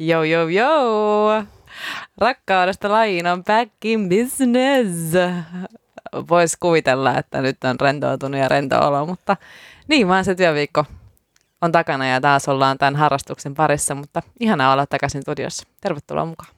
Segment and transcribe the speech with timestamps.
[0.00, 1.44] Yo, yo, yo!
[2.18, 5.12] Rakkaudesta lajiin on back in business.
[6.28, 9.36] Voisi kuvitella, että nyt on rentoutunut ja rento olo, mutta
[9.88, 10.84] niin vaan se työviikko
[11.62, 15.66] on takana ja taas ollaan tämän harrastuksen parissa, mutta ihanaa olla takaisin studiossa.
[15.80, 16.50] Tervetuloa mukaan.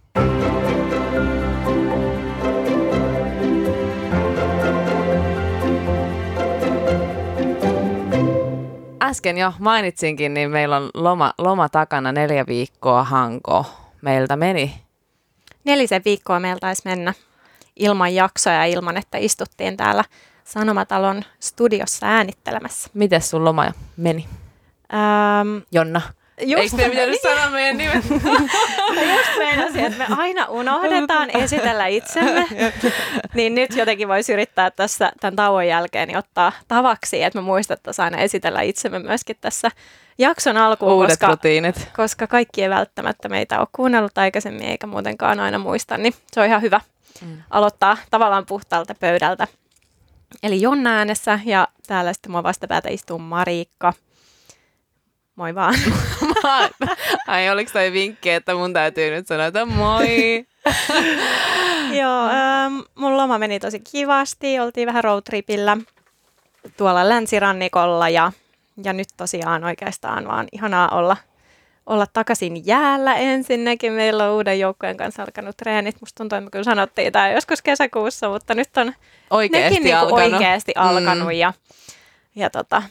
[9.09, 13.67] Äsken jo mainitsinkin, niin meillä on loma, loma takana neljä viikkoa Hanko.
[14.03, 14.75] Meiltä meni.
[15.65, 17.15] Nelisen viikkoa meiltä taisi mennä
[17.77, 20.05] ilman jaksoja ja ilman, että istuttiin täällä
[20.45, 22.91] Sanomatalon studiossa äänittelemässä.
[22.95, 24.29] Miten sun loma meni?
[24.95, 26.01] Ähm, Jonna.
[26.41, 28.03] Just, Eikö me pitänyt sanoa meidän nimen?
[29.17, 32.47] Just meinasin, että me aina unohdetaan esitellä itsemme.
[33.35, 38.05] niin nyt jotenkin voisi yrittää tässä tämän tauon jälkeen niin ottaa tavaksi, että me muistettaisiin
[38.05, 39.71] aina esitellä itsemme myöskin tässä
[40.19, 40.93] jakson alkuun.
[40.93, 41.89] Uudet koska, rutiinit.
[41.97, 46.47] Koska kaikki ei välttämättä meitä ole kuunnellut aikaisemmin eikä muutenkaan aina muista, niin se on
[46.47, 46.81] ihan hyvä
[47.23, 47.43] mm.
[47.51, 49.49] aloittaa tavallaan puhtaalta pöydältä.
[50.43, 53.93] Eli Jonna äänessä ja täällä sitten mua vastapäätä istuu Mariikka–
[55.39, 55.75] Moi vaan.
[57.27, 60.47] Ai oliko toi vinkki, että mun täytyy nyt sanoa, että moi?
[62.01, 64.61] Joo, ähm, mun loma meni tosi kivasti.
[64.61, 65.77] Oltiin vähän roadtripillä
[66.77, 68.33] tuolla länsirannikolla ja,
[68.85, 71.17] ja nyt tosiaan oikeastaan vaan ihanaa olla,
[71.87, 73.93] olla takaisin jäällä ensinnäkin.
[73.93, 75.97] Meillä on uuden joukkojen kanssa alkanut treenit.
[76.01, 78.95] Musta tuntuu, että me kyllä sanottiin tämä joskus kesäkuussa, mutta nyt on
[79.31, 80.33] oikeasti nekin niinku alkanut.
[80.33, 81.33] oikeasti alkanut mm.
[81.33, 81.53] ja,
[82.35, 82.83] ja tota,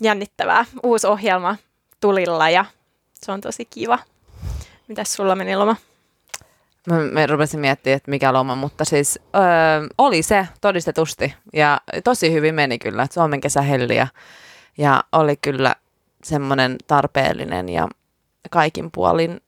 [0.00, 0.64] jännittävää.
[0.82, 1.56] Uusi ohjelma
[2.00, 2.64] tulilla ja
[3.14, 3.98] se on tosi kiva.
[4.88, 5.76] Mitäs sulla meni loma?
[6.86, 9.42] Mä, mä rupesin miettimään, että mikä loma, mutta siis öö,
[9.98, 13.06] oli se todistetusti ja tosi hyvin meni kyllä.
[13.12, 14.06] Suomen kesä helli ja,
[14.78, 15.74] ja oli kyllä
[16.24, 17.88] semmoinen tarpeellinen ja
[18.50, 19.40] kaikin puolin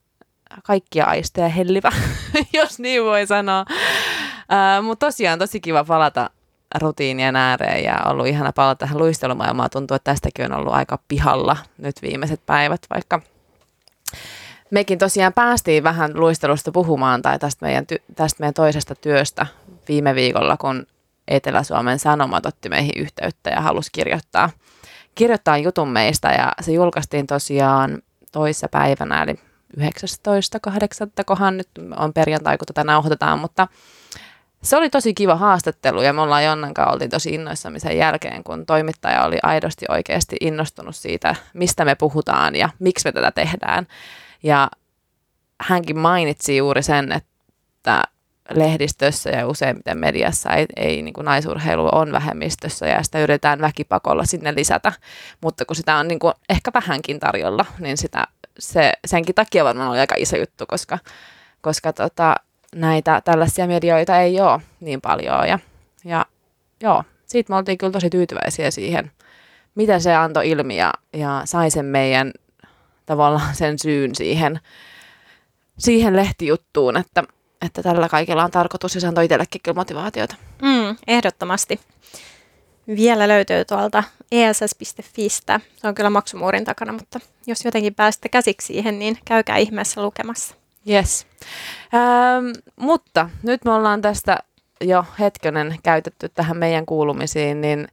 [0.65, 1.93] kaikkia aisteja hellivä,
[2.53, 3.65] jos niin voi sanoa.
[4.53, 6.31] Öö, mutta tosiaan tosi kiva palata
[6.81, 9.71] rutiinien ääreen ja ollut ihana palata tähän luistelumaailmaan.
[9.71, 13.21] Tuntuu, että tästäkin on ollut aika pihalla nyt viimeiset päivät, vaikka
[14.71, 19.47] mekin tosiaan päästiin vähän luistelusta puhumaan tai tästä meidän, ty- tästä meidän toisesta työstä
[19.89, 20.87] viime viikolla, kun
[21.29, 24.51] Etelä-Suomen Sanomat otti meihin yhteyttä ja halusi kirjoittaa,
[25.15, 28.03] kirjoittaa jutun meistä ja se julkaistiin tosiaan
[28.33, 29.35] toissa päivänä, eli
[29.79, 29.85] 19.8.
[31.27, 33.69] kohan nyt on perjantai, kun tätä nauhoitetaan, mutta
[34.63, 38.45] se oli tosi kiva haastattelu ja me ollaan Jonnan kanssa oltiin tosi innoissamme sen jälkeen,
[38.45, 43.87] kun toimittaja oli aidosti oikeasti innostunut siitä, mistä me puhutaan ja miksi me tätä tehdään.
[44.43, 44.71] Ja
[45.61, 48.03] hänkin mainitsi juuri sen, että
[48.51, 54.25] lehdistössä ja useimmiten mediassa ei, ei niin kuin naisurheilu on vähemmistössä ja sitä yritetään väkipakolla
[54.25, 54.93] sinne lisätä,
[55.41, 58.27] mutta kun sitä on niin kuin ehkä vähänkin tarjolla, niin sitä,
[58.59, 60.99] se, senkin takia varmaan oli aika iso juttu, koska,
[61.61, 62.35] koska tota,
[62.75, 65.49] näitä tällaisia medioita ei ole niin paljon.
[65.49, 65.59] Ja,
[66.05, 66.27] ja
[66.81, 69.11] joo, siitä me oltiin kyllä tosi tyytyväisiä siihen,
[69.75, 72.33] mitä se antoi ilmi ja, ja sai sen meidän
[73.07, 74.61] tavallaan sen syyn siihen,
[75.79, 77.25] siihen lehtijuttuun, että,
[77.67, 80.37] että tällä kaikella on tarkoitus ja se antoi itsellekin kyllä motivaatiota.
[80.63, 81.81] Mm, ehdottomasti.
[82.87, 85.61] Vielä löytyy tuolta ess.fistä.
[85.77, 90.62] Se on kyllä maksumuurin takana, mutta jos jotenkin pääsette käsiksi siihen, niin käykää ihmeessä lukemassa.
[90.89, 91.27] Yes.
[91.95, 94.39] Ähm, mutta nyt me ollaan tästä
[94.81, 97.89] jo hetkönen käytetty tähän meidän kuulumisiin, niin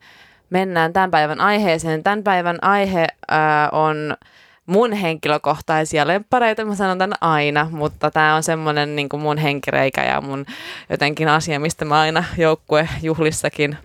[0.49, 2.03] mennään tämän päivän aiheeseen.
[2.03, 3.37] Tämän päivän aihe äh,
[3.71, 4.17] on
[4.65, 10.21] mun henkilökohtaisia lemppareita, mä sanon tämän aina, mutta tämä on semmoinen niin mun henkireikä ja
[10.21, 10.45] mun
[10.89, 13.77] jotenkin asia, mistä mä aina joukkuejuhlissakin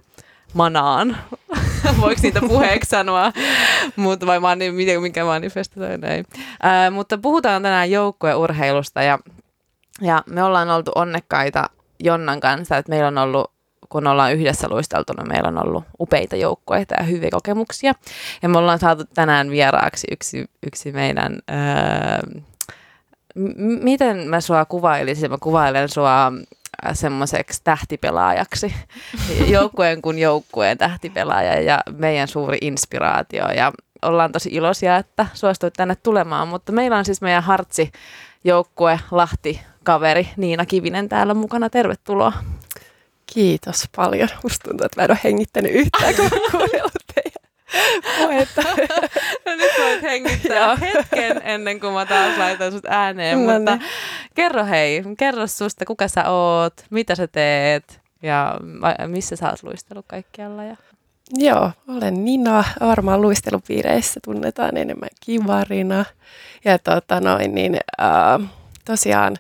[0.55, 1.17] manaan.
[2.01, 3.33] Voiko niitä puheeksi sanoa?
[3.97, 6.25] mutta vai mani, mikä, mikä manifestoin ei.
[6.63, 9.19] Ää, mutta puhutaan tänään joukkueurheilusta ja,
[10.01, 13.55] ja me ollaan oltu onnekkaita Jonnan kanssa, että meillä on ollut
[13.89, 17.93] kun ollaan yhdessä luisteltu, niin meillä on ollut upeita joukkueita ja hyviä kokemuksia.
[18.43, 21.39] Ja me ollaan saatu tänään vieraaksi yksi, yksi meidän...
[21.49, 22.21] Ää,
[23.35, 25.31] m- miten mä sua kuvailisin?
[25.31, 26.33] Mä kuvailen sua
[26.93, 28.75] semmoiseksi tähtipelaajaksi,
[29.47, 33.49] joukkueen kuin joukkueen tähtipelaaja ja meidän suuri inspiraatio.
[33.49, 33.73] Ja
[34.03, 37.93] ollaan tosi iloisia, että suostuit tänne tulemaan, mutta meillä on siis meidän Hartsi
[38.45, 41.71] joukkue Lahti kaveri Niina Kivinen täällä mukana.
[41.71, 42.33] Tervetuloa.
[43.35, 44.29] Kiitos paljon.
[44.43, 46.31] Musta tuntuu, että mä en ole hengittänyt yhtään, kun
[48.19, 48.63] puhetta.
[49.47, 53.47] no nyt voit hengittää hetken ennen kuin mä taas laitan sut ääneen.
[53.47, 53.91] No mutta niin.
[54.35, 58.61] kerro hei, kerro susta, kuka sä oot, mitä sä teet ja
[59.07, 60.65] missä sä oot luistellut kaikkialla.
[60.65, 60.77] Ja...
[61.37, 62.65] Joo, olen Nina.
[62.81, 66.05] Varmaan luistelupiireissä tunnetaan enemmän kivarina.
[66.65, 68.51] Ja tota noin, niin, äh,
[68.85, 69.37] tosiaan,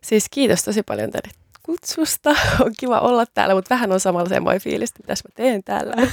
[0.00, 1.30] siis kiitos tosi paljon tänne
[1.66, 2.30] kutsusta.
[2.64, 5.94] On kiva olla täällä, mutta vähän on samalla semmoinen fiilis, että mitäs mä teen täällä.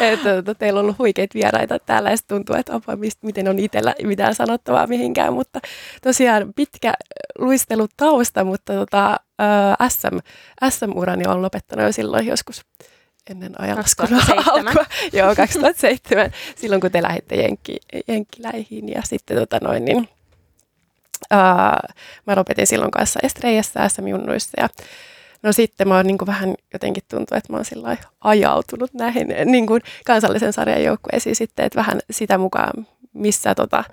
[0.00, 3.58] että, että teillä on ollut huikeita vieraita täällä ja tuntuu, että apa, mistä, miten on
[3.58, 5.32] itsellä mitään sanottavaa mihinkään.
[5.32, 5.60] Mutta
[6.02, 6.92] tosiaan pitkä
[7.38, 10.18] luistelutausta, mutta tota, äh, SM,
[10.70, 12.62] SM-urani on lopettanut jo silloin joskus
[13.30, 14.08] ennen ajanlaskun
[14.46, 14.84] alkua.
[15.12, 17.76] Joo, 2007, silloin kun te lähditte Jenkki,
[18.08, 20.08] Jenkkiläihin ja sitten tota noin, niin,
[21.34, 21.94] uh,
[22.26, 24.68] mä lopetin silloin kanssa Estreijässä SM-junnuissa ja
[25.42, 29.66] No sitten mä oon niin vähän jotenkin tuntuu, että mä oon sillä ajautunut näihin niin
[29.66, 33.84] kuin kansallisen sarjan joukkueisiin sitten, että vähän sitä mukaan, missä, tota,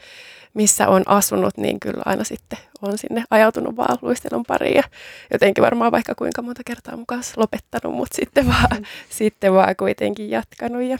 [0.54, 4.84] missä on asunut, niin kyllä aina sitten on sinne ajautunut vaan luistelun pariin ja
[5.32, 8.86] jotenkin varmaan vaikka kuinka monta kertaa mukaan lopettanut, mutta sitten vaan, mm.
[9.10, 10.98] sitten vaan kuitenkin jatkanut ja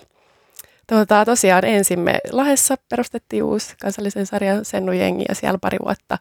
[0.90, 6.18] Tuota, tosiaan ensin me Lahdessa perustettiin uusi kansallisen sarjan Sennu-jengi ja siellä pari vuotta,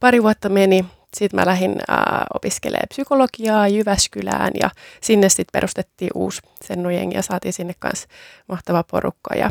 [0.00, 0.84] pari vuotta meni.
[1.16, 1.98] Sitten mä lähdin äh,
[2.34, 4.70] opiskelemaan psykologiaa Jyväskylään ja
[5.00, 8.08] sinne sitten perustettiin uusi Sennu-jengi ja saatiin sinne kanssa
[8.48, 9.50] mahtava porukka ja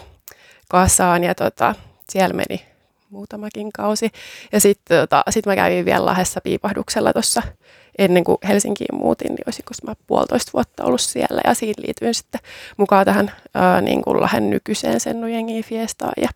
[0.70, 1.76] kasaan ja tota,
[2.10, 2.75] siellä meni
[3.16, 4.12] muutamakin kausi.
[4.52, 7.42] Ja sitten tota, sit mä kävin vielä Lahdessa piipahduksella tuossa
[7.98, 12.42] ennen kuin Helsinkiin muutin, niin olisiko mä puolitoista vuotta ollut siellä ja siinä liityin sitten
[12.78, 16.30] mukaan tähän ää, niin kuin Lahden nykyiseen Sennujengiin Fiestaan ja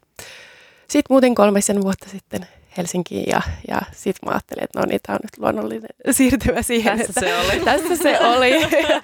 [0.87, 5.15] sitten muutin kolmisen vuotta sitten Helsinkiin ja, ja sitten mä ajattelin, että no niin, tämä
[5.15, 6.97] on nyt luonnollinen siirtymä siihen.
[6.97, 7.59] Tässä että, se oli.
[7.79, 8.51] Tässä se oli.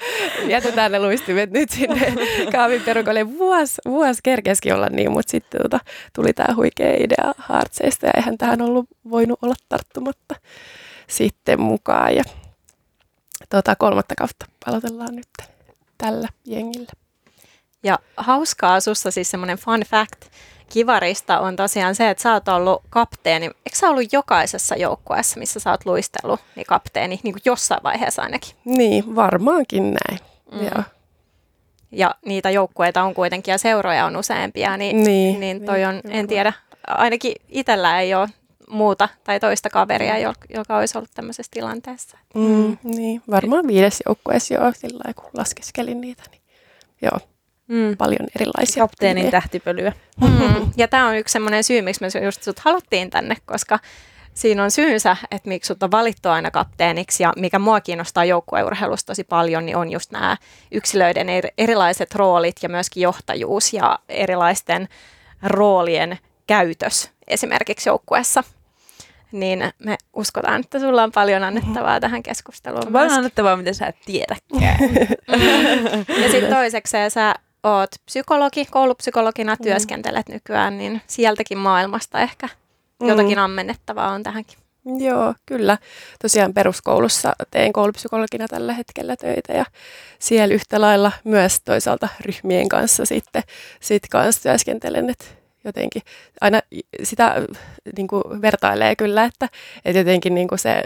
[0.54, 2.14] Jätetään ne luistimet nyt sinne
[2.52, 3.38] kaavin perukolle.
[3.38, 5.80] Vuosi, vuosi kerkeskin olla niin, mutta sitten tota,
[6.16, 10.36] tuli tämä huikea idea Hartseista ja eihän tähän ollut voinut olla tarttumatta
[11.08, 12.16] sitten mukaan.
[12.16, 12.24] Ja
[13.50, 15.28] tota, kolmatta kautta aloitellaan nyt
[15.98, 16.92] tällä jengillä.
[17.84, 20.26] Ja hauskaa sussa siis semmoinen fun fact
[20.70, 23.46] kivarista on tosiaan se, että sä oot ollut kapteeni.
[23.46, 28.22] Eikö sä ollut jokaisessa joukkueessa, missä sä oot luistellut, niin kapteeni, niin kuin jossain vaiheessa
[28.22, 28.56] ainakin?
[28.66, 30.20] Niin, varmaankin näin.
[30.52, 30.64] Mm.
[30.64, 30.84] Joo.
[31.92, 36.28] Ja niitä joukkueita on kuitenkin ja seuroja on useampia, niin, niin, niin toi on, en
[36.28, 36.54] tiedä,
[36.88, 38.30] ainakin itsellä ei ole
[38.70, 42.18] muuta tai toista kaveria, joka olisi ollut tämmöisessä tilanteessa.
[42.36, 46.42] Mm, niin, varmaan viides joukkueessa jo sillä kun laskeskelin niitä, niin
[47.02, 47.20] joo,
[47.68, 47.98] mm.
[47.98, 48.84] paljon erilaisia.
[48.84, 49.32] Kapteenin idea.
[49.32, 49.94] tähtipölyä.
[50.22, 50.72] Mm.
[50.78, 53.80] Ja tämä on yksi semmoinen syy, miksi me just sut haluttiin tänne, koska
[54.34, 59.08] siinä on syynsä, että miksi sut on valittu aina kapteeniksi ja mikä mua kiinnostaa joukkueurheilusta
[59.08, 60.38] tosi paljon, niin on just nämä
[60.72, 61.28] yksilöiden
[61.58, 64.88] erilaiset roolit ja myöskin johtajuus ja erilaisten
[65.44, 66.18] roolien
[66.48, 68.44] käytös esimerkiksi joukkueessa
[69.32, 72.94] niin me uskotaan, että sulla on paljon annettavaa tähän keskusteluun.
[72.94, 74.80] Paljon annettavaa, mitä sä et tiedäkään.
[76.22, 77.36] ja sitten toisekseen sä
[77.66, 79.64] oot psykologi, koulupsykologina mm.
[79.64, 82.50] työskentelet nykyään, niin sieltäkin maailmasta ehkä
[83.00, 83.08] mm.
[83.08, 84.58] jotakin ammennettavaa on tähänkin.
[84.98, 85.78] Joo, kyllä.
[86.22, 89.66] Tosiaan peruskoulussa teen koulupsykologina tällä hetkellä töitä ja
[90.20, 93.44] siellä yhtä lailla myös toisaalta ryhmien kanssa sitten
[93.80, 95.26] sit kanssa työskentelen, että
[95.64, 96.02] jotenkin
[96.42, 96.62] aina
[97.04, 97.36] sitä
[97.98, 99.50] niin kuin vertailee kyllä, että,
[99.86, 100.84] että jotenkin niin kuin se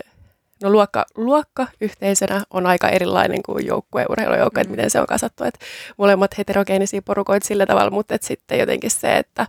[0.64, 4.62] No luokka, luokka yhteisönä on aika erilainen kuin joukkue, urheilujoukko, mm.
[4.62, 5.44] että miten se on kasattu.
[5.44, 5.60] Että
[5.98, 9.48] molemmat heterogeenisia porukoita sillä tavalla, mutta että sitten jotenkin se, että,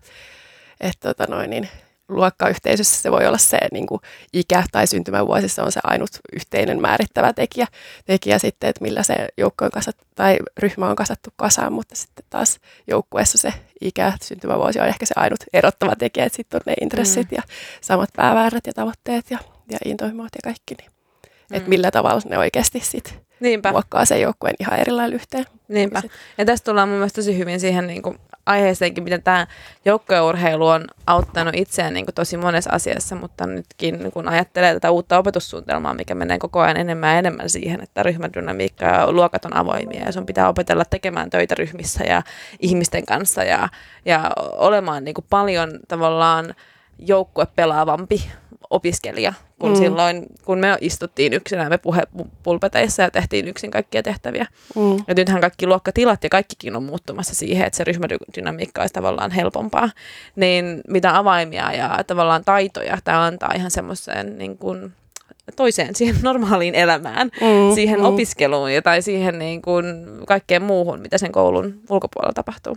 [0.81, 1.69] että tota noin, niin
[2.11, 4.01] luokkayhteisössä se voi olla se niin kuin
[4.33, 7.67] ikä tai syntymävuosissa on se ainut yhteinen määrittävä tekijä,
[8.05, 12.25] tekijä sitten, että millä se joukko on kasattu, tai ryhmä on kasattu kasaan, mutta sitten
[12.31, 16.75] taas joukkueessa se ikä, syntymävuosi on ehkä se ainut erottava tekijä, että sitten on ne
[16.81, 17.37] intressit mm.
[17.37, 17.43] ja
[17.81, 19.39] samat pääväärät ja tavoitteet ja,
[19.71, 21.00] ja intohimot ja kaikki, niin
[21.51, 21.57] mm.
[21.57, 23.15] että millä tavalla ne oikeasti sitten
[23.73, 25.47] muokkaa sen joukkueen ihan eri lailla yhteen.
[25.69, 26.03] Niinpä.
[26.39, 29.47] Ja tästä tullaan mun mielestä tosi hyvin siihen niin kuin aiheeseenkin, miten tämä
[29.85, 35.19] joukkojeurheilu on auttanut itseään niin kuin tosi monessa asiassa, mutta nytkin kun ajattelee tätä uutta
[35.19, 40.05] opetussuunnitelmaa, mikä menee koko ajan enemmän ja enemmän siihen, että ryhmädynamiikka ja luokat on avoimia
[40.05, 42.23] ja sun pitää opetella tekemään töitä ryhmissä ja
[42.61, 43.69] ihmisten kanssa ja,
[44.05, 46.55] ja olemaan niin kuin paljon tavallaan
[46.99, 48.31] joukkue pelaavampi
[48.71, 49.77] opiskelija, kun mm.
[49.77, 54.47] silloin, kun me istuttiin yksinään me puhepulpeteissa ja tehtiin yksin kaikkia tehtäviä.
[54.77, 55.05] Mm.
[55.09, 59.91] Ja nythän kaikki luokkatilat ja kaikkikin on muuttumassa siihen, että se ryhmädynamiikka olisi tavallaan helpompaa.
[60.37, 64.93] Niin mitä avaimia ja tavallaan taitoja tämä antaa ihan semmoiseen niin kuin,
[65.57, 68.05] toiseen siihen normaaliin elämään, mm, siihen mm.
[68.05, 69.87] opiskeluun ja tai siihen niin kuin
[70.27, 72.77] kaikkeen muuhun, mitä sen koulun ulkopuolella tapahtuu.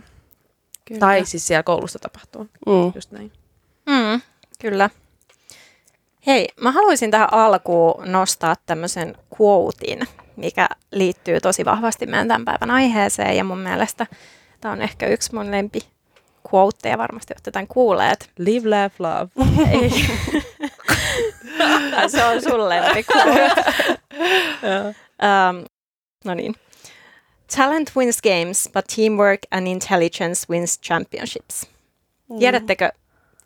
[0.84, 1.00] Kyllä.
[1.00, 2.48] Tai siis siellä koulussa tapahtuu.
[2.66, 2.92] Mm.
[2.94, 3.32] Just näin.
[3.86, 4.20] Mm,
[4.58, 4.90] kyllä.
[6.26, 10.00] Hei, mä haluaisin tähän alkuun nostaa tämmöisen quotein,
[10.36, 14.06] mikä liittyy tosi vahvasti meidän tämän päivän aiheeseen ja mun mielestä
[14.64, 15.80] Tämä on ehkä yksi mun lempi
[16.52, 18.30] quoteja varmasti olette tämän kuulleet.
[18.38, 19.28] Live, laugh, love.
[19.70, 19.90] Ei.
[22.08, 23.64] se on sun lempi quote.
[25.22, 25.64] um,
[26.24, 26.54] no niin.
[27.56, 31.66] Talent wins games, but teamwork and intelligence wins championships.
[32.30, 32.38] Mm.
[32.38, 32.90] Tiedättekö,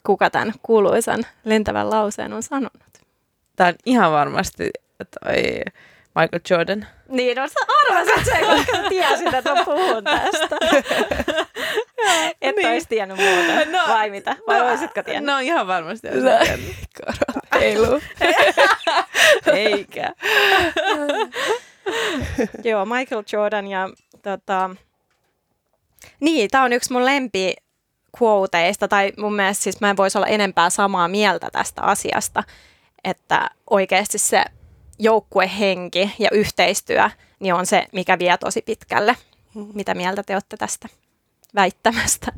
[0.09, 2.83] kuka tämän kuuluisan lentävän lauseen on sanonut?
[3.55, 5.61] Tämä on ihan varmasti toi
[6.15, 6.87] Michael Jordan.
[7.07, 10.57] Niin, no sä arvasit sen, koska tiesit, että mä puhun tästä.
[12.41, 12.69] Et niin.
[12.69, 14.35] olisi tiennyt muuta, no, vai mitä?
[14.47, 15.33] Vai no, olisitko tiennyt?
[15.33, 16.75] No ihan varmasti olisin tiennyt.
[19.53, 20.13] Eikä.
[22.63, 23.89] Joo, Michael Jordan ja
[24.23, 24.69] tota,
[26.19, 27.53] niin, tämä on yksi mun lempi
[28.21, 32.43] quoteista, tai mun mielestä siis mä en voisi olla enempää samaa mieltä tästä asiasta,
[33.03, 34.43] että oikeasti se
[34.99, 39.15] joukkuehenki ja yhteistyö niin on se, mikä vie tosi pitkälle.
[39.73, 40.89] Mitä mieltä te olette tästä
[41.55, 42.31] väittämästä?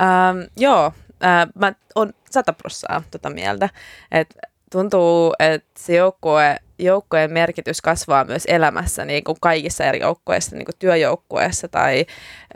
[0.00, 0.92] Ähm, joo,
[1.24, 3.68] äh, mä oon sata prossaa tota mieltä,
[4.12, 4.40] että
[4.72, 10.64] tuntuu, että se joukkue, joukkojen merkitys kasvaa myös elämässä niin kuin kaikissa eri joukkueissa, niin
[10.66, 12.06] kuin työjoukkueessa tai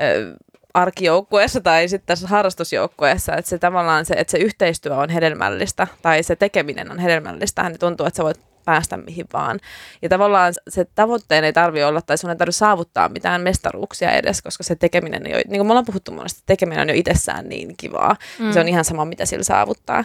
[0.00, 0.34] äh,
[0.74, 6.22] arkijoukkueessa tai sitten tässä harrastusjoukkueessa, että se tavallaan se, että se yhteistyö on hedelmällistä tai
[6.22, 9.60] se tekeminen on hedelmällistä, niin tuntuu, että sä voit päästä mihin vaan.
[10.02, 14.42] Ja tavallaan se tavoitteen ei tarvi olla, tai sun ei tarvitse saavuttaa mitään mestaruuksia edes,
[14.42, 17.76] koska se tekeminen, jo, niin kuin me ollaan puhuttu monesti, tekeminen on jo itsessään niin
[17.76, 18.16] kivaa.
[18.38, 18.52] Mm.
[18.52, 20.04] Se on ihan sama, mitä sillä saavuttaa.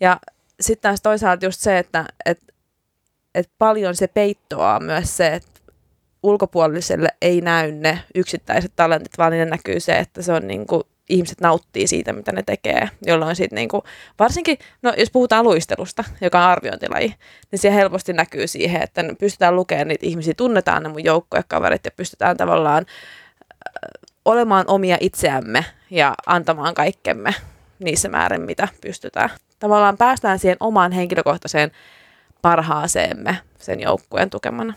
[0.00, 0.20] Ja
[0.60, 2.40] sitten taas toisaalta just se, että et,
[3.34, 5.53] et paljon se peittoaa myös se, että
[6.24, 10.82] ulkopuoliselle ei näy ne yksittäiset talentit, vaan ne näkyy se, että se on niin kuin
[11.08, 13.84] ihmiset nauttii siitä, mitä ne tekee, jolloin sitten niinku,
[14.18, 17.14] varsinkin, no jos puhutaan luistelusta, joka on arviointilaji,
[17.50, 21.90] niin se helposti näkyy siihen, että pystytään lukemaan niitä ihmisiä, tunnetaan ne mun joukkoekaverit ja
[21.90, 27.34] pystytään tavallaan äh, olemaan omia itseämme ja antamaan kaikkemme
[27.78, 29.30] niissä määrin, mitä pystytään.
[29.58, 31.70] Tavallaan päästään siihen omaan henkilökohtaiseen
[32.42, 34.74] parhaaseemme sen joukkueen tukemana.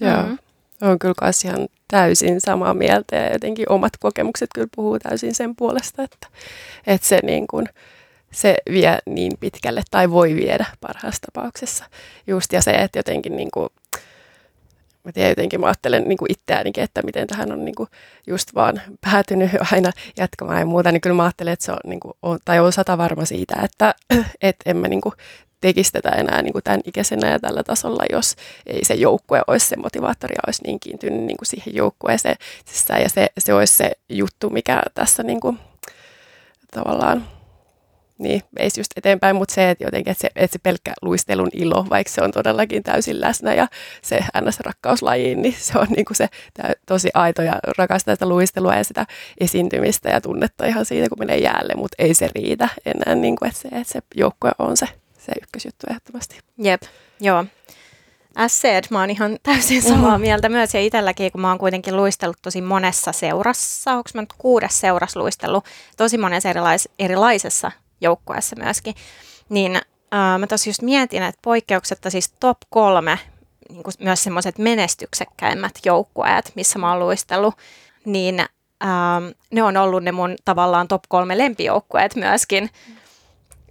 [0.00, 0.22] Joo.
[0.22, 0.38] Mm-hmm.
[0.82, 5.56] On kyllä myös ihan täysin samaa mieltä ja jotenkin omat kokemukset kyllä puhuu täysin sen
[5.56, 6.26] puolesta, että,
[6.86, 7.66] että se, niin kuin,
[8.32, 11.84] se vie niin pitkälle tai voi viedä parhaassa tapauksessa.
[12.26, 13.68] Just ja se, että jotenkin niin kuin,
[15.04, 17.88] mä tiedän jotenkin, mä ajattelen niin kuin itseäänikin, että miten tähän on niin kuin
[18.26, 22.00] just vaan päätynyt aina jatkamaan ja muuta, niin kyllä mä ajattelen, että se on, niin
[22.00, 22.12] kuin,
[22.44, 23.94] tai on sata varma siitä, että
[24.42, 25.14] et en mä niin kuin
[25.64, 29.66] tekisi tätä enää niin kuin tämän ikäisenä ja tällä tasolla, jos ei se joukkue olisi
[29.66, 32.36] se motivaattori ja olisi niin kiintynyt niin kuin siihen joukkueeseen.
[32.64, 33.02] Sisään.
[33.02, 35.58] Ja se, se olisi se juttu, mikä tässä niin kuin,
[36.70, 37.26] tavallaan
[38.18, 41.86] niin, veisi just eteenpäin, mutta se, että jotenkin, että se, että se pelkkä luistelun ilo,
[41.90, 43.68] vaikka se on todellakin täysin läsnä ja
[44.02, 46.28] se NS-rakkauslajiin, niin se on niin kuin se
[46.86, 49.06] tosi aito ja rakastaa sitä luistelua ja sitä
[49.40, 53.48] esiintymistä ja tunnetta ihan siitä, kun menee jäälle, mutta ei se riitä enää, niin kuin,
[53.48, 54.86] että, se, että se joukkue on se
[55.24, 56.38] se ykkösjuttu ehdottomasti.
[56.58, 56.82] Jep,
[57.20, 57.44] joo.
[58.34, 60.22] As said, mä oon ihan täysin samaa mm.
[60.22, 64.32] mieltä myös ja itselläkin, kun mä oon kuitenkin luistellut tosi monessa seurassa, onko mä nyt
[64.38, 65.64] kuudes seuras luistellut,
[65.96, 68.94] tosi monessa erilais, erilaisessa joukkueessa myöskin,
[69.48, 73.18] niin äh, mä tosi just mietin, että poikkeuksetta siis top kolme,
[73.68, 77.54] niin kuin myös semmoiset menestyksekkäimmät joukkueet, missä mä oon luistellut,
[78.04, 78.88] niin äh,
[79.50, 82.70] ne on ollut ne mun tavallaan top kolme lempijoukkueet myöskin.
[82.88, 83.03] Mm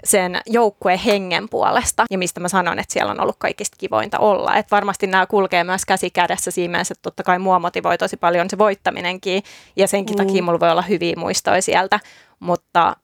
[0.03, 4.55] sen joukkueen hengen puolesta ja mistä mä sanon, että siellä on ollut kaikista kivointa olla.
[4.55, 8.49] Et varmasti nämä kulkee myös käsi kädessä siinä että totta kai mua motivoi tosi paljon
[8.49, 9.43] se voittaminenkin
[9.75, 10.25] ja senkin mm.
[10.25, 11.99] takia mulla voi olla hyviä muistoja sieltä,
[12.39, 12.95] mutta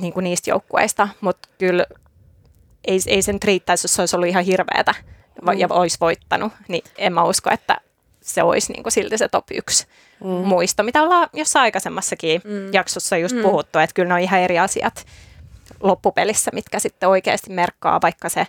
[0.00, 1.86] niin kuin niistä joukkueista, mutta kyllä
[2.84, 4.94] ei, ei sen riittäisi, jos se olisi ollut ihan hirveätä
[5.42, 5.58] mm.
[5.58, 7.76] ja olisi voittanut, niin en mä usko, että
[8.20, 9.86] se olisi niin kuin silti se top 1
[10.24, 10.28] mm.
[10.28, 12.72] muisto, mitä ollaan jossain aikaisemmassakin mm.
[12.72, 13.42] jaksossa just mm.
[13.42, 15.06] puhuttu, että kyllä ne on ihan eri asiat
[15.80, 18.46] loppupelissä, mitkä sitten oikeasti merkkaa, vaikka se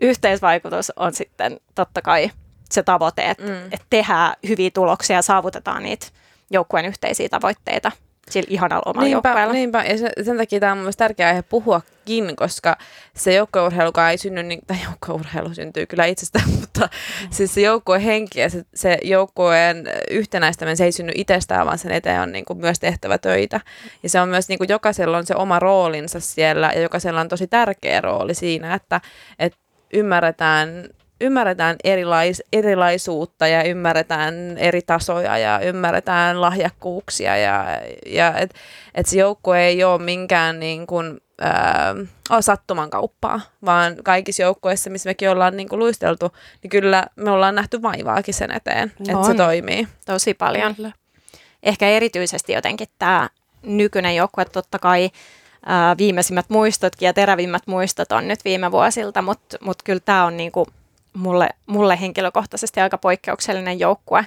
[0.00, 2.30] yhteisvaikutus on sitten totta kai
[2.70, 3.72] se tavoite, että mm.
[3.72, 6.06] et tehdään hyviä tuloksia ja saavutetaan niitä
[6.50, 7.92] joukkueen yhteisiä tavoitteita
[8.30, 9.52] sillä ihanalla omalla niinpä, joukkueella.
[9.52, 12.76] Niinpä, ja sen, sen takia tämä on myös tärkeä aihe puhuakin, koska
[13.14, 17.28] se joukkueurheilukaan ei synny, niin, tai joukkueurheilu syntyy kyllä itsestään, mutta mm.
[17.30, 21.92] siis se joukkueen henki ja se, se joukkueen yhtenäistäminen, se ei synny itsestään, vaan sen
[21.92, 23.60] eteen on niin kuin myös tehtävä töitä.
[24.02, 27.28] Ja se on myös, niin kuin jokaisella on se oma roolinsa siellä, ja jokaisella on
[27.28, 29.00] tosi tärkeä rooli siinä, että,
[29.38, 29.58] että
[29.92, 30.88] ymmärretään
[31.24, 37.64] ymmärretään erilais, erilaisuutta ja ymmärretään eri tasoja ja ymmärretään lahjakkuuksia ja,
[38.06, 38.58] ja että
[38.94, 41.94] et se joukkue ei ole minkään niin kuin, ää,
[42.40, 47.54] sattuman kauppaa, vaan kaikissa joukkueissa, missä mekin ollaan niin kuin luisteltu, niin kyllä me ollaan
[47.54, 49.88] nähty vaivaakin sen eteen, että se toimii.
[50.06, 50.76] Tosi paljon.
[51.62, 53.28] ehkä erityisesti jotenkin tämä
[53.62, 55.10] nykyinen joukkue, totta kai
[55.66, 60.36] ää, viimeisimmät muistotkin ja terävimmät muistot on nyt viime vuosilta, mutta mut kyllä tämä on
[60.36, 60.66] niinku
[61.14, 64.26] mulle, mulle henkilökohtaisesti aika poikkeuksellinen joukkue.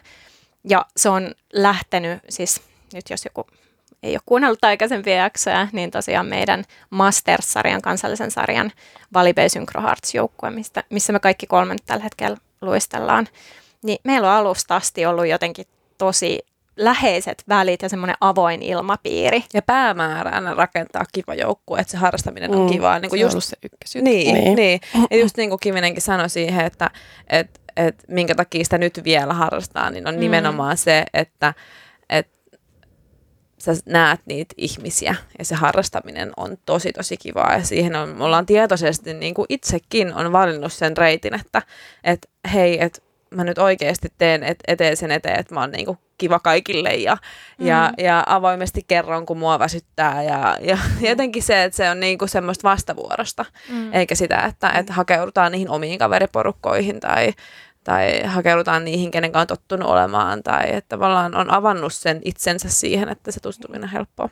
[0.70, 2.62] Ja se on lähtenyt, siis
[2.94, 3.48] nyt jos joku
[4.03, 8.72] ei ole kuunnellut aikaisempia jaksoja, niin tosiaan meidän Masters-sarjan, kansallisen sarjan
[9.13, 13.27] Valibay Synchro Hearts joukkue, mistä, missä me kaikki kolme tällä hetkellä luistellaan.
[13.84, 15.65] Niin meillä on alusta asti ollut jotenkin
[15.98, 16.39] tosi
[16.77, 19.43] läheiset välit ja semmoinen avoin ilmapiiri.
[19.53, 23.00] Ja päämääränä rakentaa kiva joukkue, että se harrastaminen on mm, kivaa.
[23.00, 24.10] Niin kuin se just, on se ykkösjuttu.
[24.10, 24.55] Niin, niin.
[24.55, 24.79] niin.
[25.12, 26.91] Ja just niin kuin Kivinenkin sanoi siihen, että
[27.27, 30.19] et, et, minkä takia sitä nyt vielä harrastaa, niin on mm.
[30.19, 31.53] nimenomaan se, että
[32.10, 32.27] et,
[33.57, 38.24] sä näet niitä ihmisiä ja se harrastaminen on tosi tosi kivaa ja siihen on, me
[38.24, 41.62] ollaan tietoisesti niin kuin itsekin on valinnut sen reitin, että
[42.03, 45.98] et, hei, että mä nyt oikeasti teen et, eteen sen eteen, että mä oon niinku
[46.17, 47.17] kiva kaikille ja,
[47.60, 47.67] mm.
[47.67, 50.24] ja, ja avoimesti kerron, kun mua väsyttää.
[50.24, 50.77] Ja, ja
[51.10, 53.93] jotenkin se, että se on niinku semmoista vastavuorosta, mm.
[53.93, 57.34] eikä sitä, että, että hakeudutaan niihin omiin kaveriporukkoihin tai,
[57.84, 63.10] tai hakeudutaan niihin, kenen on tottunut olemaan, tai että tavallaan on avannut sen itsensä siihen,
[63.10, 64.29] että se tutustuminen on helppoa.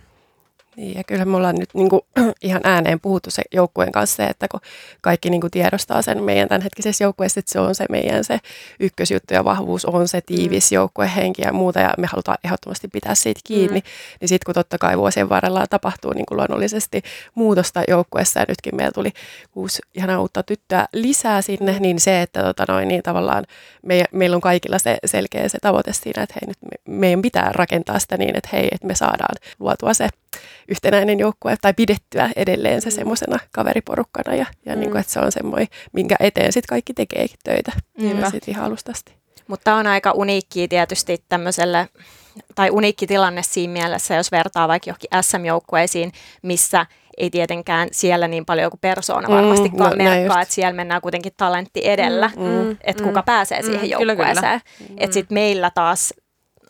[0.77, 2.01] Niin, ja kyllä me ollaan nyt niin kuin,
[2.41, 4.59] ihan ääneen puhuttu se joukkueen kanssa, että kun
[5.01, 8.39] kaikki niin kuin tiedostaa sen meidän tämänhetkisessä joukkueessa, että se on se meidän se
[8.79, 10.75] ykkösjuttu ja vahvuus on se tiivis mm.
[10.75, 13.85] joukkuehenki ja muuta, ja me halutaan ehdottomasti pitää siitä kiinni, mm.
[14.21, 17.01] niin sitten kun totta kai vuosien varrella tapahtuu niin kuin luonnollisesti
[17.35, 19.11] muutosta joukkueessa, ja nytkin meillä tuli
[19.51, 23.45] kuusi ihanaa uutta tyttöä lisää sinne, niin se, että tota noin, niin tavallaan
[23.81, 27.51] me, meillä on kaikilla se selkeä se tavoite siinä, että hei, nyt me, meidän pitää
[27.53, 30.09] rakentaa sitä niin, että hei, että me saadaan luotua se
[30.67, 32.95] yhtenäinen joukkue tai pidettyä edelleen se mm.
[32.95, 34.79] semmoisena kaveriporukkana ja, ja mm.
[34.79, 38.19] niin kuin, että se on semmoinen, minkä eteen sitten kaikki tekee töitä mm.
[38.19, 39.13] ja sitten ihan alustasti.
[39.47, 41.89] Mutta on aika uniikki tietysti tämmöiselle,
[42.55, 46.11] tai uniikki tilanne siinä mielessä, jos vertaa vaikka johonkin SM-joukkueisiin,
[46.41, 46.85] missä
[47.17, 51.33] ei tietenkään siellä niin paljon kuin persoona varmastikaan mm, no, merkkaa, että siellä mennään kuitenkin
[51.37, 54.61] talentti edellä, mm, mm, että kuka mm, pääsee mm, siihen joukkueeseen.
[54.79, 54.95] Mm.
[54.97, 56.13] Että sitten meillä taas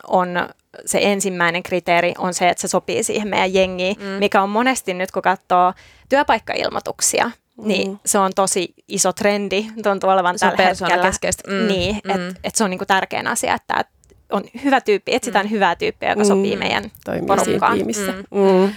[0.07, 0.49] on
[0.85, 4.05] se ensimmäinen kriteeri on se, että se sopii siihen meidän jengiin, mm.
[4.05, 5.73] mikä on monesti nyt, kun katsoo
[6.09, 7.67] työpaikkailmoituksia, mm.
[7.67, 11.03] niin se on tosi iso trendi tuntuu olevan se tällä hetkellä.
[11.03, 11.51] keskeistä.
[11.51, 11.67] Mm.
[11.67, 12.11] Niin, mm.
[12.11, 13.85] että et se on niinku tärkeä asia, että
[14.31, 15.51] on hyvä tyyppi, etsitään mm.
[15.51, 16.27] hyvää tyyppiä, joka mm.
[16.27, 17.77] sopii meidän Toimii porukkaan.
[17.77, 18.39] Mm.
[18.39, 18.73] Mm.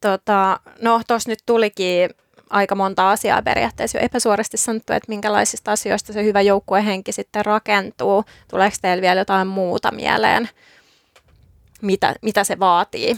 [0.00, 2.10] Tota, no tuossa nyt tulikin
[2.50, 8.24] aika monta asiaa periaatteessa jo epäsuorasti sanottu, että minkälaisista asioista se hyvä joukkuehenki sitten rakentuu.
[8.50, 10.48] Tuleeko teillä vielä jotain muuta mieleen?
[11.82, 13.16] Mitä, mitä se vaatii.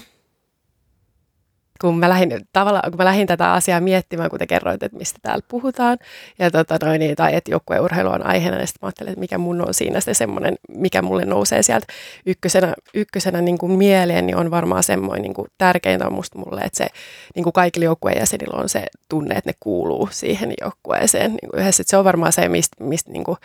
[1.80, 5.18] Kun mä, lähdin, tavallaan, kun mä lähdin tätä asiaa miettimään, kun te kerroit, että mistä
[5.22, 5.98] täällä puhutaan,
[6.38, 9.38] ja tota noin, niin, tai että joukkueurheilu on aiheena, niin sitten mä ajattelin, että mikä
[9.38, 11.86] mun on siinä se semmoinen, mikä mulle nousee sieltä
[12.26, 16.60] ykkösenä, ykkösenä niin kuin mieleen, niin on varmaan semmoinen niin kuin tärkeintä on musta mulle,
[16.60, 16.86] että se
[17.34, 21.30] niin kuin kaikilla joukkueen jäsenillä on se tunne, että ne kuuluu siihen joukkueeseen.
[21.30, 23.36] Niin kuin yhdessä, että se on varmaan se, mistä, mistä niin kuin,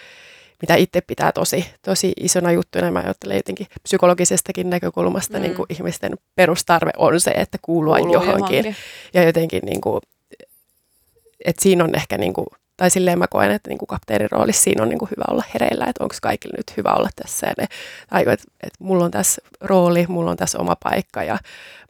[0.62, 2.92] mitä itse pitää tosi, tosi isona juttuna.
[2.92, 5.42] Mä ajattelen jotenkin psykologisestakin näkökulmasta mm.
[5.42, 8.58] niin kuin ihmisten perustarve on se, että kuulua Kuuluu johonkin.
[8.58, 8.76] johonkin.
[9.14, 10.02] Ja jotenkin, niin kuin,
[11.46, 14.64] että siinä on ehkä, niin kuin, tai silleen mä koen, että niin kuin kapteenin roolissa
[14.64, 17.48] siinä on niin kuin hyvä olla hereillä, että onko kaikille nyt hyvä olla tässä.
[17.48, 17.68] Ja ne,
[18.10, 21.38] tai että, että mulla on tässä rooli, mulla on tässä oma paikka ja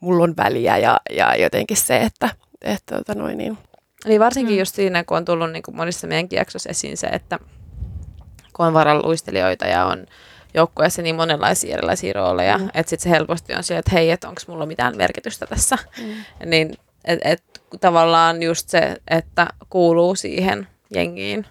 [0.01, 2.29] mulla on väliä ja, ja jotenkin se, että,
[2.61, 3.57] että tota noin niin.
[4.05, 4.59] Eli varsinkin mm.
[4.59, 7.39] just siinä, kun on tullut niin kuin monissa meidänkin jaksoissa esiin se, että
[8.59, 10.05] kun on varaluistelijoita ja on
[10.53, 12.69] joukkueessa niin monenlaisia erilaisia rooleja, mm.
[12.73, 15.77] että sitten se helposti on siellä, että hei, että onko mulla mitään merkitystä tässä.
[16.01, 16.13] Mm.
[16.45, 17.43] Niin et, et,
[17.81, 21.45] tavallaan just se, että kuuluu siihen jengiin,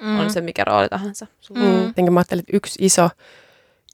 [0.00, 0.20] mm.
[0.20, 1.26] on se mikä rooli tahansa.
[1.50, 2.12] Mm.
[2.12, 3.10] Mä ajattelin, että yksi iso,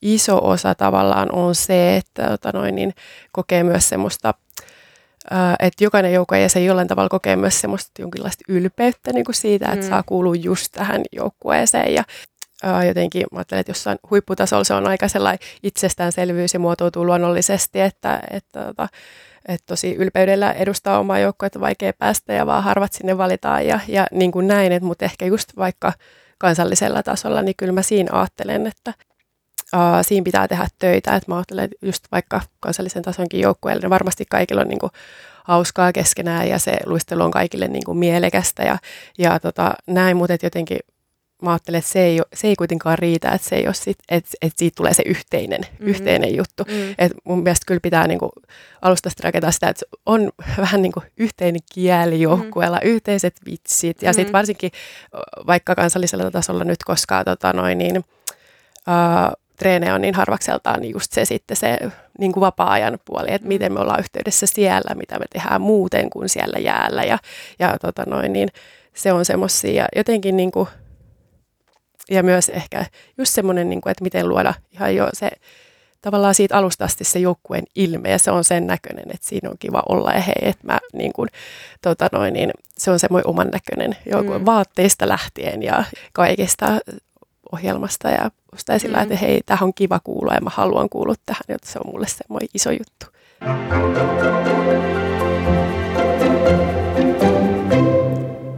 [0.02, 2.94] iso osa tavallaan on se, että tota noin, niin
[3.32, 4.34] kokee myös semmoista
[5.60, 9.84] että jokainen joukkueen jäsen jollain tavalla kokee myös semmoista jonkinlaista ylpeyttä niin kuin siitä, että
[9.84, 9.88] mm.
[9.88, 11.94] saa kuulua just tähän joukkueeseen.
[11.94, 12.04] Ja
[12.62, 17.80] ää, jotenkin mä ajattelen, että jossain huipputasolla se on aika sellainen itsestäänselvyys ja muotoutuu luonnollisesti,
[17.80, 18.88] että, että, että,
[19.48, 24.06] että tosi ylpeydellä edustaa omaa joukkuetta vaikea päästä ja vaan harvat sinne valitaan ja, ja
[24.12, 25.92] niin kuin näin, että, mutta ehkä just vaikka
[26.38, 28.94] kansallisella tasolla, niin kyllä mä siinä ajattelen, että,
[29.74, 31.16] uh, siinä pitää tehdä töitä.
[31.16, 34.92] että mä ajattelen, että just vaikka kansallisen tasonkin joukkueelle, niin varmasti kaikilla on niin kuin
[35.44, 38.78] hauskaa keskenään ja se luistelu on kaikille niin kuin mielekästä ja,
[39.18, 40.78] ja tota, näin, mutta jotenkin
[41.42, 44.30] mä ajattelen, että se ei, se ei kuitenkaan riitä, että se ei ole sit, että,
[44.42, 45.86] että siitä tulee se yhteinen, mm-hmm.
[45.86, 46.64] yhteinen juttu.
[46.64, 46.94] Mm-hmm.
[46.98, 48.30] Et mun mielestä kyllä pitää niin kuin
[48.82, 52.90] alusta rakentaa sitä, että on vähän niin kuin yhteinen kieli joukkueella, mm-hmm.
[52.90, 54.14] yhteiset vitsit ja mm-hmm.
[54.14, 54.70] sitten varsinkin
[55.46, 58.04] vaikka kansallisella tasolla nyt, koska tota noin, niin, uh,
[59.58, 61.78] treenejä on niin harvakseltaan, niin just se sitten se
[62.18, 66.28] niin kuin vapaa-ajan puoli, että miten me ollaan yhteydessä siellä, mitä me tehdään muuten kuin
[66.28, 67.18] siellä jäällä ja,
[67.58, 68.48] ja tota noin, niin
[68.94, 70.68] se on semmoisia jotenkin niin kuin,
[72.10, 72.86] ja myös ehkä
[73.18, 75.30] just semmoinen, niin kuin, että miten luoda ihan jo se
[76.02, 79.56] tavallaan siitä alusta asti se joukkueen ilme ja se on sen näköinen, että siinä on
[79.58, 81.28] kiva olla ja hei, että mä niin kuin,
[81.82, 84.46] tota noin, niin se on semmoinen oman näköinen joukkueen mm.
[84.46, 86.66] vaatteista lähtien ja kaikista
[87.52, 89.02] ohjelmasta ja sitä sillä, mm.
[89.02, 92.06] että hei, tähän on kiva kuulla ja mä haluan kuulla tähän, jotta se on mulle
[92.08, 93.06] semmoinen iso juttu.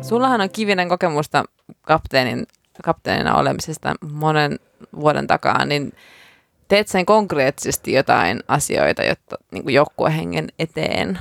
[0.02, 1.44] Sullahan on kivinen kokemusta
[1.82, 2.46] kapteenin,
[2.82, 4.58] kapteenina olemisesta monen
[5.00, 5.92] vuoden takaa, niin
[6.68, 11.18] teet sen konkreettisesti jotain asioita, jotta niin joukkuehengen eteen?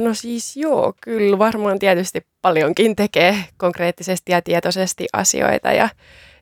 [0.00, 5.88] No siis joo, kyllä varmaan tietysti paljonkin tekee konkreettisesti ja tietoisesti asioita ja,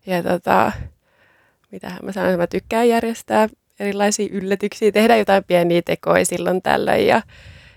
[0.07, 0.73] ja tota,
[1.71, 3.49] mitähän mä sanon, mä tykkään järjestää
[3.81, 7.23] erilaisia yllätyksiä, tehdä jotain pieniä tekoja silloin tällöin ja,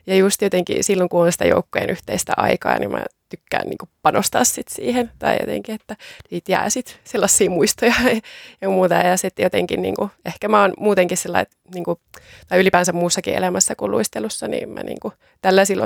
[0.07, 3.89] ja just jotenkin silloin, kun on sitä joukkojen yhteistä aikaa, niin mä tykkään niin kuin
[4.01, 5.11] panostaa sit siihen.
[5.19, 5.95] Tai jotenkin, että
[6.31, 7.93] niitä jää sit sellaisia muistoja
[8.61, 8.95] ja muuta.
[8.95, 11.99] Ja sitten jotenkin, niin kuin, ehkä mä oon muutenkin sellainen, että, niin kuin,
[12.47, 15.85] tai ylipäänsä muussakin elämässä kuin luistelussa, niin mä niin kuin, tällaisilla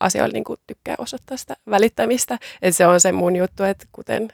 [0.00, 2.38] asioilla niin kuin, tykkään osoittaa sitä välittämistä.
[2.62, 4.28] Että se on se mun juttu, että kuten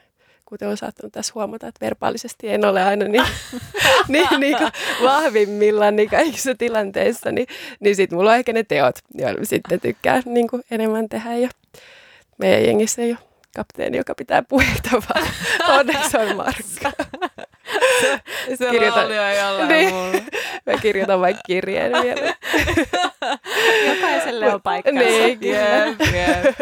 [0.51, 3.23] kuten on saattanut tässä huomata, että verbaalisesti en ole aina niin,
[4.07, 4.71] niin, niin kuin
[5.03, 7.47] vahvimmillaan niin kaikissa tilanteissa, niin,
[7.79, 11.35] niin sitten mulla on ehkä ne teot, joilla sitten tykkää niin kuin enemmän tehdä.
[11.35, 11.49] Ja
[12.41, 13.19] meidän jengissä ei ole
[13.55, 15.27] kapteeni, joka pitää puheita, vaan
[15.69, 16.91] onneksi on Markka.
[18.01, 18.19] Se,
[18.55, 19.93] se kirjoitan, oli niin,
[20.65, 22.33] Mä kirjoitan vaikka kirjeen vielä.
[23.87, 24.99] Jokaiselle on paikkansa.
[24.99, 26.55] Niin, yep, yep.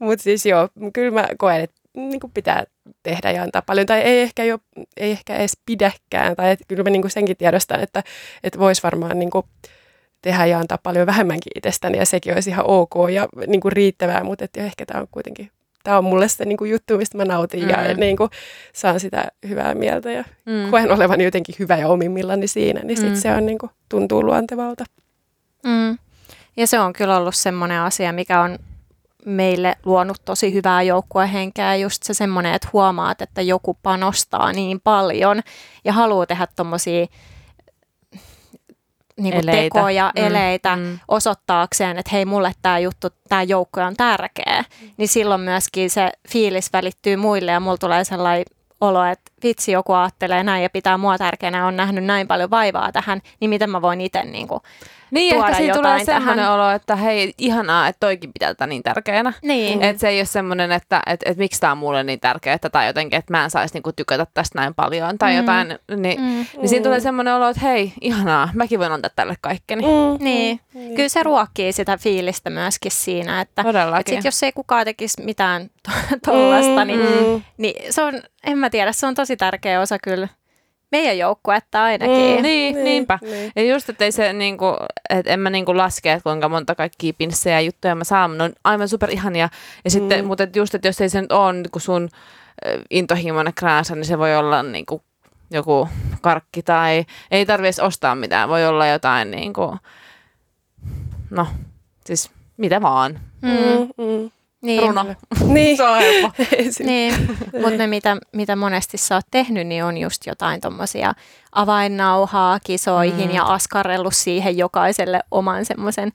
[0.00, 2.64] Mutta siis joo, kyllä mä koen, että niin kuin pitää
[3.02, 4.58] tehdä ja antaa paljon, tai ei ehkä, jo,
[4.96, 8.02] ei ehkä edes pidäkään, tai että kyllä mä niin kuin senkin tiedostan, että,
[8.42, 9.46] että voisi varmaan niin kuin
[10.22, 14.24] tehdä ja antaa paljon vähemmänkin itsestäni, ja sekin olisi ihan ok ja niin kuin riittävää,
[14.24, 15.50] mutta että ehkä tämä on kuitenkin
[15.88, 17.68] tämä on mulle se niin kuin juttu, mistä mä nautin mm.
[17.68, 18.30] ja niin kuin,
[18.72, 20.70] saan sitä hyvää mieltä ja mm.
[20.70, 23.16] koen olevan jotenkin hyvä ja omimmillani siinä, niin sit mm.
[23.16, 24.84] se on, niin kuin, tuntuu luontevalta.
[25.64, 25.98] Mm.
[26.56, 28.58] Ja se on kyllä ollut semmoinen asia, mikä on
[29.26, 35.40] meille luonut tosi hyvää joukkuehenkeä, just se semmoinen, että huomaat, että joku panostaa niin paljon
[35.84, 37.06] ja haluaa tehdä tommosia
[39.18, 39.74] niin kuin eleitä.
[39.74, 40.24] tekoja, mm.
[40.26, 40.98] eleitä mm.
[41.08, 44.90] osoittaakseen, että hei, mulle tämä juttu, tämä joukko on tärkeä, mm.
[44.96, 48.44] niin silloin myöskin se fiilis välittyy muille ja mulla tulee sellainen
[48.80, 52.92] olo, että vitsi, joku ajattelee näin ja pitää mua tärkeänä, on nähnyt näin paljon vaivaa
[52.92, 54.60] tähän, niin miten mä voin itse niin kuin,
[55.10, 58.82] niin, tuoda ehkä siinä tulee semmoinen olo, että hei, ihanaa, että toikin pitää tätä niin
[58.82, 59.32] tärkeänä.
[59.42, 59.82] Niin.
[59.82, 62.86] Että se ei ole semmoinen, että et, et, miksi tämä on mulle niin tärkeää, tai
[62.86, 65.36] jotenkin, että mä en saisi niinku tykätä tästä näin paljon tai mm.
[65.36, 65.78] jotain.
[65.96, 66.46] Niin, mm.
[66.56, 69.82] niin siinä tulee semmoinen olo, että hei, ihanaa, mäkin voin antaa tälle kaikkeni.
[69.82, 70.24] Mm.
[70.24, 70.60] Niin.
[70.74, 70.94] Mm.
[70.94, 73.64] Kyllä se ruokkii sitä fiilistä myöskin siinä, että,
[73.98, 75.70] että sit jos ei kukaan tekisi mitään
[76.24, 76.86] tuollaista, mm.
[76.86, 77.42] niin, mm.
[77.56, 80.28] niin se on, en mä tiedä, se on tosi tärkeä osa kyllä
[80.92, 82.16] meidän joukkuetta ainakin.
[82.16, 83.18] Mm, niin, niin, niinpä.
[83.22, 83.52] Niin.
[83.56, 84.66] Ja just, että ei se niinku,
[85.10, 88.38] että en mä niinku laske, että kuinka monta kaikkia pinssejä ja juttuja mä saan.
[88.38, 89.48] Ne on aivan super ihania.
[89.84, 90.26] Ja sitten, mm.
[90.26, 92.08] mutta et just, että jos ei se nyt ole niinku sun
[92.90, 95.02] intohimoinen kräänsä, niin se voi olla niinku
[95.50, 95.88] joku
[96.20, 98.48] karkki tai ei tarvitsisi ostaa mitään.
[98.48, 99.76] Voi olla jotain niinku,
[101.30, 101.46] no,
[102.04, 103.20] siis mitä vaan.
[103.42, 104.30] Mm, mm.
[104.62, 104.82] Niin.
[104.82, 105.06] Runo.
[105.46, 105.76] Niin.
[105.76, 106.30] Se on helppo.
[106.84, 107.14] niin.
[107.52, 111.12] Mutta ne, mitä, mitä monesti sä oot tehnyt, niin on just jotain tuommoisia
[111.52, 113.34] avainnauhaa kisoihin mm.
[113.34, 116.12] ja askarrellut siihen jokaiselle oman semmoisen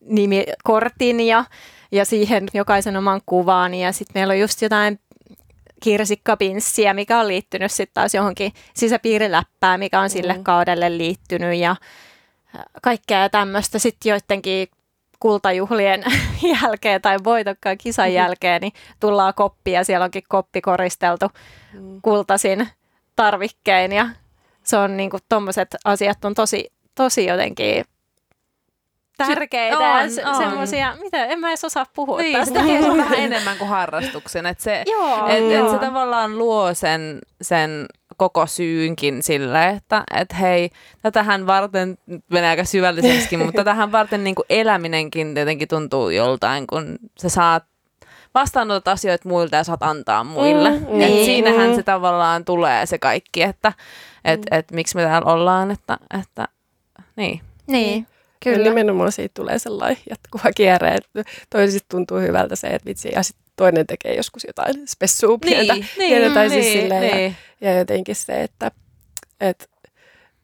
[0.00, 1.44] nimikortin ja,
[1.92, 3.74] ja siihen jokaisen oman kuvaan.
[3.74, 5.00] Ja sitten meillä on just jotain
[5.82, 10.44] kirsikkapinssiä, mikä on liittynyt sitten taas johonkin sisäpiiriläppään, mikä on sille mm.
[10.44, 11.76] kaudelle liittynyt ja
[12.82, 14.68] kaikkea tämmöistä sitten joidenkin
[15.20, 16.04] kultajuhlien
[16.62, 18.16] jälkeen tai voitokkaan kisan mm-hmm.
[18.16, 21.26] jälkeen, niin tullaan koppi ja siellä onkin koppi koristeltu
[21.72, 22.00] mm.
[22.02, 22.68] kultasin
[23.16, 24.08] tarvikkein ja
[24.62, 27.84] se on niin kuin tommoset asiat on tosi, tosi jotenkin
[29.18, 29.84] tärkeitä on,
[30.16, 30.36] ja on.
[30.36, 32.60] semmoisia, mitä, en mä edes osaa puhua niin, tästä.
[32.60, 37.86] Se on vähän enemmän kuin harrastuksen, että se, et, et se tavallaan luo sen, sen
[38.18, 40.70] koko syynkin sille, että et hei,
[41.02, 41.98] tätähän varten,
[42.30, 47.64] menee aika syvälliseksi, mutta tätähän varten niin kuin eläminenkin tietenkin tuntuu joltain, kun sä saat
[48.34, 50.70] vastaanotat asioita muilta ja saat antaa muille.
[50.70, 51.24] Mm, niin.
[51.24, 51.76] siinähän mm.
[51.76, 53.72] se tavallaan tulee se kaikki, että
[54.24, 54.58] et, mm.
[54.58, 56.48] et, miksi me täällä ollaan, että, että
[57.16, 57.40] niin.
[57.66, 58.06] Niin.
[58.44, 58.58] Kyllä.
[58.58, 63.22] Ja nimenomaan siitä tulee sellainen jatkuva kierre, että toisista tuntuu hyvältä se, että vitsi, ja
[63.22, 67.36] sitten toinen tekee joskus jotain spessua pientä, Niin, pientä tai siis niin, silleen, niin.
[67.60, 68.70] ja, ja jotenkin se, että
[69.40, 69.70] et,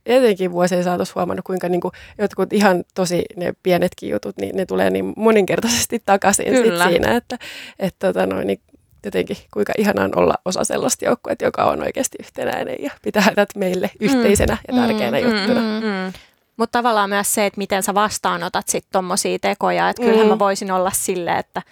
[0.09, 4.91] jotenkin vuosien saatossa huomannut, kuinka niinku jotkut ihan tosi ne pienetkin jutut, niin ne tulee
[4.91, 7.39] niin moninkertaisesti takaisin sit siinä, että
[7.79, 8.61] et, tota, noin, niin
[9.05, 13.59] jotenkin kuinka ihanaa on olla osa sellaista joukkuetta, joka on oikeasti yhtenäinen ja pitää tätä
[13.59, 15.61] meille yhteisenä ja tärkeänä Mm, juttuna.
[15.61, 15.87] mm.
[15.87, 16.13] Mm.
[16.57, 19.89] Mutta tavallaan myös se, että miten sä vastaanotat sitten tommosia tekoja.
[19.89, 20.31] Että kyllähän Mm.
[20.31, 21.63] mä voisin olla silleen, että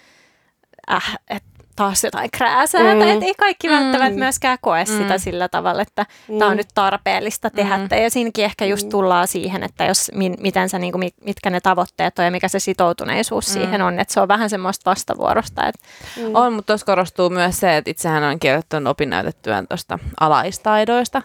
[0.91, 1.43] äh, et
[1.77, 2.95] taas jotain krääsää.
[2.95, 3.01] Mm.
[3.01, 4.19] Että ei kaikki välttämättä Mm.
[4.19, 4.87] myöskään koe Mm.
[4.99, 6.39] sitä sillä tavalla, että Mm.
[6.39, 7.77] tämä on nyt tarpeellista tehdä.
[7.79, 7.89] Mm.
[8.03, 8.91] Ja siinäkin ehkä just Mm.
[8.91, 12.49] tullaan siihen, että jos, mi, miten sä, niinku, mi- mitkä ne tavoitteet on ja mikä
[12.49, 13.53] se sitoutuneisuus Mm.
[13.53, 13.99] siihen on.
[14.01, 15.67] Että se on vähän semmoista vastavuorosta.
[15.69, 15.81] Että,
[16.17, 16.35] Mm.
[16.35, 21.23] On, mutta tuossa korostuu myös se, että itsehän on kirjoittanut opinnäytetyön tuosta alaistaidoista,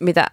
[0.00, 0.26] mitä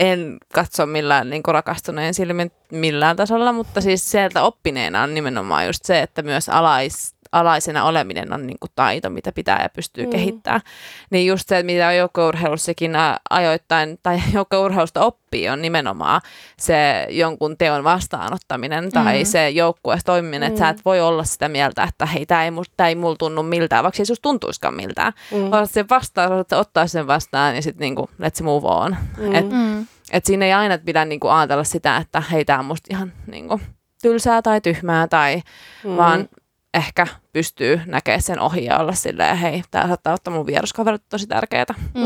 [0.00, 5.84] en katso millään niin rakastuneen silmin millään tasolla, mutta siis sieltä oppineena on nimenomaan just
[5.84, 10.08] se, että myös alais, alaisena oleminen on niin kuin taito, mitä pitää ja pystyy Mm.
[10.08, 10.12] mm.
[10.12, 10.60] kehittämään.
[11.10, 12.92] Niin just se, mitä joukkourheilussakin
[13.30, 16.20] ajoittain tai joukkourheilusta oppii, on nimenomaan
[16.58, 19.24] se jonkun teon vastaanottaminen tai Mm.
[19.26, 20.70] se joukkueessa toimiminen, että sä Mm.
[20.70, 24.02] et voi olla sitä mieltä, että hei, tämä ei, tää ei mulla tunnu miltään, vaikka
[24.02, 25.12] ei susta tuntuisikaan miltään.
[25.32, 25.50] Mm.
[25.50, 28.96] Vaan se vastaan, että ottaa sen vastaan ja sitten niinku, let's move on.
[29.18, 29.34] Mm.
[29.34, 29.86] Et, mm.
[30.12, 33.60] et siinä ei aina pidä niinku ajatella sitä, että hei, tämä on musta ihan niinku,
[34.02, 35.42] tylsää tai tyhmää tai
[35.84, 35.96] Mm.
[35.96, 36.28] vaan
[36.74, 41.26] ehkä pystyy näkemään sen ohi ja olla silleen, hei, tämä saattaa ottaa mun vieruskaverit tosi
[41.26, 41.64] tärkeää.
[41.94, 42.04] Mm.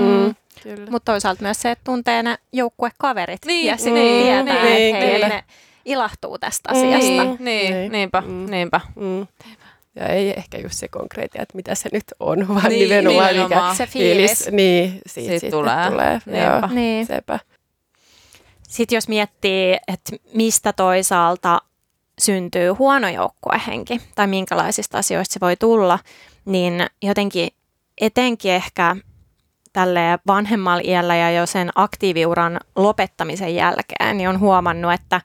[0.00, 0.34] Mm.
[0.62, 0.90] Kyllä.
[0.90, 5.06] Mutta toisaalta myös se, että tuntee ne joukkuekaverit Niin, ja sitten niin, tietää, niin, että
[5.06, 5.28] hei, kyllä.
[5.28, 5.44] ne
[5.84, 6.78] ilahtuu tästä Mm.
[6.78, 7.24] asiasta.
[7.24, 7.92] Niin, niin, Niin.
[7.92, 8.46] niinpä, Mm.
[8.50, 8.80] niinpä.
[8.96, 9.26] Mm.
[9.96, 13.42] Ja ei ehkä just se konkreettia, että mitä se nyt on, vaan Niin, nimenomaan mikä
[13.42, 13.76] nimenomaan.
[13.76, 14.48] Se fiilis.
[14.50, 15.90] Niin, siitä, Siitä siitä tulee.
[15.90, 16.20] tulee.
[16.24, 16.42] tulee.
[16.44, 16.66] Joo, Niinpä.
[16.74, 17.06] Niin.
[17.06, 17.38] sepä.
[18.68, 21.58] Sitten jos miettii, että mistä toisaalta
[22.20, 25.98] syntyy huono joukkuehenki tai minkälaisista asioista se voi tulla,
[26.44, 27.48] niin jotenkin
[28.00, 28.96] etenkin ehkä
[29.72, 35.20] tälle vanhemmalla iällä ja jo sen aktiiviuran lopettamisen jälkeen, niin on huomannut, että,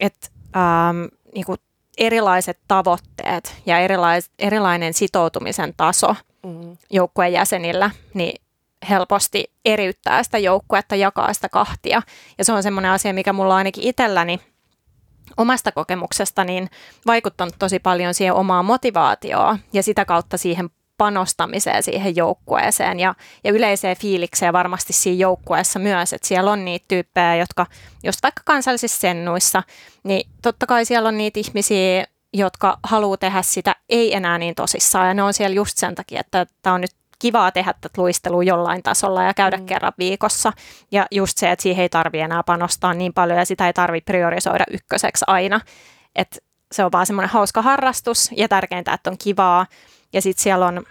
[0.00, 1.58] että ähm, niin kuin
[1.98, 6.14] erilaiset tavoitteet ja erilais, erilainen sitoutumisen taso
[6.44, 6.76] Mm.
[6.90, 8.42] joukkueen jäsenillä, niin
[8.88, 12.02] helposti eriyttää sitä joukkuetta, jakaa sitä kahtia.
[12.38, 14.40] Ja se on semmoinen asia, mikä mulla ainakin itselläni
[15.36, 16.70] omasta kokemuksesta niin
[17.06, 23.52] vaikuttanut tosi paljon siihen omaan motivaatioon ja sitä kautta siihen panostamiseen siihen joukkueeseen ja, ja
[23.52, 27.66] yleiseen fiilikseen varmasti siinä joukkueessa myös, että siellä on niitä tyyppejä, jotka
[28.04, 29.62] just vaikka kansallisissa sennuissa,
[30.04, 35.08] niin totta kai siellä on niitä ihmisiä, jotka haluaa tehdä sitä ei enää niin tosissaan
[35.08, 38.42] ja ne on siellä just sen takia, että tämä on nyt kivaa tehdä tätä luistelua
[38.42, 39.66] jollain tasolla ja käydä mm.
[39.66, 40.52] kerran viikossa.
[40.92, 44.12] Ja just se, että siihen ei tarvi enää panostaa niin paljon ja sitä ei tarvitse
[44.12, 45.60] priorisoida ykköseksi aina.
[46.16, 46.38] Että
[46.72, 49.66] se on vaan semmoinen hauska harrastus ja tärkeintä, että on kivaa.
[50.12, 50.84] Ja sitten siellä on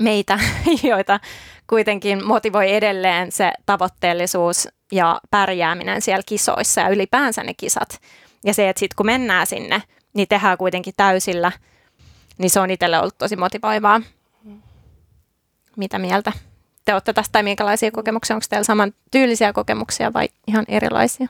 [0.00, 0.38] meitä,
[0.82, 1.20] joita
[1.66, 8.00] kuitenkin motivoi edelleen se tavoitteellisuus ja pärjääminen siellä kisoissa ja ylipäänsä ne kisat.
[8.44, 9.82] Ja se, että sitten kun mennään sinne,
[10.14, 11.52] niin tehdään kuitenkin täysillä,
[12.38, 14.00] niin se on itselle ollut tosi motivoivaa.
[15.76, 16.32] Mitä mieltä
[16.84, 18.36] te olette tästä tai minkälaisia kokemuksia?
[18.36, 21.28] Onko teillä saman tyylisiä kokemuksia vai ihan erilaisia?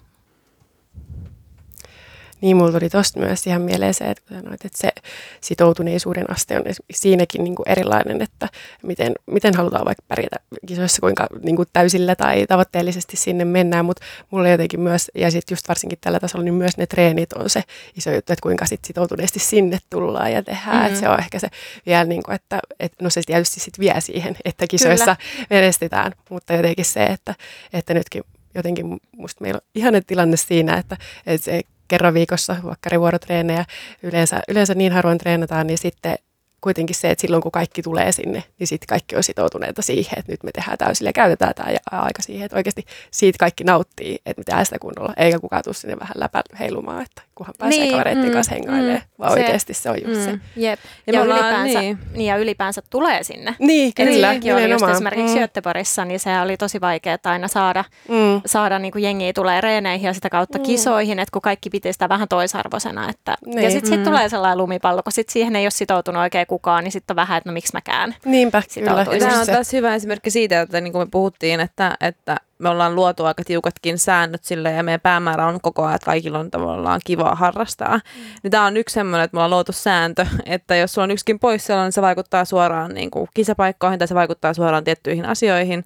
[2.45, 4.93] Niin, mulla tuli tosta myös ihan mieleen se, että, kun sanoit, että se
[5.41, 8.49] sitoutuneisuuden aste on esimerkiksi siinäkin niin kuin erilainen, että
[8.83, 14.05] miten, miten halutaan vaikka pärjätä kisoissa, kuinka niin kuin täysillä tai tavoitteellisesti sinne mennään, mutta
[14.31, 17.63] mulla jotenkin myös, ja sitten just varsinkin tällä tasolla, niin myös ne treenit on se
[17.97, 20.87] iso juttu, että kuinka sit sitoutuneesti sinne tullaan ja tehdään, mm-hmm.
[20.87, 21.49] että se on ehkä se
[21.87, 25.47] vielä, niin kuin, että, että no se tietysti sitten vie siihen, että kisoissa Kyllä.
[25.51, 27.35] menestytään, mutta jotenkin se, että,
[27.73, 28.23] että nytkin
[28.55, 33.65] jotenkin musta meillä on ihana tilanne siinä, että, että se kerran viikossa vakkarivuorotreenejä,
[34.03, 36.19] yleensä, yleensä niin harvoin treenataan, niin sitten
[36.61, 40.33] kuitenkin se, että silloin kun kaikki tulee sinne, niin sitten kaikki on sitoutuneita siihen, että
[40.33, 44.41] nyt me tehdään täysillä ja käytetään tämä aika siihen, että oikeasti siitä kaikki nauttii, että
[44.41, 47.91] me tehdään sitä kunnolla, eikä kukaan tule sinne vähän läpä heilumaan, että kunhan pääsee Niin,
[47.93, 50.33] kavereiden mm, kanssa hengailemaan, mm, vaan se- oikeasti se on just se.
[50.33, 50.41] Mm.
[50.57, 50.79] Jep.
[51.07, 51.99] Ja Ja, me ollaan- ylipäänsä, niin.
[52.13, 52.27] niin.
[52.27, 53.55] ja ylipäänsä tulee sinne.
[53.59, 57.49] Niin, Eli kyllä, sekin oli just esimerkiksi Mm, Göteborgissa, niin se oli tosi vaikeaa aina
[57.49, 60.65] saada, mm, saada niin kuin jengiä tulee reeneihin ja sitä kautta Mm.
[60.65, 63.09] kisoihin, että kun kaikki piti sitä vähän toisarvoisena.
[63.11, 63.63] Että, Niin.
[63.63, 64.05] Ja sitten sit Mm.
[64.05, 67.39] tulee sellainen lumipallo, kun sit siihen ei ole sitoutunut oikein kukaan, niin sitten on vähän,
[67.39, 68.15] että no miksi mäkään.
[68.25, 69.05] niinpä, kyllä.
[69.19, 72.69] Tämä on se- taas hyvä esimerkki siitä, että niin kuin me puhuttiin, että, että me
[72.69, 76.51] ollaan luotu aika tiukatkin säännöt sille ja meidän päämäärä on koko ajan, että kaikilla on
[76.51, 77.97] tavallaan kivaa harrastaa.
[77.97, 78.23] Mm.
[78.43, 81.39] Niin tämä on yksi semmoinen, että me ollaan luotu sääntö, että jos sulla on yksikin
[81.39, 85.85] pois niin se vaikuttaa suoraan niin kuin kisapaikkoihin tai se vaikuttaa suoraan tiettyihin asioihin.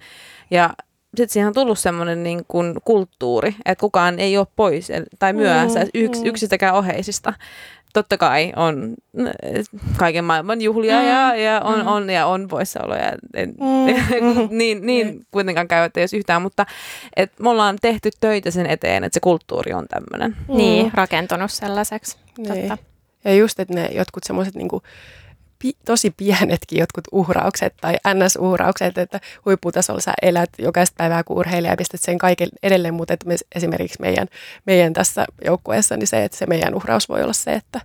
[0.51, 0.71] Ja
[1.17, 5.81] sitten siihen on tullut semmoinen niin kuin kulttuuri, että kukaan ei ole pois tai myöhässä
[5.81, 6.27] Mm, yks, mm.
[6.27, 7.35] yksistäkään oheisista.
[7.93, 8.95] Totta kai on
[9.97, 11.07] kaiken maailman juhlia Mm.
[11.09, 11.87] ja, ja, on, Mm.
[11.87, 13.13] on, ja on poissaoloja.
[13.35, 14.49] En, Mm.
[14.59, 16.67] niin, niin kuitenkaan käytte jos yhtään, mutta
[17.17, 20.37] et me ollaan tehty töitä sen eteen, että se kulttuuri on tämmöinen.
[20.49, 22.17] Niin, rakentunut sellaiseksi.
[22.39, 22.69] Niin.
[22.69, 22.79] Totta.
[23.25, 24.83] Ja just, että ne jotkut semmoiset niinku,
[25.59, 31.73] pi, tosi pienetkin jotkut uhraukset tai NS-uhraukset, että huipputasolla sä elät jokaista päivää kuin urheilija
[31.73, 34.29] ja pistät sen kaiken edelleen, mutta että me, esimerkiksi meidän,
[34.67, 37.81] meidän tässä joukkueessa, niin se, että se meidän uhraus voi olla se, että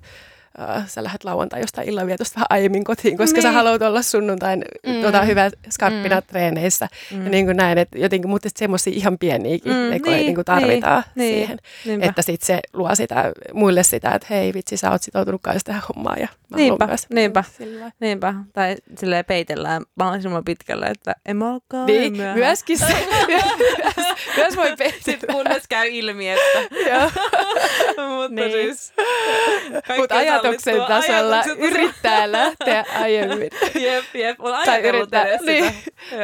[0.87, 3.43] sä lähdet lauantai jostain illanvietosta vähän aiemmin kotiin, koska niin.
[3.43, 5.01] sä haluat olla sunnuntain Mm.
[5.01, 6.27] tuota, hyvä skarppina mm.
[6.27, 6.87] treeneissä.
[7.11, 7.23] Mm.
[7.23, 10.35] Ja niin kuin näin, että jotenkin, mutta semmoisia ihan pieniäkin Mm, mm, niin, niin, niin
[10.35, 11.59] kuin tarvitaan niin, siihen.
[11.85, 12.05] Niinpä.
[12.05, 15.83] Että sitten se luo sitä, muille sitä, että hei vitsi, sä oot sitoutunut kanssa tähän
[15.95, 16.19] hommaan.
[16.19, 17.43] Ja Niinpä, niinpä.
[17.57, 17.91] sillä.
[17.99, 22.37] Niinpä, tai silleen peitellään mahdollisimman pitkälle, että en mä olekaan Niin, myöhään.
[22.39, 22.85] myöskin se.
[23.27, 25.33] myös, myös voi peitellä.
[25.33, 26.59] kunnes käy ilmi, että...
[26.89, 27.11] Joo.
[28.17, 28.51] mutta Niin.
[28.51, 28.93] siis...
[29.97, 30.87] Mutta ajatuksen sallittua.
[31.01, 33.49] tasolla Ajatuksen yrittää lähteä aiemmin.
[33.79, 35.73] Jep, jep, on Tai yrittää, niin.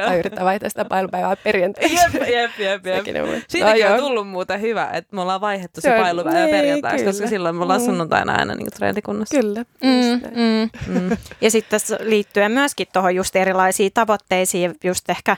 [0.06, 1.98] Tai yrittää vaihtaa sitä pailupäivää perjantaihin.
[2.13, 3.06] Jep, jep, jep, jep.
[3.48, 4.08] Siitäkin No on joo.
[4.08, 7.63] tullut muuten hyvä, että me ollaan vaihdettu se, Se pailupäivä niin, perjantaiksi, koska silloin me
[7.63, 7.86] ollaan Mm.
[7.86, 9.38] sunnuntaina aina niin treenikunnassa.
[9.42, 9.63] Kyllä.
[9.84, 10.19] Mm.
[10.22, 10.70] Mm.
[11.00, 11.18] Mm.
[11.42, 15.38] Ja sitten tässä liittyen myöskin tuohon just erilaisiin tavoitteisiin, just ehkä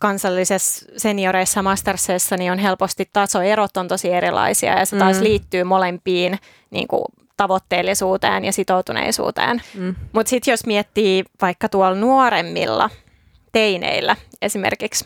[0.00, 5.22] kansallisessa senioreissa mastersissa niin on helposti tasoerot on tosi erilaisia ja se taas Mm.
[5.24, 6.38] liittyy molempiin
[6.70, 7.04] niin kuin,
[7.36, 9.62] tavoitteellisuuteen ja sitoutuneisuuteen.
[9.74, 9.94] Mm.
[10.12, 12.90] Mutta sitten jos miettii vaikka tuolla nuoremmilla
[13.52, 15.04] teineillä esimerkiksi,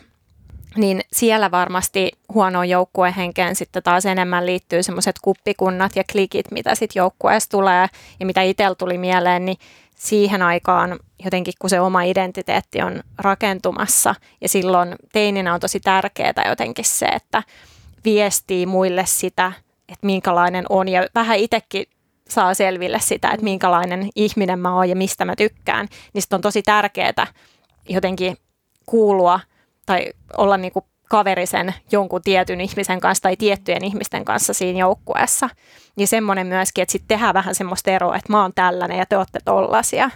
[0.77, 6.99] niin siellä varmasti huonoon joukkuehenkeen sitten taas enemmän liittyy semmoiset kuppikunnat ja klikit, mitä sitten
[6.99, 7.87] joukkueessa tulee
[8.19, 9.57] ja mitä itsellä tuli mieleen, niin
[9.95, 16.43] siihen aikaan jotenkin, kun se oma identiteetti on rakentumassa ja silloin teininä on tosi tärkeää
[16.49, 17.43] jotenkin se, että
[18.05, 19.51] viestii muille sitä,
[19.89, 20.87] että minkälainen on.
[20.87, 21.85] Ja vähän itsekin
[22.29, 26.61] saa selville sitä, että minkälainen ihminen mä oon ja mistä mä tykkään, niin on tosi
[26.61, 27.27] tärkeää
[27.89, 28.37] jotenkin
[28.85, 29.39] kuulua
[29.85, 30.05] tai
[30.37, 35.49] olla niinku kaverisen jonkun tietyn ihmisen kanssa tai tiettyjen ihmisten kanssa siinä joukkueessa.
[35.95, 39.17] Niin semmoinen myöskin, että sitten tehdään vähän semmoista eroa, että mä oon tällainen ja te
[39.17, 40.09] olette tollasia,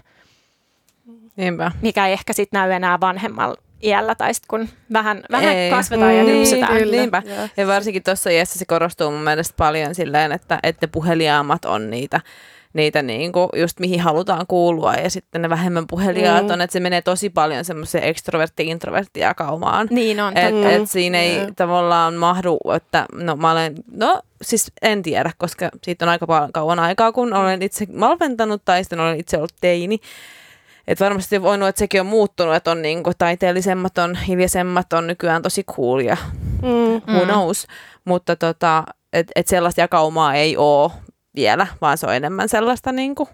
[1.36, 1.71] Niinpä.
[1.82, 5.69] mikä ei ehkä sitten näy enää vanhemmalla iällä tai sitten kun vähän, vähän Ei.
[5.71, 6.78] kasvetaan ja Mm, kypsytään.
[6.78, 6.91] kyllä.
[6.97, 7.23] Niinpä.
[7.58, 12.21] Ja varsinkin tuossa iässä se korostuu mun mielestä paljon silleen, että, että puheliaammat on niitä,
[12.76, 16.50] niitä niin kuin just mihin halutaan kuulua ja sitten ne vähemmän puheliaat Mm.
[16.52, 19.88] on, että se menee tosi paljon semmoiseen ekstrovertti-introvertti-jakaumaan.
[19.90, 20.70] Niin on, Et, totta.
[20.72, 21.48] et siinä ei Joo.
[21.56, 26.52] tavallaan mahdu, että no mä olen, no siis en tiedä, koska siitä on aika paljon
[26.52, 30.00] kauan aikaa, kun olen itse malventanut tai sitten olen itse ollut teini.
[30.88, 35.42] Et varmasti voinut, että sekin on muuttunut, että on niinku taiteellisemmat, on hiljaisemmat, on nykyään
[35.42, 36.18] tosi cool ja
[36.62, 36.70] Mm.
[37.14, 37.32] who Mm.
[37.32, 37.68] knows.
[38.06, 38.84] Mutta tota,
[39.14, 40.92] et, et sellaista jakaumaa ei ole
[41.36, 43.30] vielä, vaan se on enemmän sellaista niinku,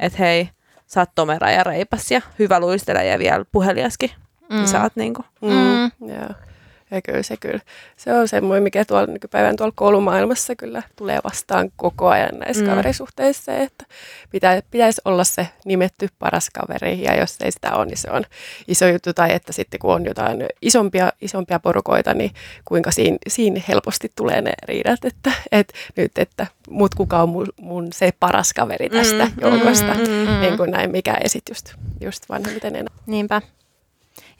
[0.00, 0.48] että hei,
[0.86, 4.10] sä oot tomera ja reipas ja hyvä luistelija ja vielä puheliaskin.
[4.50, 4.56] Mm.
[4.56, 5.50] Niin sä oot niinku, Mm.
[5.50, 6.08] Mm.
[6.08, 6.47] Joo.
[6.90, 7.60] Ja kyllä se, kyllä.
[7.96, 12.68] se on semmoinen, mikä tuolla nykypäivän tuolla koulumaailmassa kyllä tulee vastaan koko ajan näissä Mm.
[12.70, 13.84] kaverisuhteissa, että
[14.30, 18.24] pitä, pitäisi olla se nimetty paras kaveri, ja jos ei sitä ole, niin se on
[18.68, 22.30] iso juttu, tai että sitten kun on jotain isompia, isompia porukoita, niin
[22.64, 27.46] kuinka siinä, siinä helposti tulee ne riidat, että, että nyt, että mut kuka on mun,
[27.60, 30.40] mun se paras kaveri tästä Mm, mm, joukosta, mm, mm, mm.
[30.40, 32.94] niin kuin näin, mikä ei sit just, just vanhemmiten enää.
[33.06, 33.42] Niinpä.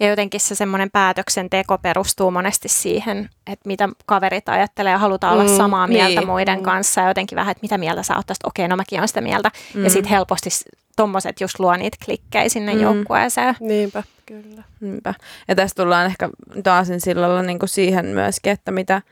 [0.00, 5.44] Ja jotenkin se semmoinen päätöksenteko perustuu monesti siihen, että mitä kaverit ajattelee ja halutaan olla
[5.50, 6.26] Mm, samaa mieltä niin.
[6.28, 6.62] muiden Mm.
[6.64, 7.00] kanssa.
[7.00, 9.50] Ja jotenkin vähän, että mitä mieltä sä oot tästä, okei, no mäkin olen sitä mieltä.
[9.74, 9.84] Mm.
[9.84, 10.50] Ja sitten helposti
[10.96, 12.80] tommoset just luo niitä klikkejä sinne Mm.
[12.80, 13.56] joukkueeseen.
[13.60, 14.62] Niinpä, kyllä.
[14.80, 15.14] Niinpä.
[15.48, 16.28] Ja tästä tullaan ehkä
[16.64, 19.02] taasin sillalla niin kuin siihen myöskin, että mitä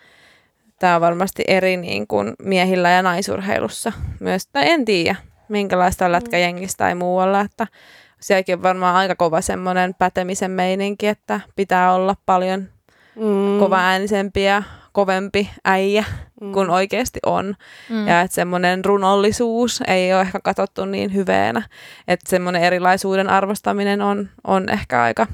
[0.78, 4.46] tämä on varmasti eri niin kuin miehillä ja naisurheilussa myös.
[4.46, 5.16] Tai en tiedä,
[5.48, 7.66] minkälaista on lätkäjengissä tai muualla, että
[8.26, 12.68] sielläkin on varmaan aika kova semmoinen pätemisen meininki, että pitää olla paljon
[13.16, 13.58] Mm.
[13.58, 14.62] kova äänisempi ja
[14.92, 16.04] kovempi äijä
[16.40, 16.52] Mm.
[16.52, 17.54] kuin oikeasti on.
[17.90, 18.08] Mm.
[18.08, 21.62] Ja että semmoinen runollisuus ei ole ehkä katsottu niin hyveenä.
[22.08, 25.26] Että semmoinen erilaisuuden arvostaminen on, on ehkä aika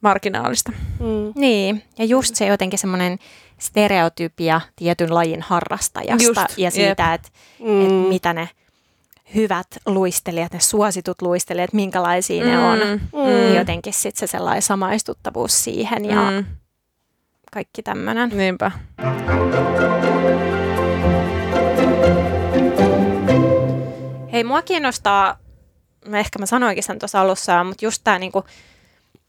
[0.00, 0.72] marginaalista.
[1.00, 1.32] Mm.
[1.34, 3.18] Niin, ja just se jotenkin semmoinen
[3.58, 7.28] stereotypia tietyn lajin harrastajasta Just, ja siitä, että
[7.60, 7.86] Mm.
[7.86, 8.48] et mitä ne
[9.34, 12.78] hyvät luistelijat, ne suositut luistelijat, minkälaisia ne on.
[12.78, 13.54] Mm.
[13.56, 16.44] Jotenkin sitten se sellainen samaistuttavuus siihen ja Mm.
[17.52, 18.28] kaikki tämmöinen.
[18.28, 18.70] Niinpä.
[24.32, 25.38] Hei, mua kiinnostaa,
[26.06, 28.44] no ehkä mä sanoinkin sen tuossa alussa, mutta just tämä niinku,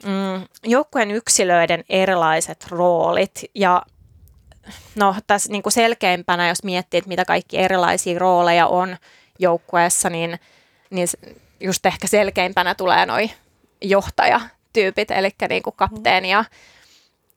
[0.06, 3.82] mm, joukkueen yksilöiden erilaiset roolit ja
[4.96, 8.98] no tässä niin kuin selkeimpänä, jos miettii, että mitä kaikki erilaisia rooleja on
[9.40, 10.40] joukkueessa, niin,
[10.90, 11.08] niin
[11.60, 13.30] just ehkä selkeimpänä tulee noi
[13.82, 16.46] johtajatyypit, eli niin kuin kapteeni ja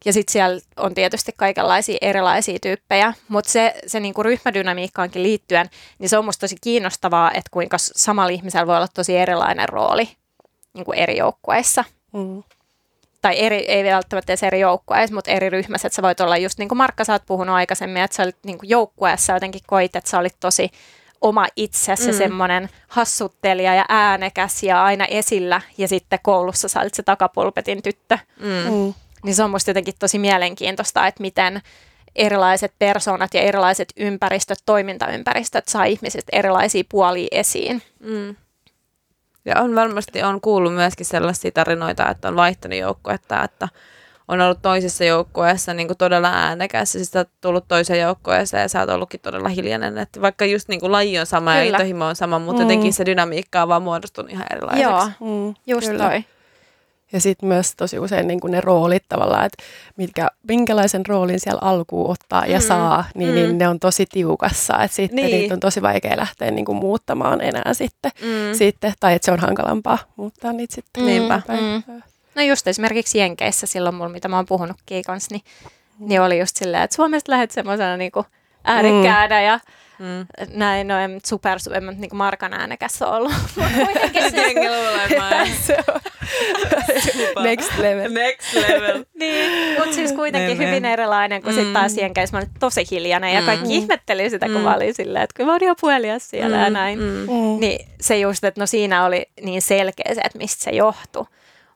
[0.04, 6.08] ja sitten siellä on tietysti kaikenlaisia erilaisia tyyppejä, mutta se, se niinku ryhmädynamiikkaankin liittyen, niin
[6.08, 10.08] se on musta tosi kiinnostavaa, että kuinka samalla ihmisellä voi olla tosi erilainen rooli
[10.74, 11.84] niinku eri joukkueissa.
[12.12, 12.42] Mm.
[13.22, 15.86] Tai eri, ei välttämättä edes eri joukkueissa, mutta eri ryhmässä.
[15.88, 18.36] Että sä voit olla just niin kuin Markka, sä oot puhunut aikaisemmin, että sä olit
[18.44, 20.70] niin kuin joukkueessa jotenkin koit, että sä olit tosi
[21.22, 22.18] oma itsesi mm.
[22.18, 25.60] semmoinen hassuttelija ja äänekäs ja aina esillä.
[25.78, 28.18] Ja sitten koulussa sä olit se takapulpetin tyttö.
[28.40, 28.72] Mm.
[28.74, 28.94] Mm.
[29.24, 31.62] Niin se on musta jotenkin tosi mielenkiintoista, että miten
[32.14, 37.82] erilaiset persoonat ja erilaiset ympäristöt, toimintaympäristöt saa ihmiset erilaisia puolia esiin.
[38.00, 38.36] Mm.
[39.44, 43.68] Ja on varmasti on kuullut myöskin sellaisia tarinoita, että on vaihtanut joukkuetta, että
[44.28, 48.80] on ollut toisessa joukkueessa niin kuin todella äänekäs ja sitten tullut toiseen joukkueeseen ja sä
[48.80, 49.98] oot ollutkin todella hiljainen.
[49.98, 51.64] Että vaikka just niin kuin laji on sama Kyllä.
[51.64, 52.68] ja intohimo on sama, mutta mm.
[52.68, 54.82] jotenkin se dynamiikka on vaan muodostunut ihan erilaiseksi.
[54.90, 56.04] Joo, mm, just Kyllä.
[56.04, 56.24] toi.
[57.12, 59.62] Ja sitten myös tosi usein niin ne roolit tavallaan, että
[59.96, 62.64] mitkä, minkälaisen roolin siellä alkuun ottaa ja mm.
[62.64, 63.34] saa, niin, mm.
[63.34, 64.82] niin ne on tosi tiukassa.
[64.82, 65.30] Että sitten niin.
[65.30, 68.54] niitä on tosi vaikea lähteä niin kuin muuttamaan enää sitten, mm.
[68.58, 68.92] sitten.
[69.00, 71.02] Tai että se on hankalampaa muuttaa niitä sitten.
[71.02, 71.06] Mm.
[71.06, 71.42] Niinpä.
[71.48, 72.02] Mm.
[72.34, 74.76] No just esimerkiksi Jenkeissä silloin mulla, mitä mä oon puhunut
[75.06, 75.42] kanssa, niin,
[75.98, 76.08] mm.
[76.08, 78.12] niin oli just silleen, että Suomesta lähdet semmoisena niin
[78.64, 79.46] äänekkäänä mm.
[79.46, 79.60] ja
[80.02, 80.26] Mm.
[80.58, 83.32] Näin, no en super, en niin kuin Markan äänekäs ole ollut.
[87.42, 88.12] Next level.
[88.12, 89.04] Next level.
[89.20, 90.92] niin, mutta siis kuitenkin niin, hyvin niin.
[90.92, 91.54] erilainen, kun mm.
[91.54, 93.46] sitten taas Jenkeissä mä olin tosi hiljainen ja mm.
[93.46, 94.62] kaikki ihmetteli sitä, kun mm.
[94.62, 96.62] mä olin silleen, että kun mä olin jo puhelias siellä mm.
[96.62, 96.98] ja näin.
[96.98, 97.04] Mm.
[97.04, 97.60] Mm.
[97.60, 101.24] Niin se just, että no siinä oli niin selkeä se, että mistä se johtui.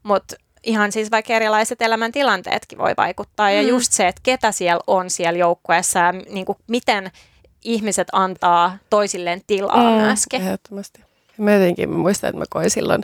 [0.02, 0.36] Mutta
[0.66, 3.48] ihan siis vaikka erilaiset elämäntilanteetkin voi vaikuttaa.
[3.48, 3.54] Mm.
[3.54, 7.10] Ja just se, että ketä siellä on siellä joukkueessa ja niin kuin miten
[7.64, 10.40] ihmiset antaa toisilleen tilaa mm, myöskin.
[10.42, 11.00] Ehdottomasti.
[11.38, 13.02] Mä jotenkin mä muistan, että mä koin silloin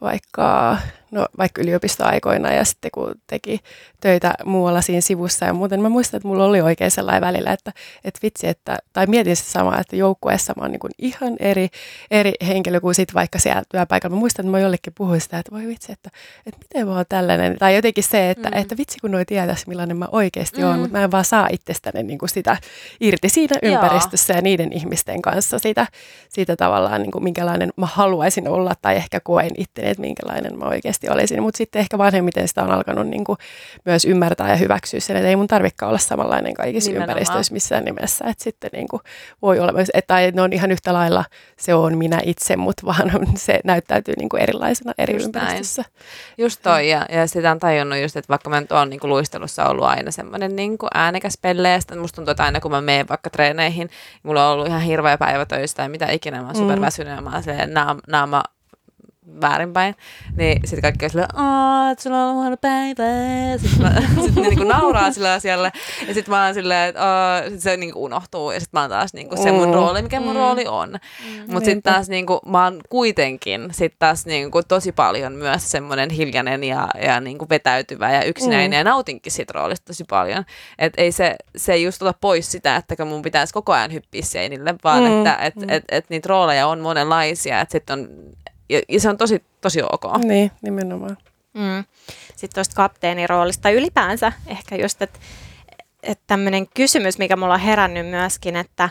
[0.00, 0.76] vaikka,
[1.10, 3.60] no, vaikka yliopistoaikoina ja sitten kun teki
[4.00, 5.82] töitä muualla siinä sivussa ja muuten.
[5.82, 7.72] Mä muistan, että mulla oli oikein sellainen välillä, että,
[8.04, 11.68] että vitsi, että, tai mietin se sama, että joukkueessa mä oon niin ihan eri,
[12.10, 14.16] eri henkilö kuin sitten vaikka siellä työpaikalla.
[14.16, 16.10] Mä muistan, että mä jollekin puhuin sitä, että voi vitsi, että,
[16.46, 17.58] että miten mä oon tällainen.
[17.58, 18.58] Tai jotenkin se, että, mm.
[18.58, 20.66] että vitsi kun noi tietäisi millainen mä oikeasti mm.
[20.66, 22.56] oon, mutta mä en vaan saa itsestäni niin kuin sitä
[23.00, 24.38] irti siinä ympäristössä Joo.
[24.38, 25.86] ja niiden ihmisten kanssa sitä,
[26.28, 30.64] siitä tavallaan, niin kuin minkälainen mä haluaisin olla tai ehkä koen itteni, että minkälainen mä
[30.64, 31.42] oikeasti olisin.
[31.42, 33.38] Mutta sitten ehkä vanhemmiten sitä on alkanut niin kuin
[33.84, 37.10] myös ymmärtää ja hyväksyä sen, että ei mun tarvikaan olla samanlainen kaikissa Nimenomaan.
[37.10, 38.24] ympäristöissä missään nimessä.
[38.24, 39.02] Että sitten niin kuin
[39.42, 41.24] voi olla myös, että ne on ihan yhtä lailla
[41.58, 45.82] se on minä itse, mutta vaan se näyttäytyy niin kuin erilaisena eri just ympäristössä.
[45.82, 46.34] Näin.
[46.38, 49.08] Just toi, ja, ja sitä on tajunnut just, että vaikka mä nyt olen niin kuin
[49.08, 52.80] luistelussa ollut aina semmoinen niin kuin äänekäs pelle, ja musta tuntuu, että aina kun mä
[52.80, 53.90] menen vaikka treeneihin,
[54.22, 56.60] mulla on ollut ihan hirveä päivä töistä tai mitä ikinä, mä oon mm.
[56.60, 57.30] superväsynyt, ja mä
[57.86, 58.42] oon naama
[59.40, 59.94] väärinpäin,
[60.36, 61.28] niin sitten kaikki on silleen,
[61.92, 63.58] että sulla on huono päivä.
[63.58, 63.92] Sitten mä,
[64.24, 65.72] sit ne niinku nauraa sillä asialle.
[66.08, 68.50] Ja sitten mä oon silleen, että sit se niinku unohtuu.
[68.50, 69.74] Ja sitten mä oon taas niinku se mun mm.
[69.74, 70.40] rooli, mikä mun mm.
[70.40, 70.90] rooli on.
[70.90, 71.52] Mm.
[71.52, 76.64] Mutta sitten taas niinku, mä oon kuitenkin sit taas niinku tosi paljon myös semmoinen hiljainen
[76.64, 78.70] ja, ja niinku vetäytyvä ja yksinäinen.
[78.70, 78.78] Mm.
[78.78, 80.44] Ja nautinkin siitä roolista tosi paljon.
[80.78, 84.22] Että ei se, se ei just ota pois sitä, että mun pitäisi koko ajan hyppiä
[84.22, 85.18] seinille, vaan mm.
[85.18, 87.60] että et, et, et, et niitä rooleja on monenlaisia.
[87.60, 88.08] Että sitten on
[88.68, 90.04] ja, ja se on tosi, tosi ok.
[90.24, 91.16] Niin, nimenomaan.
[91.54, 91.84] Mm.
[92.28, 95.18] Sitten tuosta kapteeniroolista tai ylipäänsä ehkä just, että
[96.02, 98.90] et tämmöinen kysymys, mikä mulla on herännyt myöskin, että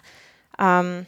[0.62, 1.06] um,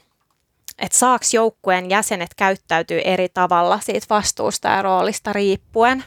[0.79, 6.03] et saaks joukkueen jäsenet käyttäytyy eri tavalla siitä vastuusta ja roolista riippuen.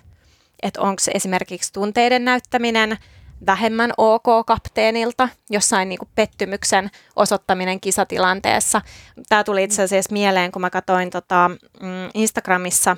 [0.63, 2.99] Että onko esimerkiksi tunteiden näyttäminen
[3.47, 8.81] vähemmän ok kapteenilta, jossain niin kuin pettymyksen osoittaminen kisatilanteessa.
[9.29, 12.97] Tämä tuli itse asiassa mieleen, kun mä katsoin tota, mm, Instagramissa,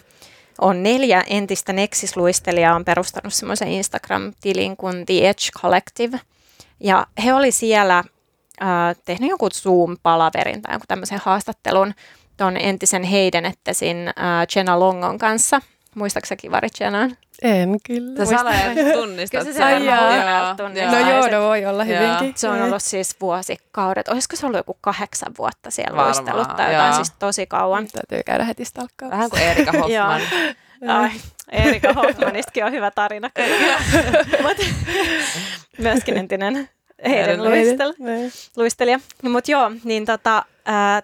[0.60, 6.20] on neljä entistä Nexis-luistelijaa on perustanut semmoisen Instagram-tilin kuin The Edge Collective.
[6.80, 8.68] Ja he oli siellä äh,
[9.04, 11.94] tehnyt jonkun Zoom-palaverin tai jonkun tämmöisen haastattelun
[12.36, 14.14] tuon entisen Heidenettesin äh,
[14.56, 15.60] Jenna Longon kanssa.
[15.94, 17.16] Muistaaksä Kivari Jennan?
[17.42, 18.24] En kyllä.
[18.24, 20.90] Sä salajan tunnistat kyllä se Ai joo.
[20.90, 22.32] No joo, no voi olla hyvinkin.
[22.36, 24.08] Se on ollut siis vuosikaudet.
[24.08, 27.88] Olisiko se ollut joku kahdeksan vuotta siellä Varmaan, luistellut tai jotain siis tosi kauan.
[27.88, 29.16] Täytyy käydä heti stalkkaamassa.
[29.16, 30.20] Vähän kuin Erika Hoffman.
[30.88, 31.10] Ai,
[31.52, 33.30] Erika Hoffmanistakin on hyvä tarina.
[35.78, 36.68] myöskin entinen
[37.04, 37.94] heidän luistel,
[38.56, 39.00] luistelija.
[39.22, 40.44] Mutta joo, niin tota,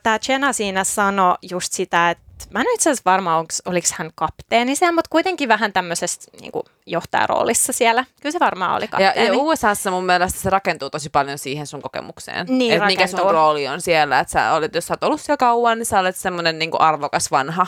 [0.03, 3.86] tämä Jenna siinä sanoi just sitä, että mä en ole itse asiassa varma, onks, oliko
[3.95, 6.53] hän kapteeni siellä, mutta kuitenkin vähän tämmöisessä niin
[6.86, 8.05] johtajaroolissa siellä.
[8.22, 9.26] Kyllä se varmaan oli kapteeni.
[9.26, 12.47] Ja, ja USAssa mun mielestä se rakentuu tosi paljon siihen sun kokemukseen.
[12.49, 14.20] Niin, että mikä sun rooli on siellä.
[14.20, 17.30] Että sä olet, jos sä oot ollut siellä kauan, niin sä olet semmoinen niin arvokas
[17.30, 17.66] vanha.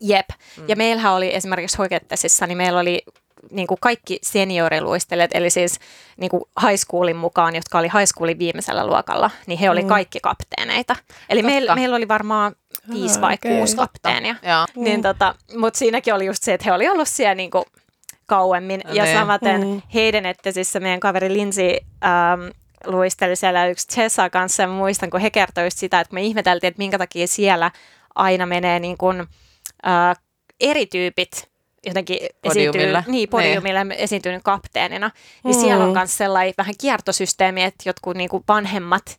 [0.00, 0.28] Jep.
[0.56, 0.64] Mm.
[0.68, 3.02] Ja meillähän oli esimerkiksi Hoikettesissa, niin meillä oli
[3.50, 5.78] niin kuin kaikki senioriluistelijat, eli siis
[6.16, 9.88] niin kuin high schoolin mukaan, jotka oli high schoolin viimeisellä luokalla, niin he oli Mm.
[9.88, 10.96] kaikki kapteeneita.
[11.28, 12.52] Eli meillä, meillä oli varmaan
[12.92, 13.56] viisi vai okei.
[13.56, 14.34] kuusi kapteenia.
[14.42, 14.66] Joo.
[14.84, 17.64] Niin tota, mutta siinäkin oli just se, että he oli ollut siellä niinku
[18.26, 18.80] kauemmin.
[18.92, 19.16] Ja Niin.
[19.16, 19.82] samaten Mm.
[19.94, 21.70] heidän, että siis se meidän kaveri Lindsay
[22.04, 22.40] ähm,
[22.86, 24.62] luisteli siellä yksi Chessa kanssa.
[24.62, 27.70] Ja muistan, kun he kertoi just sitä, että me ihmeteltiin, että minkä takia siellä
[28.14, 29.20] aina menee niin kuin,
[29.86, 30.16] äh,
[30.60, 31.48] eri tyypit
[31.86, 32.98] jotenkin Podiumille.
[32.98, 35.10] esiintyy, niin, podiumille esiintyy niin kapteenina.
[35.44, 35.98] Niin siellä on Mm.
[35.98, 39.18] myös sellainen vähän kiertosysteemi, että jotkut niin kuin vanhemmat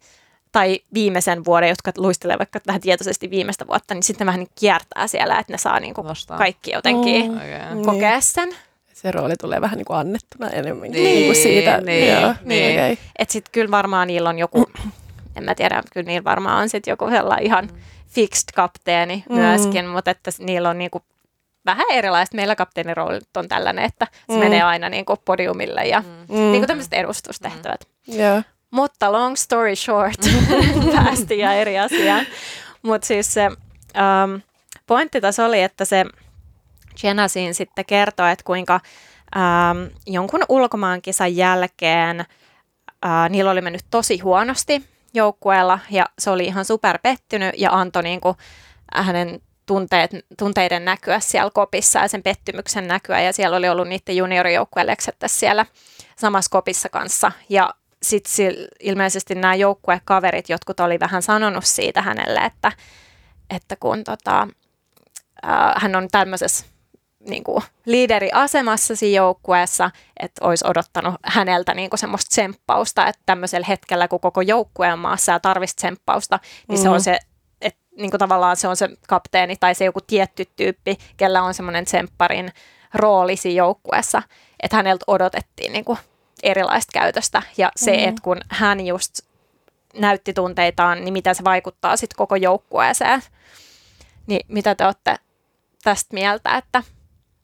[0.51, 5.07] tai viimeisen vuoden, jotka luistelee vaikka vähän tietoisesti viimeistä vuotta, niin sitten vähän niin kiertää
[5.07, 6.07] siellä, että ne saa niin kuin
[6.37, 7.37] kaikki jotenkin Mm.
[7.37, 7.85] Oikein.
[7.85, 8.49] kokea sen.
[8.93, 11.81] Se rooli tulee vähän niin kuin annettuna enemmän Niin, niin, kuin siitä.
[11.81, 12.79] niin, joo, niin.
[12.79, 12.97] Okay.
[13.19, 14.65] Että sitten kyllä varmaan niillä on joku,
[15.37, 17.69] en mä tiedä, kyllä niillä varmaan on sitten joku sellainen ihan
[18.07, 19.35] fixed kapteeni Mm.
[19.35, 21.01] myöskin, mutta että niillä on niinku
[21.71, 22.35] vähän erilaista.
[22.35, 24.39] Meillä kapteeniroolit on tällainen, että se Mm.
[24.39, 26.35] menee aina niinku podiumille ja Mm.
[26.51, 27.87] niinku tämmöiset edustustehtävät.
[28.07, 28.41] Joo.
[28.71, 30.19] Mutta long story short,
[30.95, 32.25] päästiin ja eri asiaan.
[32.81, 34.41] Mutta siis se um,
[34.87, 36.05] pointti tässä oli, että se
[37.03, 38.79] Jenna siinä sitten kertoi, että kuinka
[39.35, 42.19] um, jonkun ulkomaankisan jälkeen
[43.05, 48.03] uh, niillä oli mennyt tosi huonosti joukkueella ja se oli ihan super pettynyt ja antoi
[48.03, 48.35] niinku
[48.93, 53.21] hänen tunteet, tunteiden näkyä siellä kopissa ja sen pettymyksen näkyä.
[53.21, 54.15] Ja siellä oli ollut niiden
[54.87, 55.65] leksettä siellä
[56.17, 57.31] samassa kopissa kanssa.
[57.49, 58.33] Ja sitten
[58.79, 62.71] ilmeisesti nämä joukkuekaverit, jotkut oli vähän sanonut siitä hänelle, että,
[63.49, 64.47] että kun tota,
[65.43, 66.65] ää, hän on tämmöisessä
[67.19, 73.67] niin kuin liideriasemassa siinä joukkueessa, että olisi odottanut häneltä niin kuin semmoista tsemppausta, että tämmöisellä
[73.67, 76.83] hetkellä, kun koko joukkue on maassa ja tarvitsisi tsemppausta, niin mm.
[76.83, 77.19] se on se,
[77.99, 81.85] niin kuin tavallaan se on se kapteeni tai se joku tietty tyyppi, kellä on semmoinen
[81.85, 82.51] tsempparin
[82.93, 84.21] rooli siinä joukkueessa,
[84.63, 85.97] että häneltä odotettiin niin kuin
[86.43, 88.09] erilaista käytöstä ja se, Mhm.
[88.09, 89.19] että kun hän just
[89.97, 93.21] näytti tunteitaan, niin miten se vaikuttaa sitten koko joukkueeseen.
[94.27, 95.15] Niin mitä te olette
[95.83, 96.83] tästä mieltä, että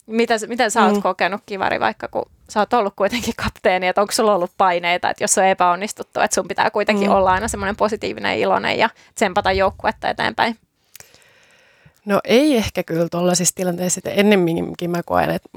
[0.06, 1.02] mitä, miten sä oot Mm.
[1.02, 5.24] kokenut kivari, vaikka kun sä oot ollut kuitenkin kapteeni, että onko sulla ollut paineita, että
[5.24, 7.14] jos on epäonnistuttu, että sun pitää kuitenkin Mm.
[7.14, 10.58] olla aina semmoinen positiivinen ja iloinen ja tsempata joukkuetta eteenpäin.
[12.04, 15.48] No ei ehkä kyllä tuollaisissa tilanteissa, että ennemminkin mä koen, että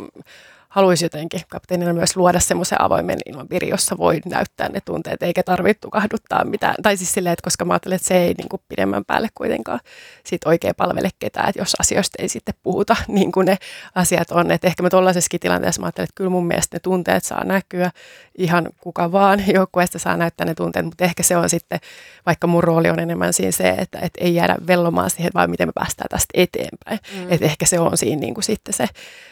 [0.69, 5.81] haluaisi jotenkin kapteenina myös luoda semmoisen avoimen ilmapiiri, jossa voi näyttää ne tunteet, eikä tarvitse
[5.81, 6.75] tukahduttaa mitään.
[6.83, 9.79] Tai siis silleen, että koska mä ajattelen, että se ei niin kuin pidemmän päälle kuitenkaan
[10.25, 13.57] sit oikein palvele ketään, että jos asioista ei sitten puhuta niin kuin ne
[13.95, 14.51] asiat on.
[14.51, 17.91] Että ehkä mä tuollaisessakin tilanteessa mä ajattelen, että kyllä mun mielestä ne tunteet saa näkyä
[18.37, 21.79] ihan kuka vaan joukkueesta saa näyttää ne tunteet, mutta ehkä se on sitten,
[22.25, 25.67] vaikka mun rooli on enemmän siinä se, että, että ei jäädä vellomaan siihen, vaan miten
[25.67, 26.99] me päästään tästä eteenpäin.
[27.15, 27.31] Mm.
[27.31, 28.87] Että ehkä se on siinä niin kuin sitten se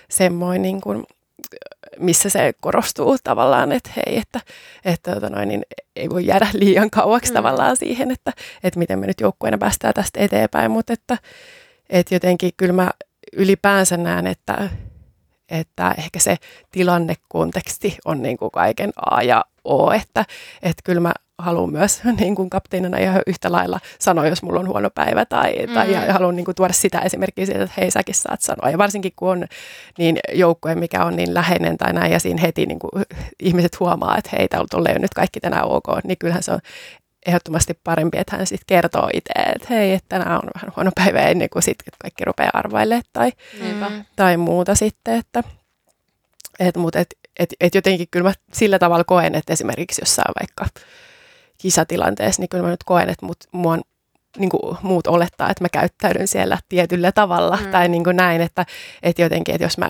[0.09, 1.03] semmoinen niin kuin,
[1.99, 4.39] missä se korostuu tavallaan, että hei, että,
[4.85, 7.33] että tota noin, niin ei voi jäädä liian kauaksi mm.
[7.33, 8.33] tavallaan siihen, että,
[8.63, 11.17] että miten me nyt joukkueena päästään tästä eteenpäin, mutta että,
[11.89, 12.89] että jotenkin kyllä mä
[13.33, 14.69] ylipäänsä näen, että,
[15.49, 16.37] että ehkä se
[16.71, 20.25] tilannekonteksti on niin kuin kaiken A ja O, että,
[20.61, 24.67] että kyllä mä haluan myös niin kuin kapteenina ihan yhtä lailla sanoa, jos mulla on
[24.67, 25.73] huono päivä tai, mm.
[25.73, 28.69] tai ja haluan niin kuin tuoda sitä esimerkkiä siitä, että hei säkin saat sanoa.
[28.69, 29.45] Ja varsinkin kun on
[29.97, 32.91] niin joukkue, mikä on niin läheinen tai näin ja siinä heti niin kuin
[33.39, 36.59] ihmiset huomaa, että hei, täällä on nyt kaikki tänään ok, niin kyllähän se on
[37.25, 41.19] ehdottomasti parempi, että hän sitten kertoo itse, että hei, että tänään on vähän huono päivä
[41.19, 43.31] ennen kuin sitten kaikki rupeaa arvailemaan tai.
[43.61, 44.05] Mm.
[44.15, 45.43] tai muuta sitten, että
[46.59, 47.07] et, mutta et,
[47.39, 50.81] et, et jotenkin kyllä mä sillä tavalla koen, että esimerkiksi jossain vaikka
[51.57, 53.81] kisatilanteessa, niin kyllä mä nyt koen, että mut, mua on,
[54.37, 57.71] niin kuin muut olettaa, että mä käyttäydyn siellä tietyllä tavalla mm.
[57.71, 58.65] tai niin kuin näin, että,
[59.03, 59.89] että jotenkin, että jos mä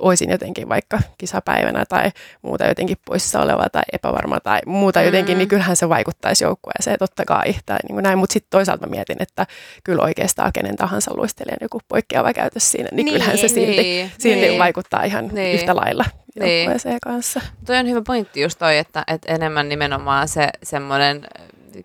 [0.00, 2.10] olisin jotenkin vaikka kisapäivänä tai
[2.42, 5.38] muuta jotenkin poissa oleva tai epävarma tai muuta jotenkin, Mm.
[5.38, 8.90] niin kyllähän se vaikuttaisi joukkueeseen totta kai tai niin kuin näin, mutta sitten toisaalta mä
[8.90, 9.46] mietin, että
[9.84, 14.12] kyllä oikeastaan kenen tahansa luistelijan joku poikkeava käytös siinä, niin, Niin, kyllähän se silti, Niin,
[14.18, 14.58] silti niin.
[14.58, 15.54] vaikuttaa ihan niin.
[15.54, 16.04] yhtä lailla
[16.40, 16.58] Niin.
[16.58, 17.40] joukkueeseen kanssa.
[17.66, 21.26] Toi on hyvä pointti just toi, että, että enemmän nimenomaan se semmoinen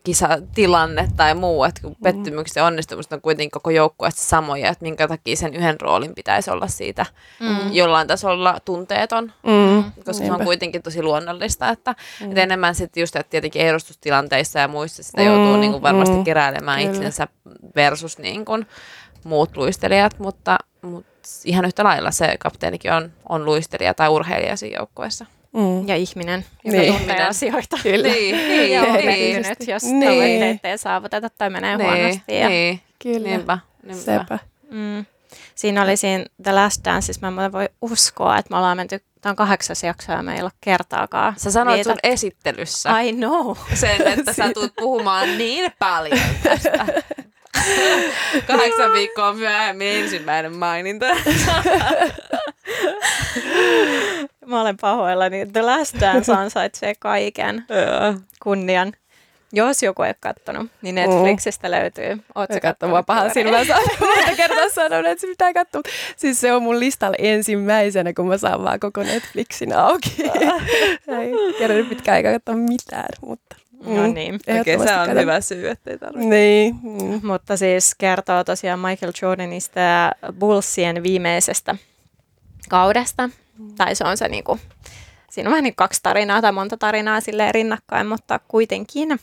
[0.04, 5.08] kisatilanne tai muu, että kun pettymykset ja onnistumukset on kuitenkin koko joukkueesta samoja, että minkä
[5.08, 7.06] takia sen yhden roolin pitäisi olla siitä
[7.40, 7.74] Mm.
[7.74, 9.84] jollain tasolla tunteeton, Mm.
[9.96, 10.38] koska se Niinpä.
[10.38, 12.28] on kuitenkin tosi luonnollista, että, Mm.
[12.30, 16.16] että enemmän sitten just, että tietenkin edustustilanteissa ja muissa sitä joutuu Mm, niin kuin varmasti
[16.16, 16.24] mm.
[16.24, 16.92] keräilemään Kyllä.
[16.92, 17.28] itsensä
[17.76, 18.68] versus niin kuin,
[19.24, 21.10] muut luistelijat, mutta, mutta
[21.46, 25.26] ihan yhtä lailla se kapteenikin on, on luistelija tai urheilija siinä joukkueessa.
[25.54, 25.88] Mm.
[25.88, 26.94] Ja ihminen, joka Niin.
[26.94, 27.78] tuntee asioita.
[27.84, 28.08] Kyllä.
[28.08, 30.02] Niin, niin, Ja on niin, pettynyt, jos Niin.
[30.04, 32.40] tavoitteet ei saavuteta tai menee niin, huonosti.
[32.40, 33.30] Ja, niin, Kyllä.
[33.30, 34.02] niinpä, niinpä.
[34.02, 34.40] Sepä.
[34.72, 35.06] mm,
[35.56, 39.32] siinä oli siinä The Last Danceissa, mä en voi uskoa, että me ollaan menty, tämä
[39.32, 41.34] on kahdeksas jakso ja me ei ole kertaakaan.
[41.38, 42.10] Sä sanoit sun viitattu.
[42.14, 43.56] esittelyssä I know.
[43.74, 46.86] sen, että sä tulet puhumaan niin paljon tästä.
[48.48, 51.06] Kahdeksan viikkoa myöhemmin ensimmäinen maininta.
[54.46, 55.46] Mä olen pahoillani.
[55.54, 57.66] The Last Dance ansaitsee kaiken
[58.44, 58.94] kunnian.
[59.54, 62.18] Jos joku ei ole kattonut, niin Netflixistä löytyy.
[62.36, 63.34] Oot sä Se katsoo mua pahan oot
[64.00, 65.82] monta kertaa sanonut, että se pitää katsoa.
[66.16, 70.16] Siis se on mun listalla ensimmäisenä, kun mä saan vaan koko Netflixin auki.
[71.22, 73.56] ei kerran pitkään aikaa katsoa mitään, mutta...
[73.86, 74.40] No niin.
[74.48, 75.42] ehdottomasti katon.
[75.42, 76.30] syy, ettei tarvitse.
[76.30, 76.76] Niin.
[76.84, 77.28] Mm.
[77.28, 81.76] Mutta siis kertoo tosiaan Michael Jordanista ja Bullsien viimeisestä
[82.70, 83.30] kaudesta.
[83.78, 84.60] Tai se on se niinku,
[85.30, 89.20] siinä on vähän niin kaksi tarinaa tai monta tarinaa silleen rinnakkain, mutta kuitenkin.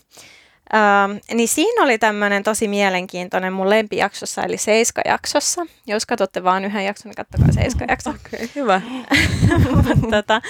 [0.74, 5.66] Ähm, niin siinä oli tämmöinen tosi mielenkiintoinen mun lempijaksossa, eli Seiska-jaksossa.
[5.86, 8.10] Jos katsotte vaan yhden jakson, niin kattokaa Seiska-jakso.
[8.10, 8.80] Okei, hyvä.
[9.70, 10.40] Mutta tota,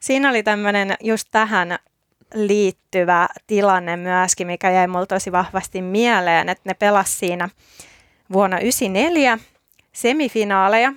[0.00, 1.78] siinä oli tämmöinen just tähän
[2.34, 7.48] liittyvä tilanne myöskin, mikä jäi mulle tosi vahvasti mieleen, että ne pelas siinä
[8.32, 9.38] vuonna 1994
[9.92, 10.92] semifinaaleja.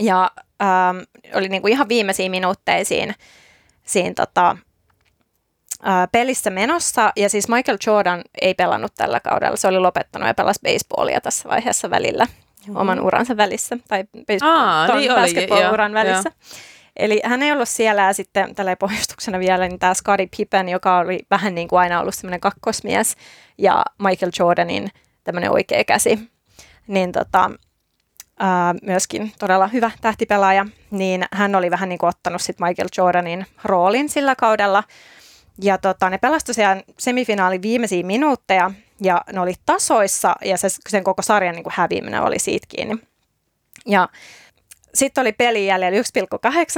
[0.00, 0.30] Ja
[0.62, 0.98] ähm,
[1.34, 3.14] oli niinku ihan viimeisiin minuutteja siinä,
[4.16, 4.56] tota,
[5.86, 7.12] äh, pelissä menossa.
[7.16, 11.48] Ja siis Michael Jordan ei pelannut tällä kaudella, se oli lopettanut ja pelasi baseballia tässä
[11.48, 12.26] vaiheessa välillä,
[12.74, 16.32] oman uransa välissä, tai baseball, Aa, niin basketball-uran joo, välissä.
[16.98, 20.98] Eli hän ei ollut siellä ja sitten tällä pohjustuksena vielä niin tämä Scottie Pippen, joka
[20.98, 23.16] oli vähän niin kuin aina ollut semmoinen kakkosmies
[23.58, 24.90] ja Michael Jordanin
[25.24, 26.18] tämmöinen oikea käsi,
[26.86, 27.50] niin tota,
[28.38, 33.46] ää, myöskin todella hyvä tähtipelaaja, niin hän oli vähän niin kuin ottanut sit Michael Jordanin
[33.64, 34.84] roolin sillä kaudella.
[35.62, 38.70] Ja tota, ne pelasi tosiaan semifinaalin viimeisiä minuutteja
[39.00, 42.98] ja ne oli tasoissa ja se, sen koko sarjan niin kuin häviäminen oli siitä kiinni.
[43.86, 44.08] Ja
[44.94, 45.98] sitten oli peli jäljellä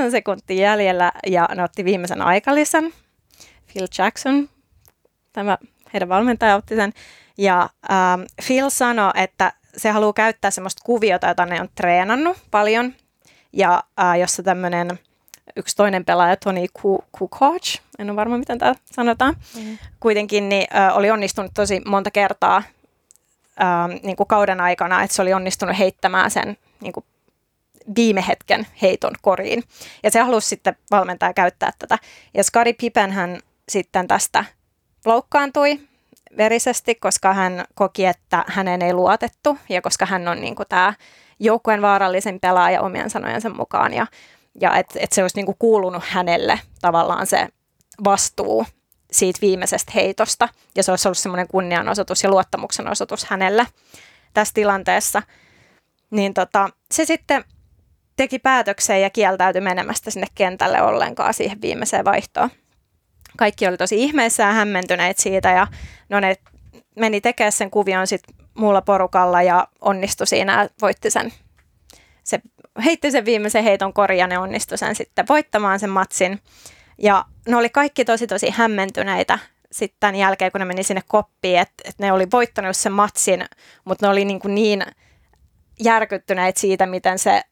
[0.04, 2.92] 1,8 sekuntia jäljellä ja ne otti viimeisen aikalisen.
[3.72, 4.48] Phil Jackson,
[5.32, 5.58] tämä
[5.92, 6.92] heidän valmentaja otti sen.
[7.38, 12.94] Ja ähm, Phil sanoi, että se haluaa käyttää semmoista kuviota, jota ne on treenannut paljon.
[13.52, 14.98] Ja äh, jossa tämmöinen
[15.56, 19.78] yksi toinen pelaaja, Tony Ku- Kukoc, en ole varma miten tämä sanotaan, mm.
[20.00, 22.62] kuitenkin niin, äh, oli onnistunut tosi monta kertaa
[23.62, 27.04] ähm, niin kuin kauden aikana, että se oli onnistunut heittämään sen niin kuin
[27.96, 29.62] viime hetken heiton koriin.
[30.02, 31.98] Ja se halusi sitten valmentaja käyttää tätä.
[32.34, 34.44] Ja Scottie Pippen hän sitten tästä
[35.04, 35.80] loukkaantui
[36.36, 40.94] verisesti, koska hän koki, että hänen ei luotettu ja koska hän on niin kuin tämä
[41.38, 44.06] joukkueen vaarallisin pelaaja omien sanojensa mukaan ja,
[44.60, 47.48] ja että et se olisi niin kuin kuulunut hänelle tavallaan se
[48.04, 48.66] vastuu
[49.12, 53.66] siitä viimeisestä heitosta ja se olisi ollut semmoinen kunnianosoitus ja luottamuksen osoitus hänelle
[54.34, 55.22] tässä tilanteessa.
[56.10, 57.44] Niin tota, se sitten
[58.20, 62.50] teki päätöksen ja kieltäytyi menemästä sinne kentälle ollenkaan siihen viimeiseen vaihtoon.
[63.36, 65.66] Kaikki oli tosi ihmeessä ja hämmentyneet siitä ja
[66.08, 66.36] no ne
[66.96, 71.32] meni tekemään sen kuvion sitten muulla porukalla ja onnistui siinä ja voitti sen.
[72.24, 72.40] Se
[72.84, 76.40] heitti sen viimeisen heiton kori ja ne onnistui sen sitten voittamaan sen matsin.
[76.98, 79.38] Ja ne oli kaikki tosi tosi hämmentyneitä
[79.72, 83.44] sitten tämän jälkeen, kun ne meni sinne koppiin, että, että ne oli voittanut sen matsin,
[83.84, 84.84] mutta ne oli niin, kuin niin
[85.84, 87.42] järkyttyneet siitä, miten se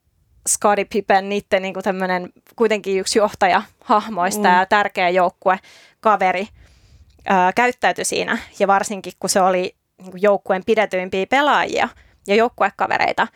[0.49, 4.55] Scottie Pippen, niiden niin tämmöinen kuitenkin yksi johtaja hahmoista mm.
[4.55, 5.59] ja tärkeä joukkue,
[6.01, 6.49] kaveri,
[7.27, 8.39] ää, käyttäytyi siinä.
[8.59, 11.89] Ja varsinkin, kun se oli niin kuin joukkueen pidetyimpiä pelaajia
[12.27, 13.29] ja joukkuekavereita.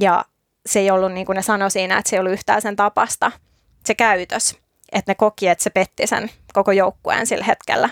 [0.00, 0.24] Ja
[0.66, 3.32] se ei ollut, niin kuin ne sanoi siinä, että se ei ollut yhtään sen tapasta,
[3.84, 4.56] se käytös.
[4.92, 7.88] Että ne koki, että se petti sen koko joukkueen sillä hetkellä.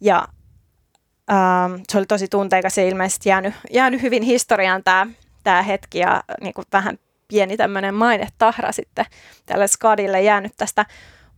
[0.00, 0.28] Ja
[1.30, 5.06] ähm, se oli tosi tunteikas ja ilmeisesti jäänyt, jäänyt hyvin historiaan tämä
[5.44, 6.98] tää hetki ja niin kuin vähän
[7.32, 9.04] pieni tämmöinen mainetahra sitten
[9.46, 10.86] tälle Skadille jäänyt tästä.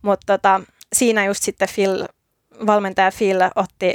[0.01, 0.61] Mutta tota,
[0.93, 2.05] siinä just sitten Phil,
[2.65, 3.93] valmentaja Phil otti,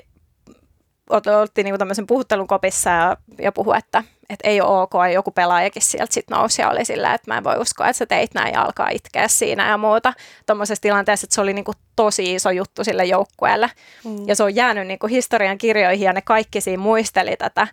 [1.11, 4.93] ot, otti niinku tämmöisen puhuttelun kopissa ja, ja puhui, että, että ei ole ok.
[4.95, 7.99] Ja joku pelaajakin sieltä sitten nousi ja oli sillä, että mä en voi uskoa, että
[7.99, 10.13] sä teit näin ja alkaa itkeä siinä ja muuta.
[10.47, 13.71] Tuommoisessa tilanteessa, että se oli niinku tosi iso juttu sille joukkueelle.
[14.05, 14.29] Mm.
[14.29, 17.69] Ja se on jäänyt niinku historian kirjoihin ja ne kaikki siinä muisteli tätä.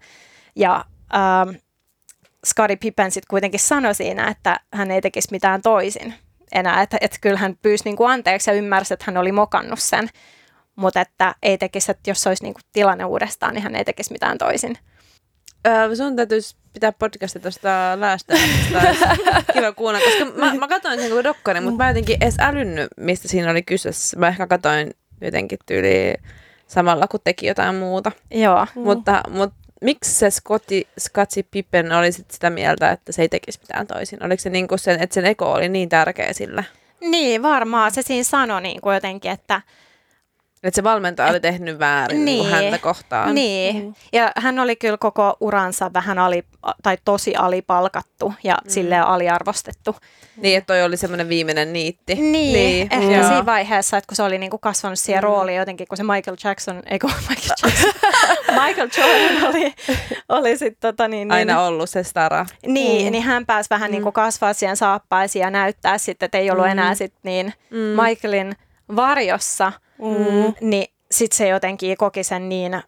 [0.55, 1.55] Ja ähm,
[2.47, 6.13] Scottie Pippen sitten kuitenkin sanoi siinä, että hän ei tekisi mitään toisin
[6.51, 6.81] enää.
[6.81, 10.09] Että et kyllä hän pyysi niinku anteeksi ja ymmärsi, että hän oli mokannut sen.
[10.75, 14.37] Mutta että ei tekisi, että jos olisi niinku tilanne uudestaan, niin hän ei tekisi mitään
[14.37, 14.77] toisin.
[15.67, 18.95] Öö, sun täytyisi pitää podcastia tuosta läästämisestä.
[19.53, 23.27] kiva kuunnella, koska mä, mä katsoin sen koko dokkarin, mutta mä jotenkin edes älynnyt, mistä
[23.27, 24.19] siinä oli kyseessä.
[24.19, 26.13] Mä ehkä katsoin jotenkin tyyli
[26.67, 28.11] samalla, kun teki jotain muuta.
[28.31, 28.67] Joo.
[28.75, 28.81] Mm.
[28.81, 33.59] Mutta, mutta miksi se Scotti, Scotty Pippen oli sit sitä mieltä, että se ei tekisi
[33.61, 34.23] mitään toisin?
[34.23, 36.65] Oliko se niin sen, että sen eko oli niin tärkeä sille?
[37.01, 39.61] Niin, varmaan se siinä sanoi niin jotenkin, että
[40.63, 42.39] Että se valmentaja oli tehnyt väärin niin.
[42.43, 42.51] Niin.
[42.55, 43.35] häntä kohtaan.
[43.35, 43.93] Niin, mm.
[44.13, 46.43] ja hän oli kyllä koko uransa vähän ali,
[46.83, 48.69] tai tosi alipalkattu ja mm.
[48.69, 49.95] silleen aliarvostettu.
[50.37, 52.15] Niin, että toi oli semmoinen viimeinen niitti.
[52.15, 53.27] Niin, niin ehkä joo.
[53.27, 55.27] siinä vaiheessa, että kun se oli niinku kasvanut siihen mm.
[55.27, 57.91] rooliin jotenkin, kun se Michael Jackson, ei kun Michael Jackson,
[58.65, 59.73] Michael Jordan oli,
[60.29, 62.45] oli sitten tota niin, niin, Aina ollut se stara.
[62.67, 63.11] niin, Mm.
[63.11, 63.93] niin hän pääsi vähän mm.
[63.93, 66.71] niinku kasvaa siihen saappaisiin ja näyttää sitten, että ei ollut Mm.
[66.71, 67.77] enää sit niin Mm.
[68.03, 68.55] Michaelin
[68.95, 69.71] varjossa,
[70.01, 70.53] Mm.
[70.61, 72.81] niin sitten se jotenkin koki sen niin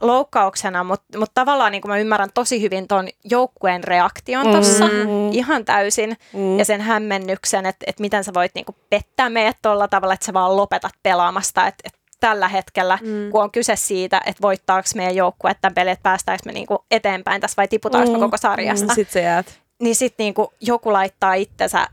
[0.00, 5.32] loukkauksena, mutta mut tavallaan niin mä ymmärrän tosi hyvin ton joukkueen reaktion tuossa Mm.
[5.32, 6.58] ihan täysin Mm.
[6.58, 10.32] ja sen hämmennyksen, että, että miten sä voit niinku pettää meidät tuolla tavalla, että sä
[10.32, 13.08] vaan lopetat pelaamasta, että, että tällä hetkellä, Mm.
[13.08, 13.30] mm.
[13.30, 17.40] kun on kyse siitä, että voittaako meidän joukkue tämän pelin, että päästäänkö me niinku eteenpäin
[17.40, 18.24] tässä vai tiputaanko me Mm.
[18.24, 19.60] koko sarjasta, Sitten sä jäät.
[19.82, 21.86] niin sitten niinku joku laittaa itsensä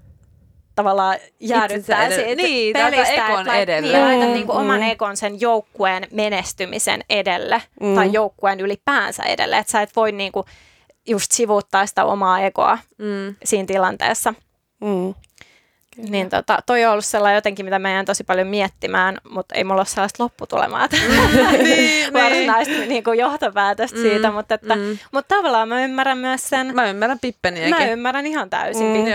[0.75, 4.09] tavallaan jäädyttää siitä Niin, pelistä, ekon että lait- edelle.
[4.09, 4.59] Niin, Mm, niinku mm.
[4.59, 7.95] oman ekon sen joukkueen menestymisen edelle Mm.
[7.95, 10.45] tai joukkueen ylipäänsä edelle, että sä et voi niinku
[11.07, 13.35] just sivuuttaa sitä omaa egoa Mm.
[13.43, 14.33] siinä tilanteessa.
[14.81, 15.13] Mm.
[15.95, 16.09] Kyllä.
[16.09, 19.63] Niin tota, toi on ollut sellainen jotenkin, mitä mä jään tosi paljon miettimään, mutta ei
[19.63, 20.87] mulla ole sellaista lopputulemaa
[21.63, 24.97] niin, varsinaista niin kuin johtopäätöstä Mm, siitä, mutta, että, mm.
[25.11, 27.75] mutta tavallaan mä ymmärrän myös sen, Mä ymmärrän Pippeniäkin.
[27.77, 29.05] mä ymmärrän ihan täysin Mm, mm,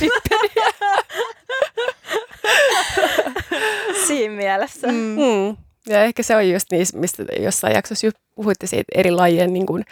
[0.00, 0.72] Pippeniä.
[4.06, 4.86] siinä mielessä.
[4.86, 4.94] Mm.
[4.94, 5.56] Mm.
[5.88, 9.66] Ja ehkä se on just niissä, mistä jossain jaksossa just puhuitte siitä eri lajien niin
[9.66, 9.84] kuin,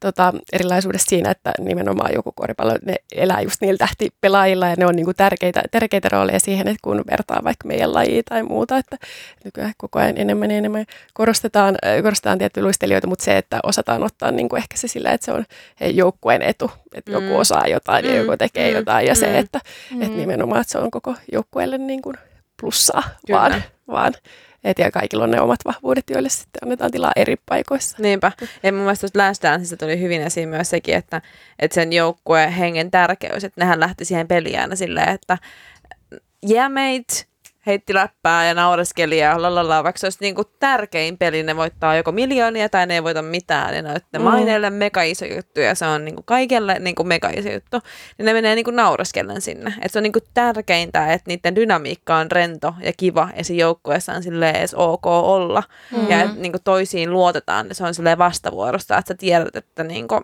[0.00, 4.96] tota, erilaisuudesta siinä, että nimenomaan joku koripallo, ne elää just niillä tähtipelaajilla ja ne on
[4.96, 8.96] niin kuin tärkeitä, tärkeitä rooleja siihen, että kun vertaa vaikka meidän lajia tai muuta, että
[9.44, 14.02] nykyään koko ajan enemmän ja enemmän korostetaan, äh, korostetaan tiettyjä luistelijoita, mutta se, että osataan
[14.02, 15.44] ottaa niin kuin ehkä se sillä, että se on
[15.80, 17.36] joukkueen etu, että joku Mm.
[17.36, 19.18] osaa jotain ja Mm, joku tekee mm, jotain ja mm.
[19.20, 20.02] se, että, Mm.
[20.02, 22.16] että nimenomaan, että se on koko joukkueelle niin kuin
[22.60, 23.40] plussaa, Kyllä.
[23.40, 24.12] vaan, vaan
[24.64, 27.96] et ja kaikilla on ne omat vahvuudet, joille sitten annetaan tilaa eri paikoissa.
[28.00, 28.32] Niinpä.
[28.62, 31.22] Ja mun mielestä Last Danceista tuli hyvin esiin myös sekin, että,
[31.58, 35.38] että sen joukkueen hengen tärkeys, että nehän lähti siihen peliin aina silleen, että
[36.50, 37.29] yeah mate,
[37.66, 41.96] heitti läppää ja naureskeli ja lalala, vaikka se olisi niin kuin tärkein peli, ne voittaa
[41.96, 44.22] joko miljoonia tai ne ei voita mitään, ne on Mm.
[44.22, 47.80] maineille mega iso juttu ja se on niin kuin kaikelle niin kuin mega iso juttu,
[48.18, 49.74] niin ne menee niin kuin naureskellen sinne.
[49.82, 53.60] Et se on niin kuin tärkeintä, että niiden dynamiikka on rento ja kiva ja siinä
[53.60, 56.10] joukkueessa on silleen edes ok olla Mm.
[56.10, 59.84] ja että niin kuin toisiin luotetaan, niin se on silleen vastavuorosta, että sä tiedät, että
[59.84, 60.20] niin kuin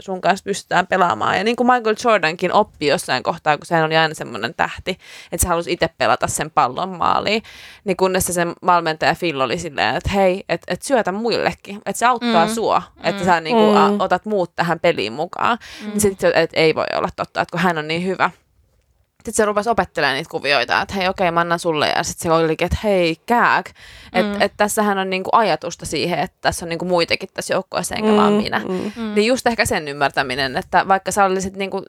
[0.00, 1.36] sun kanssa pystytään pelaamaan.
[1.38, 4.90] Ja niin kuin Michael Jordankin oppi jossain kohtaa, kun sehän oli aina semmoinen tähti,
[5.32, 7.42] että se halusi itse pelata sen pallon maaliin,
[7.84, 11.98] niin kunnes se sen valmentaja Phil oli silleen, että hei, että et syötä muillekin, että
[11.98, 12.52] se auttaa Mm.
[12.54, 13.26] sua, että Mm.
[13.26, 14.00] sä niin kuin, Mm.
[14.00, 15.58] otat muut tähän peliin mukaan.
[15.84, 15.90] Mm.
[15.90, 18.30] Niin sitten, että ei voi olla totta, että kun hän on niin hyvä.
[19.20, 22.32] Sitten se rupesi opettelemaan niitä kuvioita, että hei okei mä annan sulle ja sitten se
[22.32, 23.66] olikin, että hei kääk.
[24.12, 24.42] Että Mm.
[24.42, 28.32] et tässähän on niinku ajatusta siihen, että tässä on niinku muitakin tässä joukkueessa enkä vaan
[28.32, 28.58] minä.
[28.68, 28.92] Mm.
[28.96, 29.14] Mm.
[29.14, 31.82] Niin just ehkä sen ymmärtäminen, että vaikka sä olisit niinku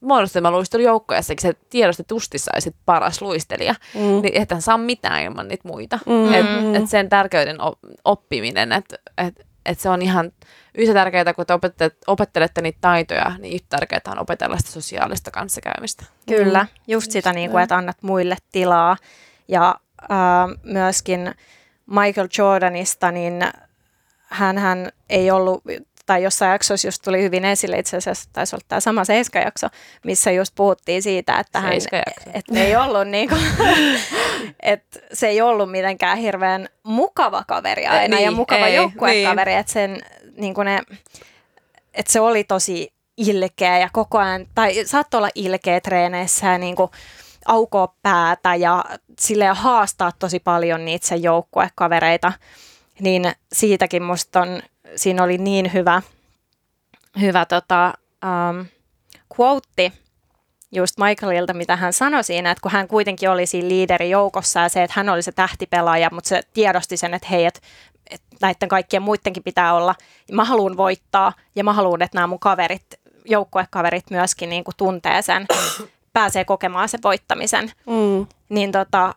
[0.00, 4.00] muodostelmaluistelujoukkueessakin, sä tiedostetusti saisit paras luistelija, Mm.
[4.00, 5.98] niin ethän saa mitään ilman niitä muita.
[6.06, 6.34] Mm.
[6.34, 6.74] Et, Mm.
[6.74, 10.32] et sen tärkeyden op- oppiminen, että et, et se on ihan
[10.78, 15.30] yhtä tärkeää, kun te opettelette, opettelette niitä taitoja, niin yhtä tärkeää on opetella sitä sosiaalista
[15.30, 16.04] kanssakäymistä.
[16.26, 16.68] Kyllä, Mm.
[16.86, 18.96] just sitä, niin kuin, että annat muille tilaa.
[19.48, 20.08] Ja äh,
[20.62, 21.34] myöskin
[21.86, 23.42] Michael Jordanista, niin
[24.28, 25.62] hän, hän ei ollut,
[26.06, 29.66] tai jossain jaksossa just tuli hyvin esille, itse asiassa taisi olla tämä sama Seiska-jakso,
[30.04, 31.72] missä just puhuttiin siitä, että hän
[32.34, 33.40] et ei ollut niin kuin,
[34.60, 39.98] että se ei ollut mitenkään hirveän mukava kaveri aina Ei, ja mukava joukkuekaveri, että sen
[40.38, 40.80] niin kuin ne,
[41.94, 46.76] että se oli tosi ilkeä ja koko ajan, tai saattoi olla ilkeä treeneissä ja niin
[46.76, 46.90] kuin
[47.46, 48.84] aukoa päätä ja
[49.18, 52.32] silleen haastaa tosi paljon niitä sen joukkuekavereita,
[53.00, 54.62] niin siitäkin musta on,
[54.96, 56.02] siinä oli niin hyvä,
[57.20, 58.66] hyvä tota, um,
[59.38, 59.92] quote
[60.72, 64.82] just Michaelilta, mitä hän sanoi siinä, että kun hän kuitenkin oli siinä liiderijoukossa ja se,
[64.82, 67.60] että hän oli se tähtipelaaja, mutta se tiedosti sen, että hei, että
[68.10, 69.94] että näiden kaikkien muidenkin pitää olla.
[70.32, 72.86] Mä haluan voittaa ja mä haluan, että nämä mun kaverit,
[73.24, 75.46] joukkuekaverit myöskin niin kuin tuntee sen,
[76.12, 77.72] pääsee kokemaan sen voittamisen.
[77.86, 78.26] Mm.
[78.48, 79.14] Niin tota,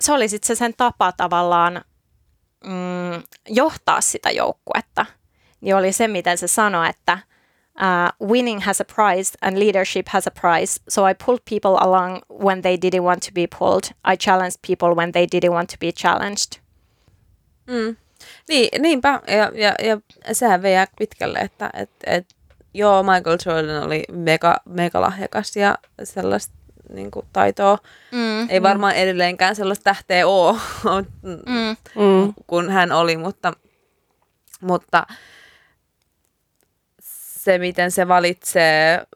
[0.00, 1.84] se oli sitten se sen tapa tavallaan
[2.64, 5.06] mm, johtaa sitä joukkuetta.
[5.60, 7.18] Niin oli se, miten se sanoi, että
[7.80, 10.80] uh, winning has a price and leadership has a price.
[10.88, 13.84] So I pulled people along when they didn't want to be pulled.
[14.04, 16.58] I challenged people when they didn't want to be challenged.
[17.66, 17.96] Mm.
[18.48, 19.98] Niin, niinpä, ja, ja, ja
[20.34, 22.26] sehän vei pitkälle, että et, et,
[22.74, 26.54] joo, Michael Jordan oli mega, mega lahjakas ja sellaista
[26.92, 27.78] niin kuin, taitoa.
[28.12, 28.50] Mm.
[28.50, 30.58] Ei varmaan edelleenkään sellaista tähteä ole,
[31.22, 31.76] Mm.
[31.94, 32.34] Mm.
[32.46, 33.52] kun hän oli, mutta,
[34.60, 35.06] mutta
[37.44, 39.06] se, miten se valitsee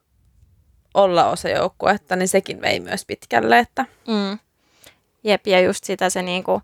[0.95, 4.39] olla osa joukkuetta, niin sekin vei myös pitkälle, että Mm.
[5.25, 6.63] Jep, ja just sitä se niinku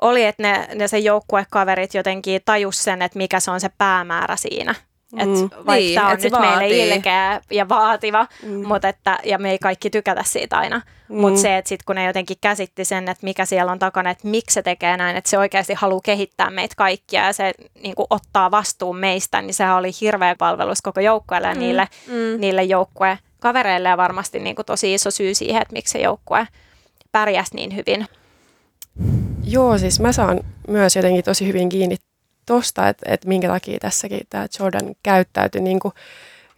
[0.00, 4.36] oli, että ne, ne se joukkuekaverit jotenkin tajus sen, että mikä se on se päämäärä
[4.36, 4.74] siinä.
[5.12, 5.18] Mm.
[5.20, 6.88] Et vaikka Niin, tämä on nyt meille vaatii.
[6.90, 8.66] ilkeä ja vaativa, Mm.
[8.66, 10.82] mutta että, ja me ei kaikki tykätä siitä aina.
[11.08, 11.16] Mm.
[11.20, 14.28] Mutta se, että sitten kun ne jotenkin käsitti sen, että mikä siellä on takana, että
[14.28, 17.52] miksi se tekee näin, että se oikeasti haluaa kehittää meitä kaikkia ja se
[17.82, 21.60] niin kuin ottaa vastuun meistä, niin sehän oli hirveä palvelus koko joukkueelle ja Mm.
[21.60, 22.40] niille, mm.
[22.40, 26.48] niille joukkue kavereille ja varmasti niin kuin tosi iso syy siihen, että miksi se joukkue
[27.12, 28.06] pärjäsi niin hyvin.
[29.44, 31.96] Joo, siis mä saan myös jotenkin tosi hyvin kiinni
[32.46, 35.94] tosta, että, että minkä takia tässäkin tämä Jordan käyttäytyi niin kuin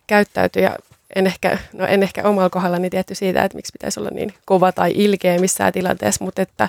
[0.07, 0.76] käyttäytyi ja
[1.16, 4.72] en ehkä, no en ehkä omalla kohdallani tietty siitä, että miksi pitäisi olla niin kova
[4.72, 6.68] tai ilkeä missään tilanteessa, mutta että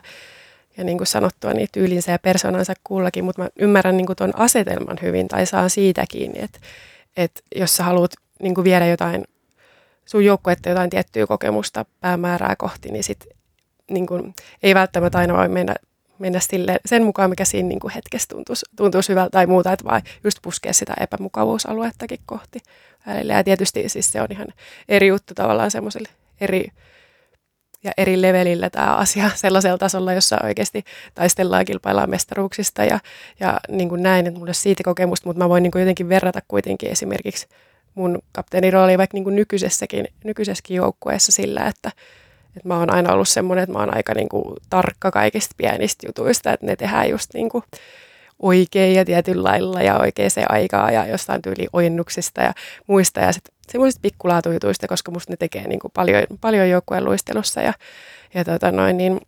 [0.77, 4.97] ja niin kuin sanottua, niin tyylinsä ja persoonansa kullakin, mutta mä ymmärrän niin kuin asetelman
[5.01, 6.59] hyvin tai saan siitä kiinni, että,
[7.17, 8.11] että jos sä haluat
[8.41, 9.25] niin kuin viedä jotain
[10.05, 13.27] sun joukkuetta jotain tiettyä kokemusta päämäärää kohti, niin sit
[13.91, 15.75] niin kuin, ei välttämättä aina voi mennä,
[16.19, 19.85] mennä sille, sen mukaan, mikä siinä niin kuin hetkessä tuntuisi, tuntuisi hyvältä tai muuta, että
[19.85, 22.59] vaan just puskea sitä epämukavuusaluettakin kohti
[23.07, 23.33] välillä.
[23.33, 24.47] Ja tietysti siis se on ihan
[24.89, 26.09] eri juttu tavallaan semmoiselle
[26.41, 26.67] eri
[27.83, 30.83] ja eri levelillä tämä asia sellaisella tasolla, jossa oikeasti
[31.15, 32.99] taistellaan, kilpaillaan mestaruuksista ja,
[33.39, 36.09] ja niin kuin näin, että mulla ole siitä kokemusta, mutta mä voin niin kuin jotenkin
[36.09, 37.47] verrata kuitenkin esimerkiksi
[37.95, 41.91] mun kapteenirooli vaikka niin kuin nykyisessäkin, nykyisessäkin joukkueessa sillä, että,
[42.57, 46.07] että mä oon aina ollut semmoinen, että mä oon aika niin kuin tarkka kaikista pienistä
[46.07, 47.63] jutuista, että ne tehdään just niin kuin
[48.39, 52.53] oikein ja tietyllä lailla ja oikeaan aikaa ja jostain tyyli ojennuksista ja
[52.87, 53.19] muista.
[53.19, 57.73] Ja sitten semmoisista pikkulaatujutuista, koska musta ne tekee niin kuin paljon, paljon joukkueen luistelussa ja,
[58.33, 59.19] ja tota noin, niin,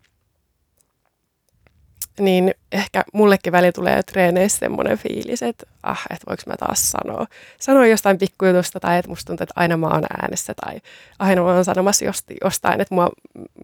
[2.21, 7.27] niin ehkä mullekin välillä tulee treeneissä semmoinen fiilis, että ah, että voiko mä taas sanoa,
[7.59, 10.81] sanoa jostain pikkujutusta tai että musta tuntuu, että aina mä oon äänessä tai
[11.19, 12.05] aina mä oon sanomassa
[12.43, 13.09] jostain, että mua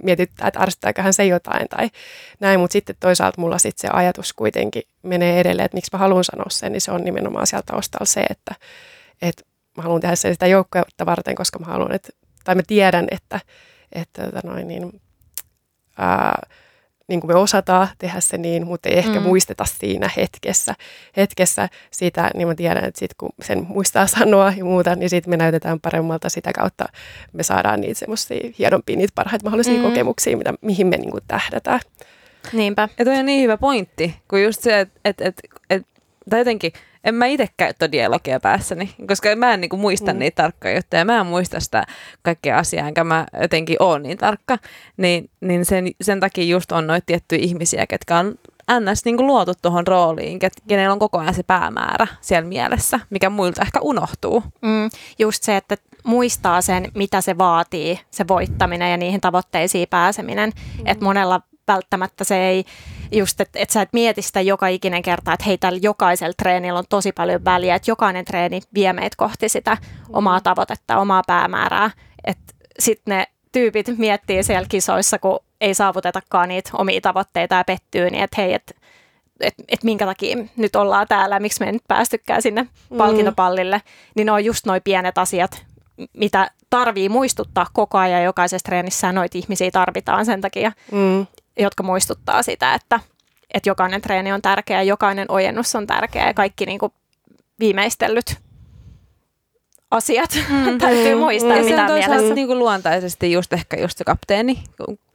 [0.03, 1.89] mietittää, että ärsyttääköhän se jotain tai
[2.39, 6.23] näin, mutta sitten toisaalta mulla sitten se ajatus kuitenkin menee edelleen, että miksi mä haluan
[6.23, 8.55] sanoa sen, niin se on nimenomaan sieltä taustalla se, että,
[9.21, 9.43] että
[9.77, 12.09] mä haluan tehdä sen sitä joukkuetta varten, koska mä haluan, että,
[12.43, 13.39] tai mä tiedän, että,
[13.91, 15.01] että tota noin, niin,
[15.97, 16.41] ää,
[17.07, 19.25] niin kuin me osataan tehdä se niin, mutta ei ehkä Mm.
[19.25, 20.75] muisteta siinä hetkessä,
[21.17, 25.29] hetkessä sitä, niin mä tiedän, että sit kun sen muistaa sanoa ja muuta, niin sitten
[25.29, 26.85] me näytetään paremmalta sitä kautta,
[27.33, 29.81] me saadaan niitä semmoisia hienompia, niitä parhaita mahdollisia Mm.
[29.83, 31.79] kokemuksia, mitä, mihin me niin kuin tähdätään.
[32.53, 32.89] Niinpä.
[32.99, 35.35] Ja toi on niin hyvä pointti, kun just se, että et, et,
[35.69, 35.81] et,
[36.29, 36.71] tai jotenkin,
[37.03, 40.19] en mä itse käytä dialogia päässäni, koska mä en niinku muista Mm.
[40.19, 41.85] niitä tarkkoja juttuja, mä en muista sitä
[42.21, 44.57] kaikkea asiaa, enkä mä jotenkin ole niin tarkka,
[44.97, 48.35] niin, niin sen, sen takia just on noita tiettyjä ihmisiä, ketkä on
[48.79, 49.05] ns.
[49.05, 53.61] Niin luotu tuohon rooliin, ket, kenellä on koko ajan se päämäärä siellä mielessä, mikä muilta
[53.61, 54.43] ehkä unohtuu.
[54.61, 60.51] Mm, just se, että muistaa sen, mitä se vaatii, se voittaminen ja niihin tavoitteisiin pääseminen.
[60.77, 60.87] Mm.
[60.87, 62.65] Että monella välttämättä se ei,
[63.11, 66.79] just että et sä et mieti sitä joka ikinen kerta, että hei, tällä jokaisella treenillä
[66.79, 69.77] on tosi paljon väliä, että jokainen treeni vie meitä kohti sitä
[70.13, 71.91] omaa tavoitetta, omaa päämäärää.
[72.23, 78.09] Että sitten ne tyypit miettii siellä kisoissa, kun ei saavutetakaan niitä omia tavoitteita ja pettyy,
[78.09, 78.73] niin että hei, että
[79.41, 83.81] että et minkä takia nyt ollaan täällä miksi me ei nyt päästykään sinne palkintopallille,
[84.15, 85.65] niin ne on just noin pienet asiat,
[86.13, 91.27] mitä tarvii muistuttaa koko ajan jokaisessa treenissä ja noita ihmisiä tarvitaan sen takia, Mm.
[91.57, 92.99] Jotka muistuttaa sitä, että,
[93.53, 96.93] että jokainen treeni on tärkeä, jokainen ojennus on tärkeä ja kaikki niin kuin
[97.59, 98.35] viimeistellyt
[99.91, 100.29] asiat.
[100.49, 102.35] Mm, täytyy muistaa Ja se mitä on toisaalta mielessä.
[102.35, 104.63] niin kuin luontaisesti just ehkä just se kapteeni,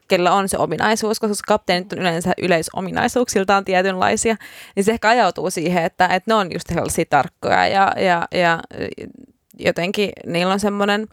[0.08, 4.36] kellä on se ominaisuus, koska kapteenit on yleensä yleisominaisuuksiltaan tietynlaisia,
[4.76, 8.62] niin se ehkä ajautuu siihen, että, että ne on just sellaisia tarkkoja ja, ja, ja
[9.58, 11.08] jotenkin niillä on semmoinen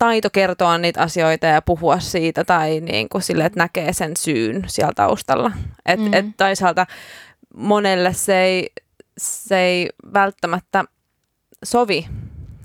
[0.00, 4.64] taito kertoa niitä asioita ja puhua siitä tai niin kuin sille, että näkee sen syyn
[4.66, 5.52] siellä taustalla.
[5.86, 6.14] Et, Mm.
[6.14, 6.86] et toisaalta
[7.56, 8.70] monelle se ei,
[9.18, 10.84] se ei välttämättä
[11.64, 12.06] sovi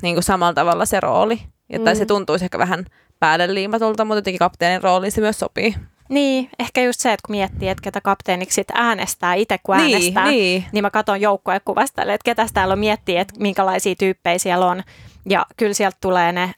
[0.01, 1.41] niin kuin samalla tavalla se rooli.
[1.69, 2.07] Ja, tai se Mm.
[2.07, 2.86] tuntuisi ehkä vähän
[3.19, 5.75] päälle liimatulta, mutta jotenkin kapteenin rooliin se myös sopii.
[6.09, 9.93] Niin, ehkä just se, että kun miettii, että ketä kapteeniksi sit äänestää, itse kun Niin,
[9.95, 10.65] äänestää, niin.
[10.71, 14.83] niin mä katson joukkuekuvasta, että ketä täällä on miettiä, että minkälaisia tyyppejä siellä on.
[15.29, 16.53] Ja kyllä sieltä tulee ne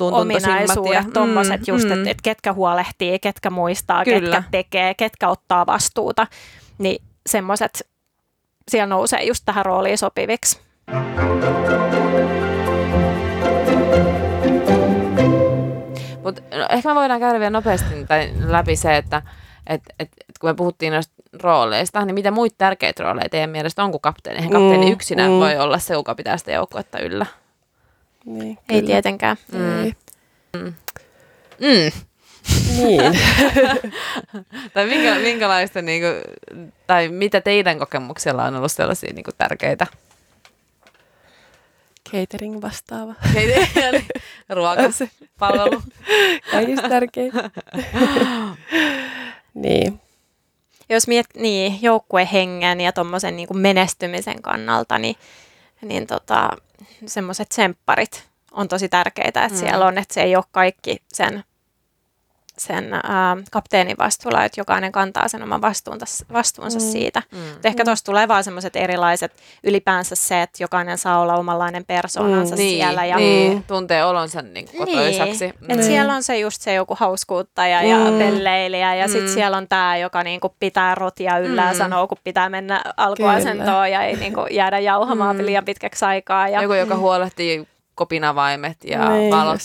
[0.00, 1.92] ominaisuudet, tuommoiset mm, just, mm.
[1.92, 4.20] että et ketkä huolehtii, ketkä muistaa, kyllä.
[4.20, 6.26] ketkä tekee, ketkä ottaa vastuuta.
[6.78, 7.88] Niin semmoiset
[8.70, 10.60] siellä nousee just tähän rooliin sopiviksi.
[16.22, 19.22] Mutta no, ehkä me voidaan käydä vielä nopeasti tai läpi se, että
[19.66, 23.84] et, et, et kun me puhuttiin noista rooleista, niin mitä muita tärkeitä rooleja teidän mielestä
[23.84, 24.36] on kuin kapteeni?
[24.36, 25.38] Eihän kapteeni mm, yksinään mm.
[25.38, 27.26] voi olla se, joka pitää sitä joukkuetta yllä.
[28.24, 29.36] Niin, Ei tietenkään.
[29.52, 29.92] Mm.
[30.60, 30.74] Mm.
[31.60, 31.92] Mm.
[32.76, 33.00] Niin.
[34.74, 36.14] tai minkä, minkälaista, niin kuin,
[36.86, 39.86] tai mitä teidän kokemuksella on ollut sellaisia niin kuin, tärkeitä?
[42.12, 43.14] Catering vastaava.
[43.34, 44.06] Catering,
[44.48, 45.82] ruokapalvelu.
[46.52, 47.32] Kaikista tärkein.
[49.54, 50.00] niin.
[50.88, 55.16] Jos miet niin, joukkuehengen ja tuommoisen niin menestymisen kannalta, niin,
[55.82, 56.48] niin tota,
[57.06, 59.60] semmoiset sempparit on tosi tärkeitä, että mm.
[59.60, 61.44] siellä on, että se ei ole kaikki sen
[62.58, 63.00] sen ä,
[63.50, 66.84] kapteenin vastuulla, että jokainen kantaa sen oman vastuunsa, vastuunsa mm.
[66.84, 67.22] siitä.
[67.32, 67.38] Mm.
[67.64, 67.84] ehkä mm.
[67.84, 69.32] tuossa tulee vaan semmoiset erilaiset,
[69.64, 72.58] ylipäänsä se, että jokainen saa olla omanlainen persoonansa mm.
[72.58, 73.02] siellä.
[73.02, 75.44] Niin, ja, niin, tuntee olonsa niin kotoisaksi.
[75.44, 75.54] Niin.
[75.60, 75.70] Mm.
[75.70, 78.18] Et siellä on se just se joku hauskuuttaja ja mm.
[78.18, 79.12] pelleilijä ja mm.
[79.12, 81.68] sitten siellä on tämä, joka niinku pitää rotia yllä mm.
[81.68, 85.46] ja sanoo, kun pitää mennä alkuasentoon ja ei niinku jäädä jauhamaan mm.
[85.46, 86.48] liian pitkäksi aikaa.
[86.48, 89.60] Ja, joku, joka huolehtii kopinavaimet ja niin, valot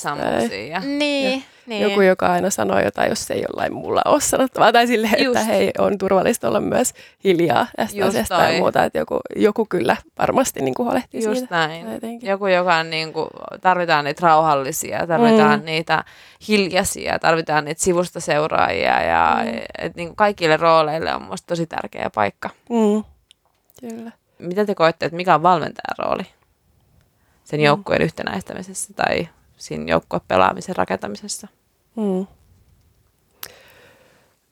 [0.70, 0.80] Ja...
[0.80, 1.40] Niin.
[1.40, 1.84] Ja niin.
[1.84, 4.72] Joku, joka aina sanoo jotain, jos ei jollain mulla ole sanottavaa.
[4.72, 5.40] Tai silleen, Just.
[5.40, 6.94] että hei, on turvallista olla myös
[7.24, 8.84] hiljaa tästä Just asiasta tai muuta.
[8.84, 11.56] Että joku, joku kyllä varmasti niin kuin huolehtii Just siitä.
[11.56, 11.86] näin.
[12.22, 13.28] Joku, joka on niin kuin,
[13.62, 15.66] tarvitaan niitä rauhallisia, tarvitaan mm.
[15.66, 16.04] niitä
[16.48, 19.02] hiljaisia, tarvitaan niitä sivusta seuraajia.
[19.02, 19.60] Ja mm.
[19.78, 22.50] et, niin kuin kaikille rooleille on minusta tosi tärkeä paikka.
[22.70, 23.04] Mm.
[23.80, 24.12] Kyllä.
[24.40, 26.24] Mitä te koette, että mikä on valmentajan rooli
[27.44, 27.64] sen mm.
[27.64, 28.06] joukkueen mm.
[28.06, 31.48] yhtenäistämisessä tai siinä joukkuepelaamisen rakentamisessa?
[32.00, 32.28] Mm.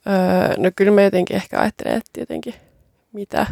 [0.07, 2.53] Öö, no kyllä mä jotenkin ehkä ajattelen, että jotenkin
[3.13, 3.45] mitä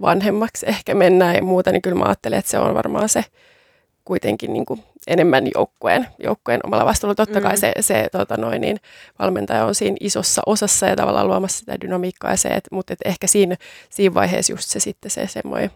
[0.00, 3.24] vanhemmaksi ehkä mennään ja muuta, niin kyllä mä ajattelen, että se on varmaan se
[4.04, 7.14] kuitenkin niin kuin enemmän joukkueen, joukkueen omalla vastuulla.
[7.14, 7.58] Totta kai mm.
[7.58, 8.80] se, se tota noin, niin
[9.18, 12.98] valmentaja on siinä isossa osassa ja tavallaan luomassa sitä dynamiikkaa, ja se, et, mutta et
[13.04, 13.56] ehkä siinä,
[13.90, 15.70] siinä vaiheessa just se sitten se semmoinen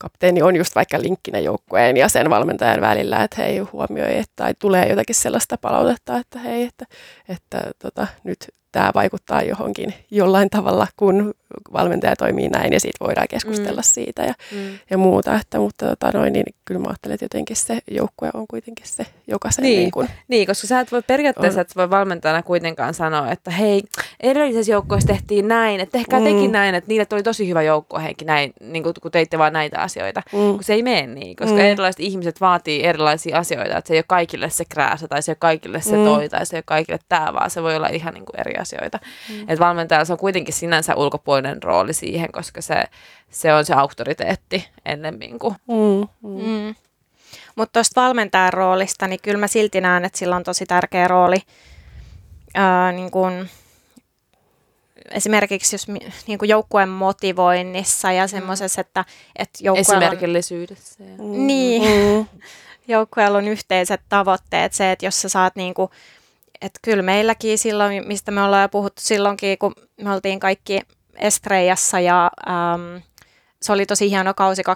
[0.00, 4.54] kapteeni on just vaikka linkkinä joukkueen ja sen valmentajan välillä, että hei huomioi, että tai
[4.58, 6.84] tulee jotakin sellaista palautetta, että hei, että,
[7.28, 8.38] että tota, nyt
[8.76, 11.34] tämä vaikuttaa johonkin jollain tavalla, kun
[11.72, 13.84] valmentaja toimii näin ja siitä voidaan keskustella mm.
[13.84, 14.78] siitä ja, mm.
[14.90, 15.34] ja muuta.
[15.34, 19.06] Että, mutta tota, noin, niin kyllä mä ajattelen, että jotenkin se joukkue on kuitenkin se
[19.26, 19.62] jokaisen.
[19.62, 23.50] Niin, niin, kun niin koska sä et voi periaatteessa, että voi valmentajana kuitenkaan sanoa, että
[23.50, 23.82] hei,
[24.20, 26.24] edellisessä joukkueessa tehtiin näin, että tehkää mm.
[26.24, 29.80] tekin näin, että niille tuli tosi hyvä joukkuehenki näin, niin kun, kun teitte vaan näitä
[29.80, 30.22] asioita.
[30.32, 30.38] Mm.
[30.38, 31.60] Kun se ei mene niin, koska mm.
[31.60, 35.32] erilaiset ihmiset vaatii erilaisia asioita, että se ei ole kaikille se krääsä tai se ei
[35.32, 36.04] ole kaikille se mm.
[36.04, 38.54] toi tai se ei ole kaikille tämä, vaan se voi olla ihan niin kuin eri
[38.66, 38.98] asioita.
[39.28, 39.40] Mm.
[39.40, 42.84] Että valmentajalla on kuitenkin sinänsä ulkopuolinen rooli siihen, koska se,
[43.30, 45.54] se on se auktoriteetti ennemmin kuin.
[45.68, 46.08] Mm.
[46.30, 46.44] Mm.
[46.46, 46.74] Mm.
[47.56, 51.38] Mutta tuosta valmentajan roolista, niin kyllä mä silti näen, että sillä on tosi tärkeä rooli
[52.54, 53.48] ää, niin kun,
[55.10, 55.88] esimerkiksi jos
[56.26, 59.04] niin kuin joukkueen motivoinnissa ja semmoisessa, että,
[59.36, 61.04] että Esimerkillisyydessä.
[61.18, 62.26] On, niin, mm.
[62.94, 64.72] joukkueella on yhteiset tavoitteet.
[64.72, 65.90] Se, että jos sä saat niin kuin,
[66.60, 70.80] että kyllä meilläkin silloin, mistä me ollaan jo puhuttu silloinkin, kun me oltiin kaikki
[71.16, 73.02] Estrejassa ja äm,
[73.62, 74.66] se oli tosi hieno kausi 2005-2006,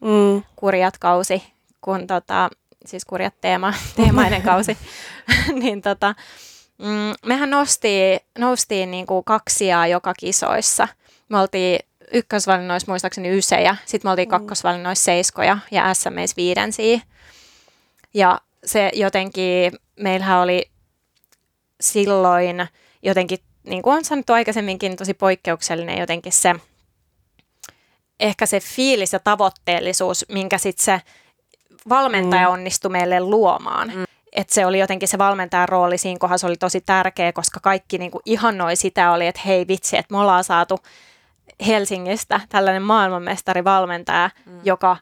[0.00, 0.42] mm.
[0.56, 1.42] kurjat kausi,
[1.80, 2.50] kun tota,
[2.86, 4.78] siis kurjat teema, teemainen kausi,
[5.62, 6.14] niin tota,
[6.78, 10.88] mm, mehän nosti, noustiin niin kuin kaksia joka kisoissa.
[11.28, 11.80] Me oltiin
[12.12, 14.30] ykkösvalinnoissa muistaakseni ysejä, sitten me oltiin mm.
[14.30, 17.00] kakkosvalinnoissa seiskoja ja SMS viidensiä.
[18.14, 20.70] Ja se jotenkin, meillähän oli
[21.80, 22.68] silloin
[23.02, 26.54] jotenkin, niin kuin on sanottu aikaisemminkin, tosi poikkeuksellinen jotenkin se,
[28.20, 31.00] ehkä se fiilis ja tavoitteellisuus, minkä sitten se
[31.88, 32.52] valmentaja mm.
[32.52, 33.92] onnistui meille luomaan.
[33.94, 34.04] Mm.
[34.32, 38.10] Että se oli jotenkin se valmentajan rooli siinä kohdassa oli tosi tärkeä, koska kaikki niin
[38.10, 40.78] kuin ihannoi sitä oli, että hei vitsi, että me ollaan saatu
[41.66, 44.60] Helsingistä tällainen maailmanmestarivalmentaja, mm.
[44.64, 44.96] joka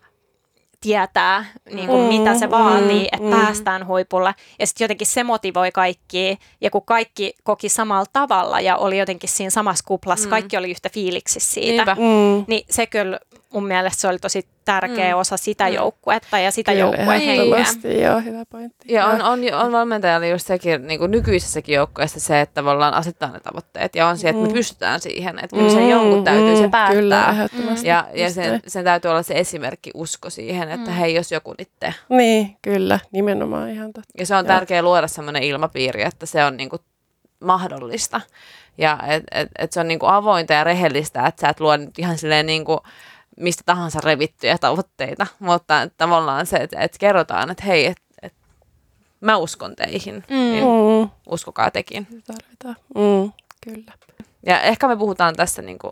[0.80, 3.30] tietää, niin kuin, mm, mitä se vaatii, mm, että mm.
[3.30, 4.34] päästään huipulle.
[4.58, 6.38] Ja sitten jotenkin se motivoi kaikki.
[6.60, 10.30] Ja kun kaikki koki samalla tavalla ja oli jotenkin siinä samassa kuplassa, mm.
[10.30, 12.44] kaikki oli yhtä fiiliksissä siitä, mm.
[12.46, 13.18] niin se kyllä
[13.52, 15.20] mun mielestä se oli tosi tärkeä Mm.
[15.20, 15.74] osa sitä Mm.
[15.74, 17.92] joukkuetta ja sitä Kyllä, joukkueen henkeä.
[17.92, 18.92] joo, hyvä pointti.
[18.92, 23.30] Ja on, on, on valmentajalla just sekin niin kuin nykyisessäkin joukkueessa se, että tavallaan asettaa
[23.30, 24.54] ne tavoitteet ja on se, että me Mm.
[24.54, 25.38] pystytään siihen.
[25.38, 27.00] Että kyllä sen jonkun täytyy se päättää.
[27.00, 27.88] Kyllä, ehdottomasti.
[27.88, 30.96] Ja, ja sen, sen täytyy olla se esimerkki usko siihen, että Mm.
[30.96, 31.94] hei, jos joku nyt tee.
[32.08, 34.10] Niin, kyllä, nimenomaan ihan totta.
[34.18, 34.54] Ja se on Joo.
[34.54, 36.76] tärkeää luoda sellainen ilmapiiri, että se on niinku
[37.44, 38.20] mahdollista.
[38.78, 41.98] Ja että et, et se on niinku avointa ja rehellistä, että sä et luo nyt
[41.98, 42.80] ihan silleen niinku
[43.40, 48.32] mistä tahansa revittyjä tavoitteita, mutta että tavallaan se, että et kerrotaan, että hei, että et,
[49.20, 50.36] mä uskon teihin, mm.
[50.36, 52.06] niin Mm, uskokaa tekin.
[52.26, 52.76] tarvitaan.
[52.94, 53.32] Mm,
[53.64, 53.92] kyllä.
[54.46, 55.90] Ja ehkä me puhutaan tässä niinku,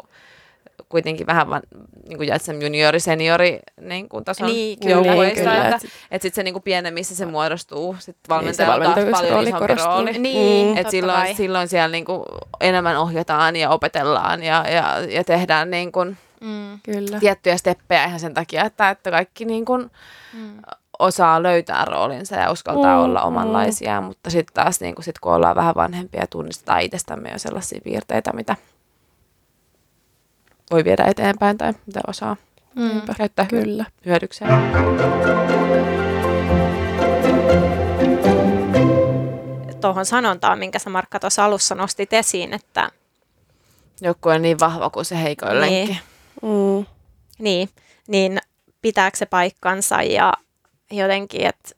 [0.89, 1.63] kuitenkin vähän van,
[2.09, 6.43] niinku Jatsen juniori, seniori niinku tason Niin, kyllä, joukkueista, kyllä, että, et- että sitten se
[6.43, 9.93] niinku pienemmissä se muodostuu, sitten Niin, se valmentajalla on paljon valmentajuusrooli isompi korostuu.
[9.93, 10.19] rooli.
[10.19, 10.73] Niin, Mm.
[10.73, 12.25] Et totta silloin, silloin siellä niinku
[12.61, 16.07] enemmän ohjataan ja opetellaan ja, ja, ja tehdään niinku
[16.41, 17.19] Mm, Kyllä.
[17.21, 20.59] tiettyjä steppejä ihan sen takia, että, että kaikki niinku mm.
[20.99, 23.27] osaa löytää roolinsa ja uskaltaa Mm, olla mm.
[23.27, 27.81] omanlaisiaan, mutta sitten taas niinku sit kun ollaan vähän vanhempia ja tunnistetaan itsestämme jo sellaisia
[27.85, 28.57] piirteitä, mitä
[30.71, 32.37] voi viedä eteenpäin tai mitä osaa
[32.75, 33.01] Mm.
[33.17, 33.85] käyttää Kyllä.
[34.07, 34.51] hyödykseen.
[39.81, 42.91] Tuohon sanontaan, minkä sä Markka tuossa alussa nostit esiin, että
[44.01, 45.89] Joku on niin vahva kuin se heikoin Niin.
[45.89, 46.01] lenkki.
[46.43, 46.87] Mm,
[47.39, 47.69] niin,
[48.09, 48.39] niin
[48.83, 50.33] pitääkö se paikkansa ja
[50.91, 51.71] jotenkin, että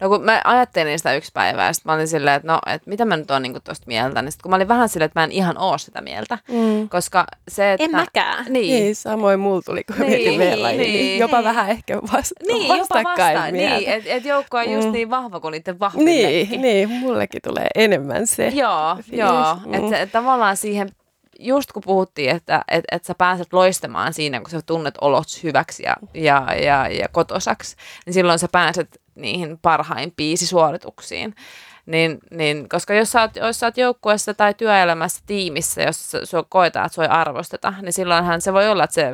[0.00, 2.90] No kun mä ajattelin sitä yksi päivää, ja sit mä olin silleen, että no, että
[2.90, 5.20] mitä mä nyt oon niinku tosta mieltä, niin sit kun mä olin vähän silleen, että
[5.20, 6.88] mä en ihan oo sitä mieltä, mm.
[6.88, 7.84] koska se, että...
[7.84, 8.44] en mäkään.
[8.48, 10.92] Niin, Niin, samoin mulla tuli, kun Niin, mietin meidän lajiin, niin.
[10.92, 11.44] niin, jopa Niin.
[11.44, 13.76] vähän ehkä vasta, niin jopa vastakkain vastaan, mieltä.
[13.76, 14.92] niin, että et joukko on just Mm.
[14.92, 16.04] niin vahva kuin niiden vahvin.
[16.04, 18.48] Niin, niin, mullekin tulee enemmän se.
[18.48, 19.18] Joo, fiilis.
[19.18, 19.56] joo.
[19.66, 19.74] Mm.
[19.74, 20.88] Että että tavallaan siihen,
[21.38, 25.82] just kun puhuttiin, että et, et sä pääset loistamaan siinä, kun sä tunnet olot hyväksi
[25.82, 27.76] ja, ja, ja, ja kotosaksi,
[28.06, 31.34] niin silloin sä pääset niihin parhain biisisuorituksiin.
[31.86, 36.26] Niin, niin, koska jos sä, oot, jos sä oot joukkueessa tai työelämässä tiimissä, jos sä-
[36.26, 39.12] sua koetaan, että sua ei arvosteta, niin silloinhan se voi olla, että se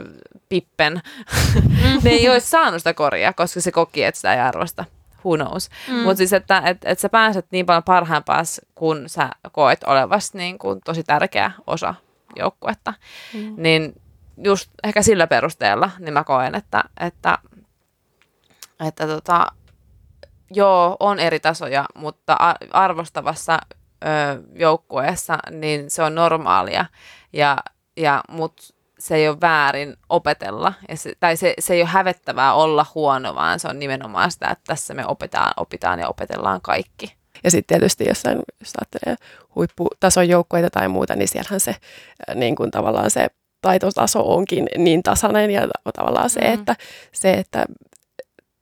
[0.49, 1.01] pippen
[2.03, 4.85] ne ei olisi saanut sitä korjaa, koska se koki, että sitä ei arvosta.
[5.25, 5.70] Who knows.
[5.89, 5.95] Mm.
[5.95, 10.59] Mutta siis, että et, et sä pääset niin paljon parhaimpaas, kun sä koet olevasi niin
[10.59, 11.95] kuin tosi tärkeä osa
[12.37, 12.95] joukkuetta.
[13.35, 13.55] Mm.
[13.57, 14.03] Niin
[14.45, 17.39] just ehkä sillä perusteella niin mä koen, että, että,
[18.87, 19.47] että tota,
[20.51, 22.37] joo, on eri tasoja, mutta
[22.70, 23.59] arvostavassa
[24.05, 26.87] ö, joukkueessa niin se on normaalia,
[27.32, 27.59] ja,
[27.97, 28.62] ja, mutta
[28.99, 33.35] se ei ole väärin opetella, ja se, tai se, se ei ole hävettävää olla huono,
[33.35, 37.16] vaan se on nimenomaan sitä, että tässä me opitaan, opitaan ja opetellaan kaikki.
[37.45, 39.17] Ja sitten tietysti jossain, jos ajattelee
[39.55, 41.77] huipputason joukkueita tai muuta, niin siellähän se
[42.35, 43.27] niin kuin tavallaan se
[43.61, 46.55] taitotaso onkin niin tasainen ja ta- tavallaan se, Mm.
[46.55, 46.77] että,
[47.13, 47.67] se, että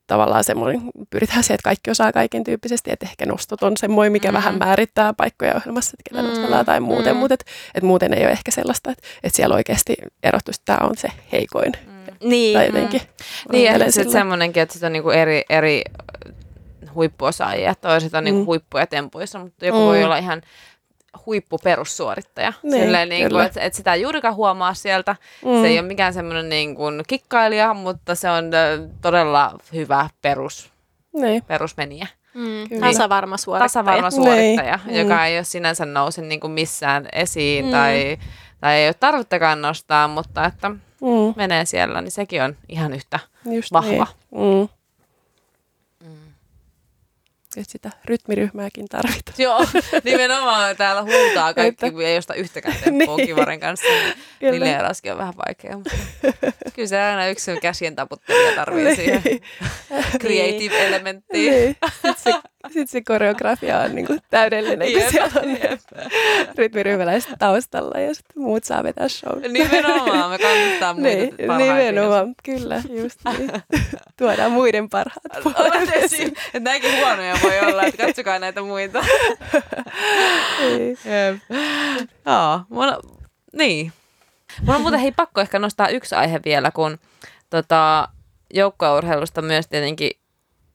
[0.07, 4.29] tavallaan semmoinen, pyritään siihen, että kaikki osaa kaiken tyyppisesti, että ehkä nostot on semmoinen, mikä
[4.29, 4.33] Mm.
[4.33, 4.37] mm.
[4.37, 6.29] vähän määrittää paikkoja ohjelmassa, että ketä Mm.
[6.29, 6.35] mm.
[6.35, 7.17] nostellaan tai muuten, Mm.
[7.17, 7.21] mm.
[7.21, 10.89] mutta et, et muuten ei ole ehkä sellaista, että, että siellä oikeasti erottuu, että tämä
[10.89, 11.73] on se heikoin
[12.23, 13.01] Niin, tai jotenkin.
[13.53, 15.83] Niin, ja sitten semmoinenkin, että sit on niinku eri, eri
[16.95, 18.47] huippuosaajia, toiset on niinku Mm.
[18.47, 20.05] huippuja tempuissa, mutta joku voi Mm.
[20.05, 20.43] olla ihan
[21.27, 22.53] huippuperussuorittaja.
[22.63, 23.45] Niin, Silleen, niinku, kyllä.
[23.45, 25.17] että et sitä ei juurikaan huomaa sieltä.
[25.45, 25.61] Mm.
[25.63, 28.45] Se ei ole mikään semmoinen niinku kikkailija, mutta se on
[29.01, 30.73] todella hyvä perus,
[31.13, 31.45] Niin.
[31.45, 32.07] perusmeniä.
[32.35, 32.87] mm, Kyllä.
[32.87, 33.69] tasavarma suorittaja.
[33.69, 35.23] Tasavarma suorittaja, Niin, joka mm.
[35.25, 37.71] ei ole sinänsä nouse niinku missään esiin Mm.
[37.71, 38.19] tai,
[38.61, 40.79] tai ei ole tarvittakaan nostaa, mutta että Mm.
[41.37, 44.07] menee siellä, niin sekin on ihan yhtä Just vahva.
[44.31, 44.61] Niin.
[44.61, 44.69] Mm.
[47.57, 49.35] Et sitä rytmiryhmääkin tarvitaan.
[49.39, 49.67] Joo,
[50.05, 53.27] nimenomaan täällä huutaa kaikki, Että- ei josta yhtäkään Niin.
[53.27, 53.87] kivarin kanssa.
[53.89, 54.53] Niin Kyllä.
[54.53, 55.91] Lileeraskin on vähän vaikea, mutta
[56.75, 58.97] kyllä se aina yksi käsien taputtelija tarvii Niin.
[58.97, 59.23] siihen
[60.21, 61.53] creative elementtiin.
[61.53, 61.77] Niin.
[61.93, 62.33] Sitten se,
[62.73, 65.59] sit se koreografia on niinku täydellinen, kun siellä on
[66.59, 69.43] rytmiryhmäläiset taustalla ja sitten muut saa vetää show.
[69.53, 73.51] Nimenomaan, me kannustaa muita Niin, nimenomaan, kyllä, just niin.
[74.19, 76.13] Tuodaan muiden parhaat Olet puolet
[76.47, 79.05] että näinkin huonoja voi olla, että katsokaa näitä muita.
[80.61, 80.99] Niin.
[82.27, 83.01] Joo, mulla,
[83.53, 83.93] niin.
[84.61, 86.99] Mulla on muuten hei pakko ehkä nostaa yksi aihe vielä, kun
[87.51, 88.09] tota,
[88.55, 90.11] joukkueurheilusta myös tietenkin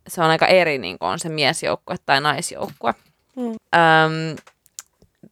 [0.07, 2.94] se on aika eri, niin kuin on se miesjoukkue tai naisjoukkue.
[3.35, 3.45] Mm.
[3.52, 4.38] Öm,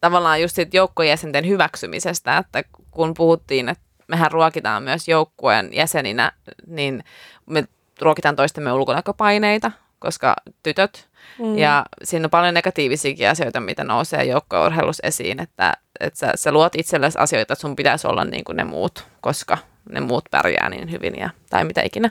[0.00, 6.32] tavallaan just siitä joukkuejäsenten hyväksymisestä, että kun puhuttiin, että mehän ruokitaan myös joukkueen jäseninä,
[6.66, 7.04] niin
[7.46, 7.64] me
[8.00, 11.08] ruokitaan toistemme ulkonäköpaineita, koska tytöt
[11.38, 11.58] Mm.
[11.58, 16.74] ja siinä on paljon negatiivisiakin asioita, mitä nousee joukkueurheilussa esiin, että, että sä, sä luot
[16.74, 19.58] itsellesi asioita, että sun pitäisi olla niin kuin ne muut, koska
[19.90, 22.10] ne muut pärjää niin hyvin ja, tai mitä ikinä.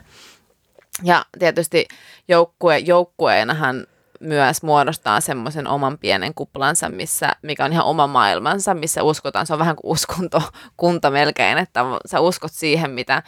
[1.02, 1.88] Ja tietysti
[2.28, 3.86] joukkue, joukkueenahan
[4.20, 9.46] myös muodostaa semmoisen oman pienen kuplansa, missä, mikä on ihan oma maailmansa, missä uskotaan.
[9.46, 13.22] Se on vähän kuin uskontokunta melkein, että sä uskot siihen, mitä,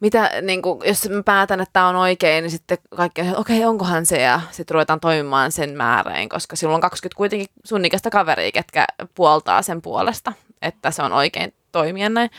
[0.00, 3.58] mitä niin kuin, jos mä päätän, että tämä on oikein, niin sitten kaikki on, okei,
[3.58, 7.84] okay, onkohan se, ja sitten ruvetaan toimimaan sen määräin, koska silloin on 20 kuitenkin sun
[7.84, 12.30] ikäistä kaveria, ketkä puoltaa sen puolesta, että se on oikein toimia näin.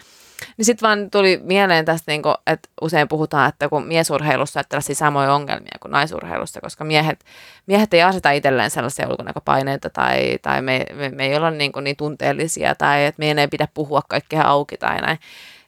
[0.57, 4.63] Niin sitten vaan tuli mieleen tästä, niin kun, että usein puhutaan, että kun miesurheilussa on
[4.69, 7.25] tällaisia samoja ongelmia kuin naisurheilussa, koska miehet,
[7.65, 11.95] miehet ei aseta itselleen sellaisia ulkonäköpaineita tai, tai me, me, me ei olla niin, niin
[11.95, 15.19] tunteellisia tai että meidän ei pidä puhua kaikkea auki tai näin.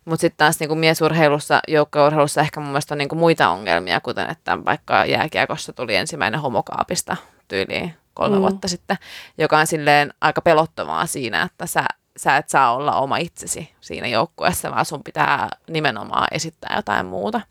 [0.05, 4.65] Mutta sitten taas niin miesurheilussa, joukkourheilussa ehkä mun mielestä on niin muita ongelmia, kuten että
[4.65, 7.17] vaikka jääkiekossa tuli ensimmäinen homokaapista
[7.47, 8.41] tyyliin kolme mm.
[8.41, 8.97] vuotta sitten,
[9.37, 11.85] joka on silleen aika pelottavaa siinä, että sä
[12.17, 17.41] sä et saa olla oma itsesi siinä joukkueessa, vaan sun pitää nimenomaan esittää jotain muuta.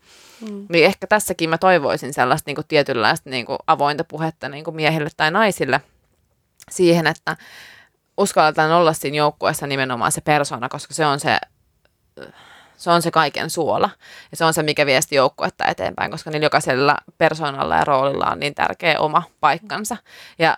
[0.41, 0.65] Mm.
[0.69, 4.75] Niin ehkä tässäkin mä toivoisin sellaista niin kuin tietynlaista niin kuin avointa puhetta niin kuin
[4.75, 5.81] miehille tai naisille
[6.71, 7.37] siihen, että
[8.17, 11.37] uskalletaan olla siinä joukkueessa nimenomaan se persona, koska se on se,
[12.77, 13.89] se on se kaiken suola.
[14.31, 18.39] Ja se on se, mikä viesti joukkuetta eteenpäin, koska niillä jokaisella persoonalla ja roolilla on
[18.39, 19.97] niin tärkeä oma paikkansa.
[20.39, 20.57] Ja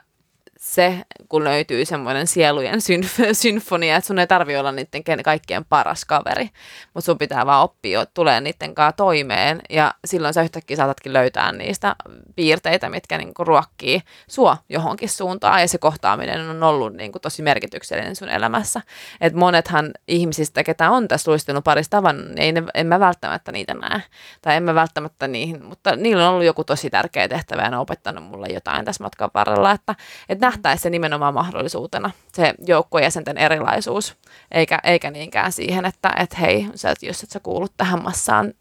[0.63, 6.05] se, kun löytyy semmoinen sielujen symf- symfonia, että sun ei tarvi olla niiden kaikkien paras
[6.05, 6.49] kaveri,
[6.93, 11.51] mutta sun pitää vaan oppia tulee niiden kanssa toimeen ja silloin sä yhtäkkiä saatatkin löytää
[11.51, 11.95] niistä
[12.35, 18.15] piirteitä, mitkä niinku ruokkii sua johonkin suuntaan ja se kohtaaminen on ollut niinku tosi merkityksellinen
[18.15, 18.81] sun elämässä.
[19.21, 23.73] Et monethan ihmisistä, ketä on tässä luistelun parissa niin ei ne, en mä välttämättä niitä
[23.73, 24.01] näe
[24.41, 27.75] tai en mä välttämättä niihin, mutta niillä on ollut joku tosi tärkeä tehtävä ja ne
[27.75, 29.95] on opettanut mulle jotain tässä matkan varrella, että,
[30.29, 34.17] että nähtäisi se nimenomaan mahdollisuutena, se joukkuejäsenten erilaisuus,
[34.51, 38.53] eikä, eikä niinkään siihen, että et hei, sä, jos et sä kuulu tähän massaan,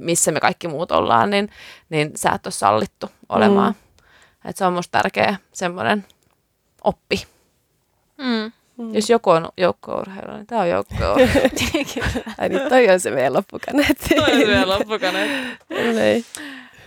[0.00, 1.48] missä me kaikki muut ollaan, niin,
[1.90, 3.72] niin sä et ole sallittu olemaan.
[3.72, 4.50] Mm.
[4.50, 6.06] Et se on musta tärkeä semmoinen
[6.84, 7.26] oppi.
[8.18, 8.52] Mm.
[8.76, 8.94] Mm.
[8.94, 11.48] Jos joku on joukko-urheilu, niin tämä on joukko-urheilu.
[12.38, 14.14] Ai niin, toi on se meidän loppukaneetti.
[14.14, 15.64] toi on se meidän loppukaneetti.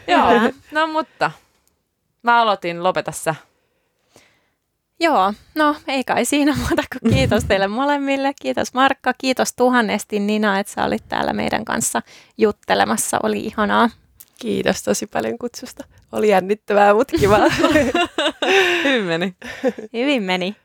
[0.07, 0.29] Joo,
[0.71, 1.31] no mutta
[2.23, 3.35] mä aloitin lopetassa
[4.99, 8.33] Joo, no ei kai siinä muuta kuin kiitos teille molemmille.
[8.41, 12.01] Kiitos Markka, kiitos tuhannesti Nina, että sä olit täällä meidän kanssa
[12.37, 13.19] juttelemassa.
[13.23, 13.89] Oli ihanaa.
[14.39, 15.83] Kiitos tosi paljon kutsusta.
[16.11, 17.37] Oli jännittävää, mutta kiva.
[18.83, 19.35] Hyvin meni.
[19.93, 20.55] Hyvin meni.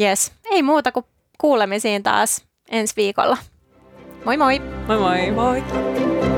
[0.00, 1.06] Yes, ei muuta kuin
[1.38, 3.36] kuulemisiin taas ensi viikolla.
[4.24, 4.58] Moi moi!
[4.86, 5.30] Moi moi!
[5.30, 6.29] Moi!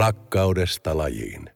[0.00, 1.49] Rakkaudesta lajiin.